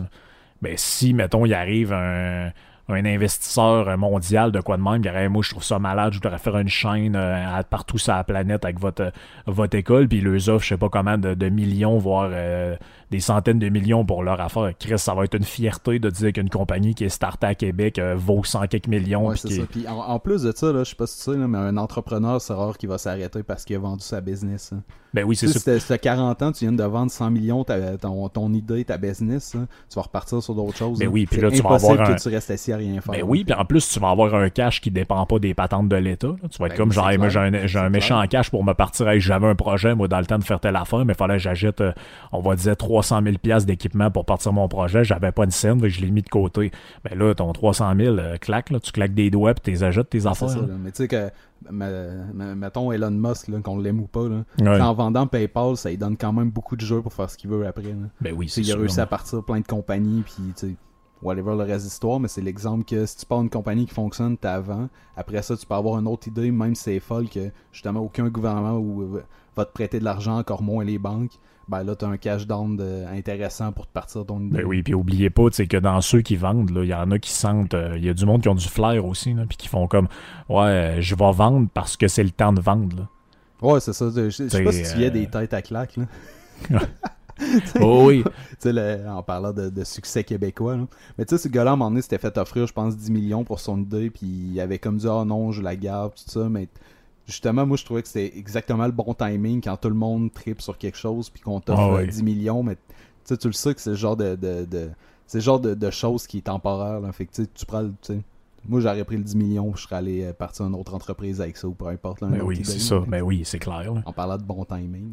[0.61, 2.51] Ben, si, mettons, il arrive un
[2.89, 6.37] un investisseur mondial de quoi de même, qui moi je trouve ça malade, je voudrais
[6.37, 9.11] faire une chaîne euh, partout sur la planète avec votre,
[9.45, 12.75] votre école, puis ils leur offrent je sais pas comment de, millions, voire euh,
[13.11, 14.71] des centaines de millions pour leur affaire.
[14.77, 17.99] Chris, ça va être une fierté de dire qu'une compagnie qui est startée à Québec
[17.99, 19.27] euh, vaut 100 quelques millions.
[19.27, 19.63] Ouais, c'est ça.
[19.69, 22.41] Puis en, plus de ça, là, je sais pas si tu sais, mais un entrepreneur,
[22.41, 24.71] c'est rare qu'il va s'arrêter parce qu'il a vendu sa business.
[24.73, 24.81] Hein.
[25.13, 25.79] Ben oui, c'est ça.
[25.79, 27.65] Si 40 ans, tu viens de vendre 100 millions,
[27.99, 30.99] ton, ton idée, ta business, hein, tu vas repartir sur d'autres choses.
[30.99, 31.11] Ben hein.
[31.11, 33.13] oui, puis là, tu vas avoir que tu restes assis à rien faire.
[33.13, 35.89] Ben oui, puis en plus, tu vas avoir un cash qui dépend pas des patentes
[35.89, 36.35] de l'État.
[36.49, 39.07] Tu vas être ben comme, genre, j'ai un, méchant cash pour me partir.
[39.19, 41.43] J'avais un projet, moi, dans le temps de faire telle affaire, mais il fallait que
[41.43, 41.91] j'achète, euh,
[42.31, 45.03] on va dire, 300 000 d'équipement pour partir mon projet.
[45.03, 46.71] J'avais pas une scène, je l'ai mis de côté.
[47.03, 50.09] Ben là, ton 300 000, euh, claque, là, tu claques des doigts, puis tu achètes
[50.09, 50.49] tes affaires.
[50.49, 51.29] Ça, mais tu sais que
[51.71, 54.27] mettons Elon Musk, qu'on l'aime ou pas,
[54.61, 57.49] en vendant PayPal, ça lui donne quand même beaucoup de jeux pour faire ce qu'il
[57.49, 57.95] veut après.
[58.21, 60.75] Ben oui, c'est Il a réussi à partir plein de compagnies, puis
[61.21, 64.37] whatever le reste d'histoire, mais c'est l'exemple que si tu pars une compagnie qui fonctionne,
[64.37, 64.89] t'as avant.
[65.15, 68.29] Après ça, tu peux avoir une autre idée, même si c'est folle, que justement aucun
[68.29, 68.81] gouvernement
[69.55, 71.37] va te prêter de l'argent, encore moins les banques
[71.69, 72.81] ben là, tu as un cash down
[73.15, 74.57] intéressant pour te partir ton idée.
[74.57, 77.31] Ben oui, puis oubliez pas que dans ceux qui vendent, il y en a qui
[77.31, 77.75] sentent.
[77.75, 80.07] Euh, il y a du monde qui ont du flair aussi, puis qui font comme
[80.49, 82.97] Ouais, euh, je vais vendre parce que c'est le temps de vendre.
[82.97, 83.07] Là.
[83.61, 84.09] Ouais, c'est ça.
[84.13, 85.97] Je sais pas si tu viens des euh, têtes à claques.
[86.69, 86.79] Là.
[87.81, 88.23] oh oui.
[89.07, 90.77] en parlant de, succès québécois.
[91.17, 93.11] Mais tu sais, ce gars-là, à un moment donné, s'était fait offrir, je pense, 10
[93.11, 96.29] millions pour son idée, puis il avait comme dit, oh non, je la garde, tout
[96.29, 96.67] ça, mais
[97.25, 100.61] justement, moi, je trouvais que c'était exactement le bon timing quand tout le monde tripe
[100.61, 102.77] sur quelque chose puis qu'on t'offre 10 ah millions, mais
[103.25, 104.89] tu le sais que c'est le genre de, de,
[105.27, 107.01] c'est genre de, choses qui est temporaire.
[107.13, 107.89] Fait que tu prends
[108.67, 111.39] moi, j'aurais pris le 10 millions, je serais allé euh, partir à une autre entreprise
[111.39, 112.21] avec ça ou peu importe.
[112.23, 113.03] mais oui, c'est ça.
[113.07, 113.93] Mais oui, c'est clair.
[114.05, 115.11] En parlant de bon timing.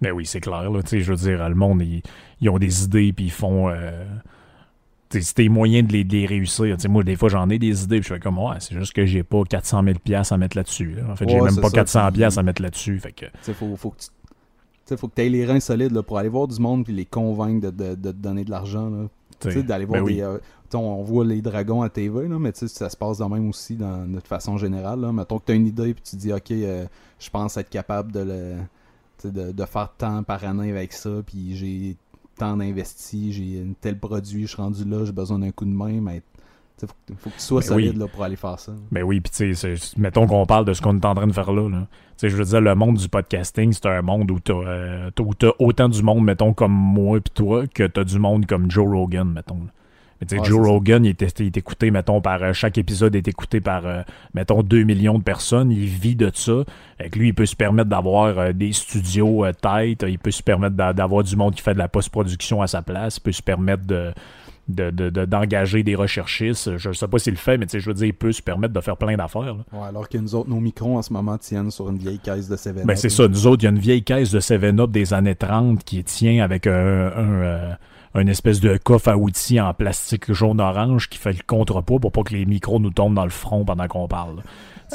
[0.00, 0.62] Mais oui, c'est clair.
[0.62, 1.82] je veux dire, le monde,
[2.40, 3.68] ils, ont des idées puis ils font.
[3.68, 4.04] Euh,
[5.10, 6.76] c'était moyen de les, réussir.
[6.88, 9.22] moi, des fois, j'en ai des idées, je fais comme, ouais, c'est juste que j'ai
[9.22, 10.96] pas 400 000 à mettre là-dessus.
[11.10, 12.98] En fait, j'ai même pas 400 à mettre là-dessus.
[13.00, 13.26] Fait que...
[13.54, 13.96] faut, faut que
[14.86, 17.04] tu faut que aies les reins solides là, pour aller voir du monde puis les
[17.04, 18.90] convaincre de, de, te donner de l'argent.
[19.42, 20.22] D'aller voir ben des.
[20.22, 20.38] Euh,
[20.74, 24.06] on voit les dragons à TV, là, mais ça se passe de même aussi dans
[24.06, 25.00] notre façon générale.
[25.00, 25.12] Là.
[25.12, 26.86] Mettons que tu as une idée puis tu dis, OK, euh,
[27.18, 28.56] je pense être capable de le.
[29.24, 31.96] De, de, faire tant par année avec ça, puis j'ai
[32.36, 35.70] tant d'investi, j'ai un tel produit, je suis rendu là, j'ai besoin d'un coup de
[35.70, 36.22] main, mais
[36.80, 38.72] il faut, que tu sois ben solide là, pour aller faire ça.
[38.92, 41.32] Ben oui, puis tu sais, mettons qu'on parle de ce qu'on est en train de
[41.32, 41.68] faire là.
[41.68, 41.86] là.
[42.22, 45.10] Je veux dire, le monde du podcasting, c'est un monde où tu as, euh,
[45.58, 48.88] autant du monde, mettons, comme moi puis toi, que tu as du monde comme Joe
[48.88, 49.66] Rogan, mettons.
[50.20, 54.02] Mais Joe Rogan, il est, écouté, mettons, par euh, chaque épisode est écouté par, euh,
[54.34, 55.70] mettons, 2 millions de personnes.
[55.70, 56.64] Il vit de ça.
[56.98, 60.04] Avec lui, il peut se permettre d'avoir euh, des studios tête.
[60.06, 63.18] Il peut se permettre d'avoir du monde qui fait de la post-production à sa place.
[63.18, 64.12] Il peut se permettre de
[64.68, 66.76] d'engager des recherchistes.
[66.76, 68.74] Je ne sais pas s'il le fait, mais je veux dire, il peut se permettre
[68.74, 69.56] de faire plein d'affaires.
[69.72, 72.50] Ouais, alors que nous autres, nos micros en ce moment tiennent sur une vieille caisse
[72.50, 72.84] de 7-Up.
[72.84, 73.26] Ben, c'est ça.
[73.28, 76.44] Nous autres, il y a une vieille caisse de 7-Up des années 30 qui tient
[76.44, 77.78] avec un
[78.20, 82.22] une espèce de coffre à outils en plastique jaune-orange qui fait le contrepoids pour pas
[82.22, 84.42] que les micros nous tombent dans le front pendant qu'on parle.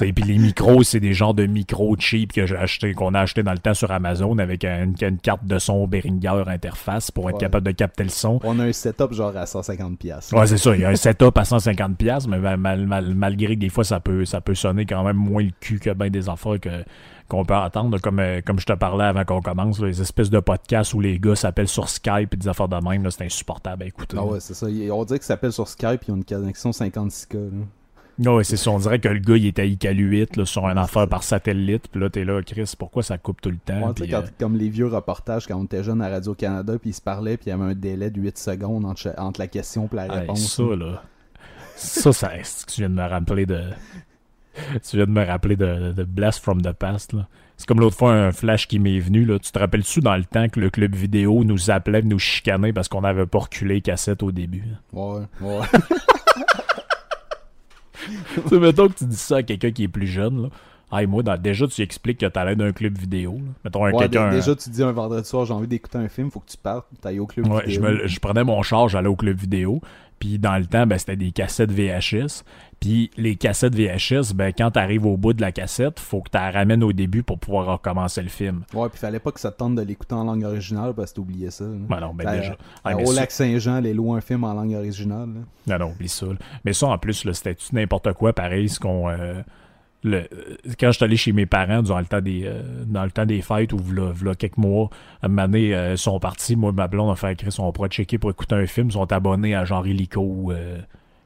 [0.01, 3.21] Et puis les micros, c'est des genres de micros cheap que j'ai acheté, qu'on a
[3.21, 7.37] acheté dans le temps sur Amazon avec une, carte de son Behringer interface pour être
[7.37, 8.39] capable de capter le son.
[8.43, 10.31] On a un setup genre à 150 pièces.
[10.31, 10.75] Ouais, c'est ça.
[10.75, 14.25] Il y a un setup à 150 pièces, mais malgré que des fois ça peut,
[14.25, 16.83] ça peut sonner quand même moins le cul que bien des affaires que
[17.29, 20.39] qu'on peut attendre, comme, euh, comme je te parlais avant qu'on commence, les espèces de
[20.39, 23.85] podcasts où les gars s'appellent sur Skype et des affaires de même, c'est insupportable à
[23.87, 24.17] écouter.
[24.19, 24.67] Ah ouais, c'est ça.
[24.67, 27.37] On dirait qu'ils s'appellent sur Skype et ils ont une connexion 56K.
[28.19, 28.71] Ouais, c'est ça.
[28.71, 31.87] On dirait que le gars, il est à ICAL 8 sur une affaire par satellite.
[31.91, 33.93] Puis là, t'es là, Chris, pourquoi ça coupe tout le temps?
[33.99, 37.37] Euh, comme les vieux reportages quand on était jeune à Radio-Canada, puis ils se parlaient,
[37.37, 40.55] puis il y avait un délai de 8 secondes entre, la question et la réponse.
[40.55, 41.03] ça, là.
[41.75, 42.31] ça, ça,
[42.67, 43.61] tu viens de me rappeler de
[44.83, 47.15] tu viens de me rappeler de, Blast from the Past.
[47.57, 49.25] C'est comme l'autre fois un flash qui m'est venu.
[49.25, 49.39] Là.
[49.39, 52.87] Tu te rappelles-tu dans le temps que le club vidéo nous appelait, nous chicaner parce
[52.87, 54.63] qu'on n'avait pas reculé cassette au début?
[54.91, 55.61] Ouais, ouais.
[58.47, 60.43] tu mettons que tu dis ça à quelqu'un qui est plus jeune.
[60.43, 60.49] Là.
[60.95, 63.39] Hey, moi, déjà, tu expliques que t'allais d'un club vidéo.
[63.63, 64.29] Mettons un quelqu'un.
[64.29, 66.85] Déjà, tu dis un vendredi soir, j'ai envie d'écouter un film, faut que tu partes,
[67.01, 67.83] t'ailles au club ouais, vidéo.
[68.03, 69.81] Je, je prenais mon char, j'allais au club vidéo.
[70.19, 72.43] Puis dans le temps, ben, c'était des cassettes VHS.
[72.83, 76.29] Puis les cassettes VHS, ben, quand tu arrives au bout de la cassette, faut que
[76.29, 78.63] tu la ramènes au début pour pouvoir recommencer le film.
[78.73, 81.15] Ouais, puis fallait pas que ça te tente de l'écouter en langue originale parce que
[81.15, 81.63] t'oubliais ça.
[81.63, 82.57] Ben non, ben déjà.
[82.83, 85.29] au Lac Saint-Jean, les loin un film en langue originale.
[85.65, 86.25] Non, non, oublie ça.
[86.65, 89.09] Mais ça, en plus, c'était n'importe quoi, pareil, ce qu'on.
[89.09, 89.41] Euh,
[90.03, 90.27] le,
[90.77, 93.25] quand je suis allé chez mes parents durant le temps des, euh, dans le temps
[93.25, 94.89] des fêtes ou v'là, quelques mois,
[95.21, 98.29] à un euh, sont partis, moi ma blonde a fait écrire son pourra checker pour
[98.29, 100.51] écouter un film, ils sont abonnés à genre Illico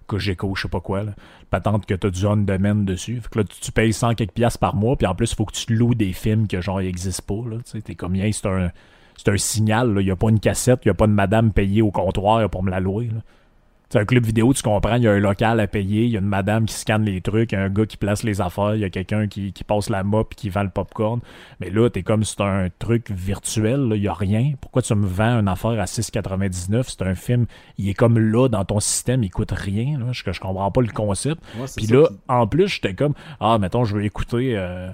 [0.08, 1.12] Cogeco, je sais pas quoi, là.
[1.50, 3.20] patente que t'as du on-demand dessus.
[3.22, 5.46] Fait que là, tu, payes 100 quelques piastres par mois, puis en plus, il faut
[5.46, 7.58] que tu loues des films que genre, ils existent pas, là.
[7.84, 8.72] T'es comme, Hey, c'est un,
[9.18, 9.98] c'est un signal.
[10.00, 12.50] Il y a pas une cassette, il y a pas de madame payée au comptoir
[12.50, 13.22] pour me la louer, là.
[13.90, 16.18] C'est un club vidéo, tu comprends, il y a un local à payer, il y
[16.18, 18.42] a une madame qui scanne les trucs, il y a un gars qui place les
[18.42, 21.22] affaires, il y a quelqu'un qui, qui passe la mop et qui vend le popcorn.
[21.62, 24.54] Mais là, t'es comme c'est un truc virtuel, là, il y a rien.
[24.60, 26.84] Pourquoi tu me vends une affaire à 6,99?
[26.90, 27.46] C'est un film,
[27.78, 29.98] il est comme là dans ton système, il coûte rien.
[29.98, 30.08] Là.
[30.12, 31.42] Je, je comprends pas le concept.
[31.58, 34.90] Ouais, Puis là, qui- en plus, j'étais comme, ah, mettons, je veux écouter, euh,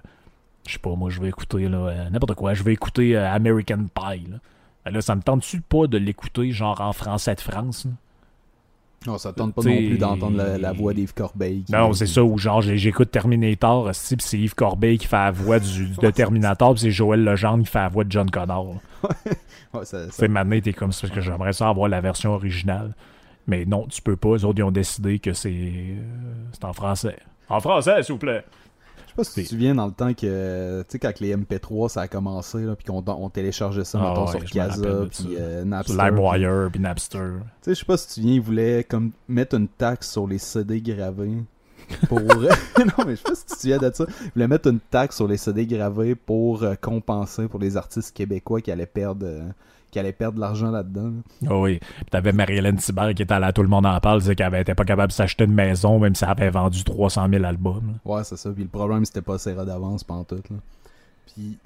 [0.68, 3.28] je sais pas, moi, je vais écouter, là, euh, n'importe quoi, je vais écouter euh,
[3.34, 4.38] American Pie, là.
[4.86, 7.92] Ben là, ça me tente-tu pas de l'écouter, genre en français de France, là?
[9.06, 11.64] Non, ça tente pas T'sais- non plus d'entendre la, la voix d'Yves Corbeil.
[11.64, 15.32] qui- Non, c'est ça, ou genre j'écoute Terminator, puis c'est Yves Corbeil qui fait la
[15.32, 18.76] voix du, de Terminator, puis c'est Joël Legendre qui fait la voix de John Connor.
[19.74, 22.34] Ouais, ça- ça- C'est maintenant, t'es comme ça, parce que j'aimerais ça avoir la version
[22.34, 22.94] originale.
[23.48, 24.36] Mais non, tu peux pas.
[24.36, 25.96] Les autres, ils ont décidé que c'est euh,
[26.52, 27.18] c'est en français.
[27.50, 28.44] En français, s'il vous plaît.
[29.18, 31.36] Je sais pas si tu te souviens dans le temps que, tu sais, quand les
[31.36, 35.06] MP3 ça a commencé, là, puis qu'on on téléchargeait ça, Ah mettons, ouais, sur de
[35.06, 35.94] puis euh, Napster.
[35.94, 37.20] LimeWire, puis Napster.
[37.20, 40.12] Tu sais, je sais pas si tu te souviens, ils voulaient comme mettre une taxe
[40.12, 41.38] sur les CD gravés
[42.08, 42.20] pour...
[42.22, 44.06] non, mais je sais pas si tu te souviens de ça.
[44.26, 48.16] Ils voulaient mettre une taxe sur les CD gravés pour euh, compenser pour les artistes
[48.16, 49.26] québécois qui allaient perdre...
[49.28, 49.50] euh,
[49.94, 51.12] qui allaient perdre de l'argent là-dedans.
[51.44, 51.50] là.
[51.52, 51.80] Ah oui.
[51.80, 54.76] Puis t'avais Marie-Hélène Thibert qui était là, tout le monde en parle, disait qu'elle était
[54.76, 57.94] pas capable de s'acheter une maison, même si elle avait vendu 300 000 albums.
[58.06, 58.12] là.
[58.16, 58.50] Ouais, c'est ça.
[58.52, 60.36] Puis le problème, c'était pas serré d'avance pendant tout.
[60.50, 60.56] Là.
[61.34, 61.58] Puis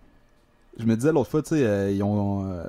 [0.77, 2.45] je me disais l'autre fois, tu sais, euh, ils ont.
[2.51, 2.65] euh,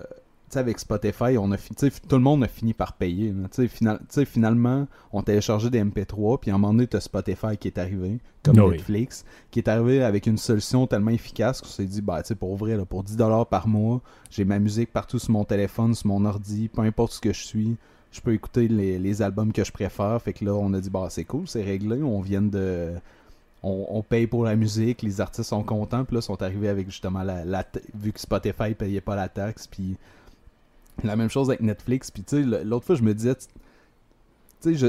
[0.49, 3.33] tu sais, avec Spotify, on a fi- tout le monde a fini par payer.
[3.33, 3.49] là.
[3.49, 6.87] Tu sais, final- tu sais, finalement, on téléchargeait des MP3, puis à un moment donné,
[6.87, 8.73] t'as Spotify qui est arrivé, comme Oui.
[8.73, 12.35] Netflix, qui est arrivé avec une solution tellement efficace qu'on s'est dit, bah, tu sais,
[12.35, 16.07] pour vrai, là, pour 10$ par mois, j'ai ma musique partout sur mon téléphone, sur
[16.09, 17.77] mon ordi, peu importe ce que je suis,
[18.11, 20.21] je peux écouter les, les albums que je préfère.
[20.23, 22.93] Fait que là, on a dit, bah, c'est cool, c'est réglé, on vient de.
[23.63, 26.87] On, on paye pour la musique, les artistes sont contents, puis là, sont arrivés avec
[26.89, 29.97] justement la, la vu que Spotify payait pas la taxe, puis
[31.05, 33.47] la même chose avec Netflix, puis tu sais, l'autre fois, je me disais, tu
[34.61, 34.87] sais, je.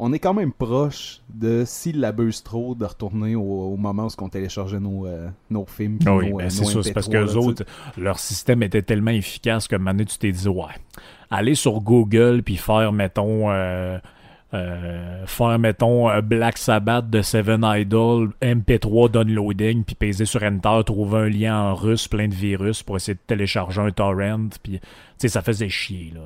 [0.00, 4.24] On est quand même proche de, s'ils l'abusent trop, de retourner au, au moment où
[4.24, 6.00] on téléchargeait nos, euh, nos films.
[6.04, 6.82] Ah oui, nos, ben euh, c'est ça.
[6.82, 7.38] C'est parce MP3, que là, eux tu sais.
[7.38, 7.64] autres,
[7.96, 10.64] leur système était tellement efficace que maintenant tu t'es dit, ouais,
[11.30, 13.98] aller sur Google puis faire, mettons, euh,
[14.54, 20.80] euh, faire, mettons, euh, Black Sabbath de Seven Idol, MP3 downloading, puis peser sur Enter,
[20.86, 24.78] trouver un lien en russe plein de virus pour essayer de télécharger un torrent, puis,
[24.80, 24.86] tu
[25.18, 26.20] sais, ça faisait chier, là.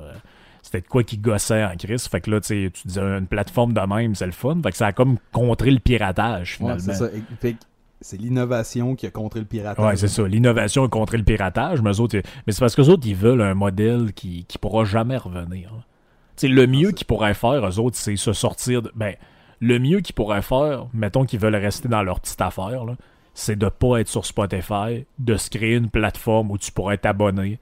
[0.61, 2.07] C'était de quoi qui gossait en crise.
[2.07, 4.59] Fait que là, tu sais, tu disais une plateforme de même, c'est le fun.
[4.61, 6.79] Fait que ça a comme contré le piratage, Ouais, finalement.
[6.79, 7.09] c'est ça.
[7.39, 7.55] Fait
[8.01, 9.83] c'est l'innovation qui a contré le piratage.
[9.83, 10.27] Ouais, c'est ça.
[10.27, 13.55] L'innovation a contré le piratage, mais, autres, mais c'est parce que autres, ils veulent un
[13.55, 15.71] modèle qui, qui pourra jamais revenir.
[16.41, 18.91] Sais, le mieux qu'ils pourraient faire, eux autres, c'est se sortir de.
[18.95, 19.15] Ben,
[19.59, 22.95] le mieux qu'ils pourraient faire, mettons qu'ils veulent rester dans leur petite affaire, là,
[23.33, 27.59] c'est de pas être sur Spotify, de se créer une plateforme où tu pourrais t'abonner,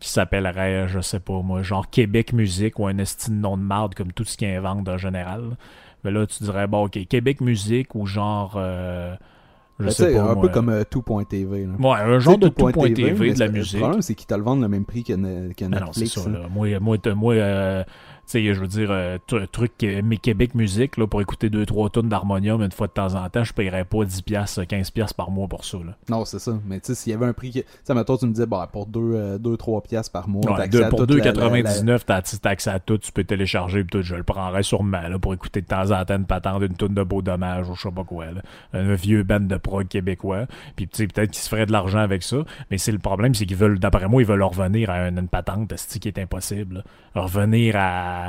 [0.00, 3.94] qui s'appellerait, je sais pas moi, genre Québec Musique ou un estime nom de marde
[3.94, 5.50] comme tout ce qu'ils inventent en général.
[5.50, 5.56] là.
[6.04, 8.54] Mais là, tu dirais, bon, ok, Québec Musique ou genre.
[8.56, 9.14] euh,
[9.80, 10.20] je Ben, sais pas.
[10.20, 11.66] un moi, peu comme euh, tout.tv.
[11.66, 11.72] là.
[11.78, 13.74] Ouais, un genre de tout.tv, de la musique.
[13.74, 15.92] Le problème, c'est qu'ils te le vendent le même prix que, ne- que Ah non,
[15.92, 16.12] c'est Netflix.
[16.22, 16.28] ça.
[16.30, 16.40] Là.
[16.50, 17.82] Moi, moi, t- moi euh,
[18.30, 19.18] sais, je veux dire, euh,
[19.52, 23.14] truc, euh, mais Québec Musique, là, pour écouter 2-3 tonnes d'harmonium une fois de temps
[23.14, 25.78] en temps, je paierais pas 10$, piastres, 15$ piastres par mois pour ça.
[25.78, 25.96] Là.
[26.08, 26.52] Non, c'est ça.
[26.66, 27.50] Mais tu sais, s'il y avait un prix.
[27.52, 31.00] Tu sais, mettons, tu me disais, bah, pour 2-3 piastres par mois, Ouais, deux- pour
[31.06, 32.04] toute la- la- la- 2,99$,
[32.40, 35.34] t'as accès à tout, tu peux télécharger, pis tout, je le prendrais sûrement là, pour
[35.34, 37.90] écouter de temps en temps une patente d'une tonne de beau dommage ou je sais
[37.90, 38.26] pas quoi.
[38.26, 38.42] Là.
[38.72, 40.46] Un vieux band de prog québécois.
[40.76, 42.38] Puis tu sais, peut-être qu'ils se feraient de l'argent avec ça,
[42.70, 45.28] mais c'est le problème, c'est qu'ils veulent, d'après moi, ils veulent revenir à une, une
[45.28, 45.68] patente,
[46.00, 46.76] qui est impossible.
[46.76, 46.82] là.
[47.22, 48.19] Revenir à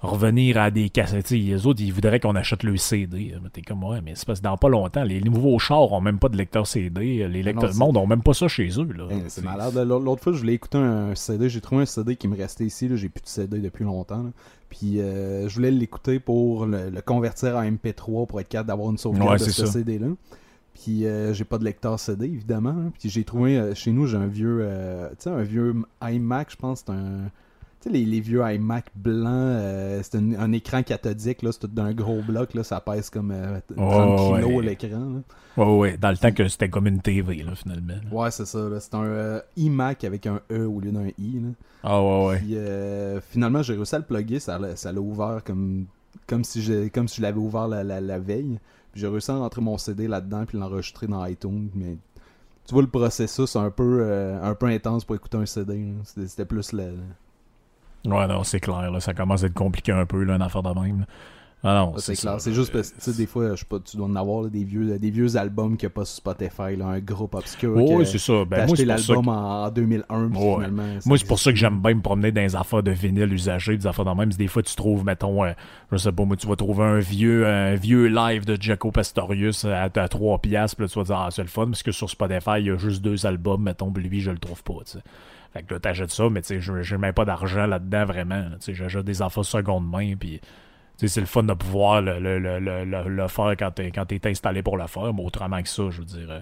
[0.00, 1.30] revenir à des cassettes.
[1.30, 3.34] Les autres, ils voudraient qu'on achète le CD.
[3.42, 6.00] Mais t'es comme, ouais, mais c'est parce que dans pas longtemps, les nouveaux chars ont
[6.02, 7.26] même pas de lecteur CD.
[7.26, 8.86] Les lecteurs, le monde ont même pas ça chez eux.
[9.10, 9.74] Hey, c'est malade.
[9.76, 11.48] L'autre fois, je voulais écouter un CD.
[11.48, 12.88] J'ai trouvé un CD qui me restait ici.
[12.94, 14.22] J'ai plus de CD depuis longtemps.
[14.24, 14.30] là.
[14.68, 18.90] Puis euh, je voulais l'écouter pour le, le convertir en MP3 pour être capable d'avoir
[18.90, 19.64] une sauvegarde Ouais, de ce.
[19.66, 20.08] CD-là.
[20.74, 22.70] Puis euh, j'ai pas de lecteur CD, évidemment.
[22.70, 22.92] hein.
[22.98, 24.68] Puis j'ai trouvé, euh, chez nous, j'ai un vieux,
[25.12, 27.30] tu sais, un vieux iMac, je pense, c'est un...
[27.84, 31.58] Tu sais, les, les vieux iMac blancs, euh, c'est un, un écran cathodique, là, c'est
[31.58, 33.78] tout d'un gros bloc, là, ça pèse comme euh, 30
[34.18, 34.64] Oh, kilos ouais.
[34.64, 35.00] l'écran.
[35.56, 35.64] là.
[35.64, 37.94] Ouais, ouais, dans le temps que c'était comme une TV, là, finalement.
[38.10, 41.40] Ouais, c'est ça, c'est un euh, iMac avec un E au lieu d'un I.
[41.42, 41.48] Là.
[41.82, 42.38] Ah ouais, ouais.
[42.38, 45.84] Puis euh, finalement, j'ai réussi à le plugger, ça l'a ça l'a ouvert comme,
[46.26, 48.58] comme si je, comme si je l'avais ouvert la, la, la veille.
[48.92, 51.68] Puis j'ai réussi à rentrer mon CD là-dedans puis l'enregistrer dans iTunes.
[51.74, 51.98] Mais
[52.66, 55.84] tu vois, le processus un peu, euh, un peu intense pour écouter un CD.
[56.26, 56.94] c'était plus le.
[58.06, 58.90] Ouais, non, c'est clair.
[58.90, 61.00] Là, ça commence à être compliqué un peu, là, une affaire de même.
[61.00, 61.06] là.
[61.66, 62.38] Ah non, c'est clair.
[62.42, 64.42] C'est juste parce que, tu sais, des fois, je sais pas, tu dois en avoir
[64.42, 67.34] là, des, vieux, des vieux albums qu'il n'y a pas sur Spotify, là, un groupe
[67.34, 67.72] obscur.
[67.74, 68.44] Oh, oui, c'est ça.
[68.44, 70.54] Ben, moi, acheté l'album que- en, en 2001, puis Ouais.
[70.56, 70.82] finalement.
[71.06, 73.78] Moi, c'est pour ça que j'aime bien me promener dans les affaires de vinyle usagés,
[73.78, 74.30] des affaires de même.
[74.30, 75.52] Des fois, tu trouves, mettons, euh,
[75.90, 79.64] je sais pas, moi, tu vas trouver un vieux, un vieux live de Jaco Pastorius
[79.64, 81.92] à, à 3 piastres, puis là, tu vas dire, ah, c'est le fun, parce que
[81.92, 84.74] sur Spotify, il y a juste deux albums, mettons, puis lui, je le trouve pas,
[84.84, 85.04] tu sais.
[85.54, 88.34] Fait que là, t'achètes ça, mais tu sais, je- j'ai même pas d'argent là-dedans, vraiment.
[88.40, 88.50] là.
[88.60, 90.40] Tu sais, j'achète des affaires seconde main, puis.
[90.96, 94.06] C'est le fun de pouvoir le, le, le, le, le- le faire quand t'es quand
[94.06, 96.38] t'es installé pour le faire, mais autrement que ça, je veux dire, euh,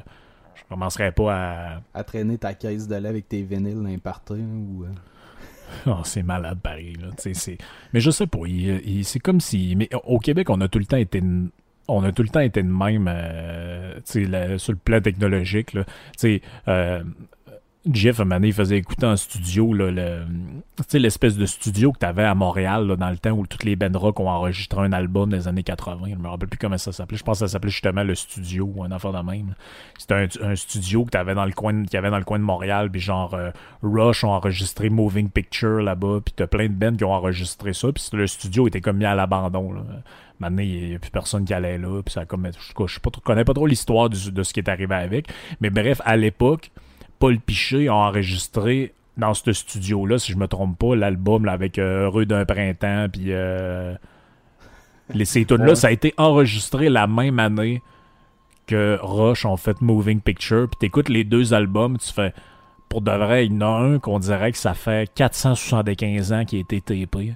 [0.55, 4.84] je commencerai pas à, à traîner ta caisse de lait avec tes vinyles là, ou...
[5.86, 6.94] Oh, c'est malade pareil.
[7.01, 7.09] Là.
[7.94, 8.40] Mais je sais pas.
[9.05, 9.74] c'est comme si.
[9.74, 11.22] Mais au Québec, on a tout le temps été.
[11.22, 11.51] de-
[11.89, 15.72] On a tout le temps été de même euh, la- sur le plan technologique.
[15.72, 15.84] Là.
[16.68, 17.02] Euh,
[17.90, 20.24] Jeff, un moment il faisait écouter en studio là, le,
[20.92, 24.20] l'espèce de studio que tu à Montréal dans le temps où toutes les band rock
[24.20, 26.10] ont enregistré un album des années 80.
[26.10, 27.16] Je me rappelle plus comment ça s'appelait.
[27.16, 29.56] Je pense que ça s'appelait justement le studio un affaire de même.
[29.98, 32.88] C'était un, studio que dans le qu'il y avait dans le coin de Montréal.
[32.88, 33.50] Puis genre euh,
[33.82, 36.20] Rush ont enregistré Moving Picture là-bas.
[36.24, 37.90] Puis t'as plein de bands qui ont enregistré ça.
[37.90, 39.72] Puis le studio était comme mis à l'abandon.
[39.72, 39.82] Là.
[40.38, 42.00] Maintenant, il n'y a plus personne qui allait là.
[42.00, 42.46] Puis ça comme.
[42.46, 45.26] Je je pas trop- connais pas trop l'histoire de ce qui est arrivé avec.
[45.60, 46.70] Mais bref, à l'époque,
[47.23, 52.07] Paul Piché a enregistré dans ce studio-là, si je me trompe pas, l'album avec euh,
[52.07, 53.07] Heureux d'un printemps.
[53.12, 53.94] Puis euh,
[55.15, 55.74] les, ces tunes-là, Ouais.
[55.77, 57.81] ça a été enregistré la même année
[58.66, 60.66] que Rush ont fait Moving Picture.
[60.69, 62.35] Puis t'écoutes les deux albums, tu fais.
[62.89, 66.44] Pour de vrai, il y en a un qu'on dirait que ça fait 475 ans
[66.44, 67.35] qu'il a été tapé.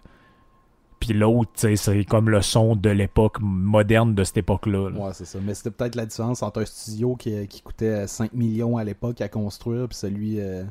[0.98, 4.90] Puis l'autre, c'est comme le son de l'époque moderne de cette époque-là.
[4.90, 4.98] là.
[4.98, 5.38] Ouais, c'est ça.
[5.42, 9.20] Mais c'était peut-être la différence entre un studio qui, qui coûtait 5 millions à l'époque
[9.20, 10.40] à construire, puis celui.
[10.40, 10.64] euh,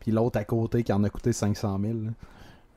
[0.00, 1.92] puis l'autre à côté qui en a coûté 500 000.
[1.92, 2.10] là.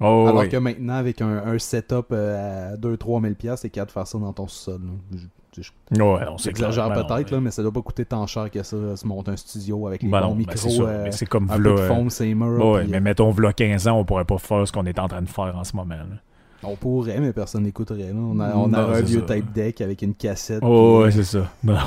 [0.02, 0.50] Oh, Alors oui.
[0.50, 4.08] que maintenant, avec un, un setup euh, à 2-3 000 piastres, t'es capable de faire
[4.08, 4.82] ça dans ton sous-sol.
[4.82, 5.18] là.
[5.18, 6.90] Je- je- Ouais, on J'exagère.
[6.90, 9.36] Ben peut-être, là, mais ça doit pas coûter tant cher que ça, se monter un
[9.38, 11.72] studio avec les Ben bons non, ben micros, c'est euh, Mais c'est comme un v'là,
[11.72, 12.66] peu de euh, fond, ces murs.
[12.66, 15.00] Ouais, puis, mais euh, mettons, v'là 15 ans, on pourrait pas faire ce qu'on est
[15.00, 15.96] en train de faire en ce moment.
[15.96, 16.06] là.
[16.64, 18.12] On pourrait, mais personne n'écouterait.
[18.12, 18.16] là.
[18.16, 19.36] On, a, on Non, aurait un vieux ça.
[19.36, 20.60] tape deck avec une cassette.
[20.62, 21.52] Oh, ouais, puis, c'est ça.
[21.64, 21.78] Non, euh,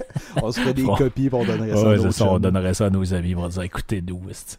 [0.42, 2.26] on se ferait des copies pour donner ça à nos ça.
[2.26, 3.34] On donnerait ça à nos amis.
[3.34, 4.20] On va dire, écoutez, nous.
[4.30, 4.56] esti.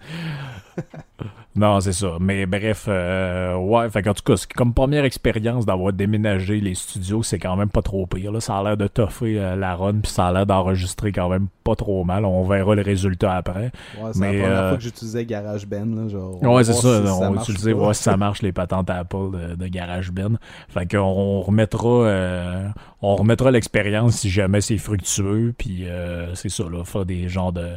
[1.56, 2.18] non, c'est ça.
[2.20, 3.90] Mais bref, euh, ouais.
[3.90, 7.82] Fait qu'en tout cas, comme première expérience d'avoir déménagé les studios, c'est quand même pas
[7.82, 8.32] trop pire.
[8.32, 8.40] Là.
[8.40, 11.48] Ça a l'air de toffer euh, la run, puis ça a l'air d'enregistrer quand même
[11.64, 12.26] pas trop mal.
[12.26, 13.72] On verra le résultat après.
[14.02, 15.96] Ouais, c'est la première euh, fois que j'utilisais GarageBand.
[15.96, 17.02] Là, genre, on Ouais, c'est ça.
[17.02, 17.84] si on utiliser, ou pas.
[17.84, 20.34] voir si ça marche les patentes Apple de, de GarageBand.
[20.70, 25.23] Fait qu'on on remettra, on remettra l'expérience si jamais c'est fructueux.
[25.58, 27.72] Puis euh, c'est ça, là, faire des genres de,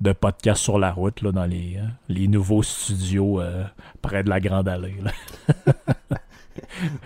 [0.00, 3.64] de podcasts sur la route là, dans les, euh, les nouveaux studios euh,
[4.02, 4.96] près de la Grande Allée.
[5.02, 5.12] là.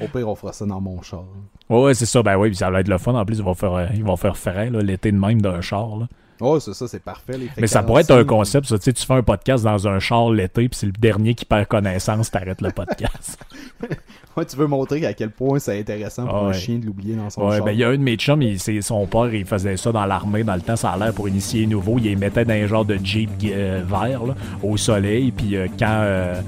[0.00, 1.24] Au pire, on fera ça dans mon char.
[1.68, 2.22] Ouais, ouais, c'est ça.
[2.22, 3.14] Ben oui, puis ça va être le fun.
[3.14, 5.96] En plus, ils vont faire, ils vont faire frais là, l'été de même d'un char.
[5.96, 6.08] Là.
[6.40, 7.38] Oh, c'est ça, c'est parfait.
[7.38, 8.78] Les Mais ça pourrait être un concept, ça.
[8.78, 11.44] Tu sais, tu fais un podcast dans un char l'été, puis c'est le dernier qui
[11.44, 13.38] perd connaissance, t'arrêtes le podcast.
[14.36, 17.30] Ouais, tu veux montrer à quel point c'est intéressant pour un chien de l'oublier dans
[17.30, 19.76] son Ouais, ben il y a un de mes chums, il- son père, il faisait
[19.76, 21.98] ça dans l'armée dans le temps, ça a l'air pour initier les nouveaux.
[21.98, 25.68] Il les mettait dans un genre de Jeep euh, vert là, au soleil, puis euh,
[25.78, 26.40] quand, euh,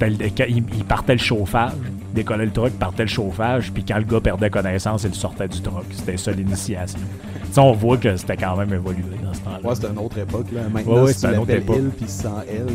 [0.00, 1.72] quand il, il partait le chauffage,
[2.14, 5.60] décollait le truck, partait le chauffage, puis quand le gars perdait connaissance, il sortait du
[5.60, 5.84] truck.
[5.92, 6.98] C'était ça l'initiation.
[7.48, 9.60] Tu sais, on voit que c'était quand même évolué dans ce temps-là.
[9.68, 10.46] Ouais, c'était une autre époque.
[10.52, 10.60] Là.
[10.72, 11.76] Maintenant, Ouais, si c'est tu une autre l'appelles époque.
[11.80, 12.66] il, puis sans elle,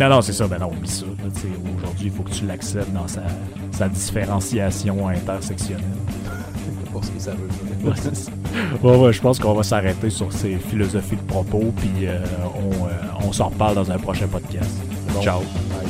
[0.00, 0.46] Non, non, c'est ça.
[0.48, 1.06] Ben non, oublie ça.
[1.24, 3.22] Aujourd'hui, il faut que tu l'acceptes dans sa,
[3.70, 5.84] sa différenciation intersectionnelle.
[6.94, 7.92] que ça veut dire.
[7.92, 8.90] Ouais.
[8.90, 12.18] Ouais, ouais, je pense qu'on va s'arrêter sur ces philosophies de propos, puis euh,
[12.54, 12.88] on, euh,
[13.26, 14.70] on s'en reparle dans un prochain podcast.
[15.12, 15.20] Bon.
[15.20, 15.40] Ciao.
[15.40, 15.88] Bye.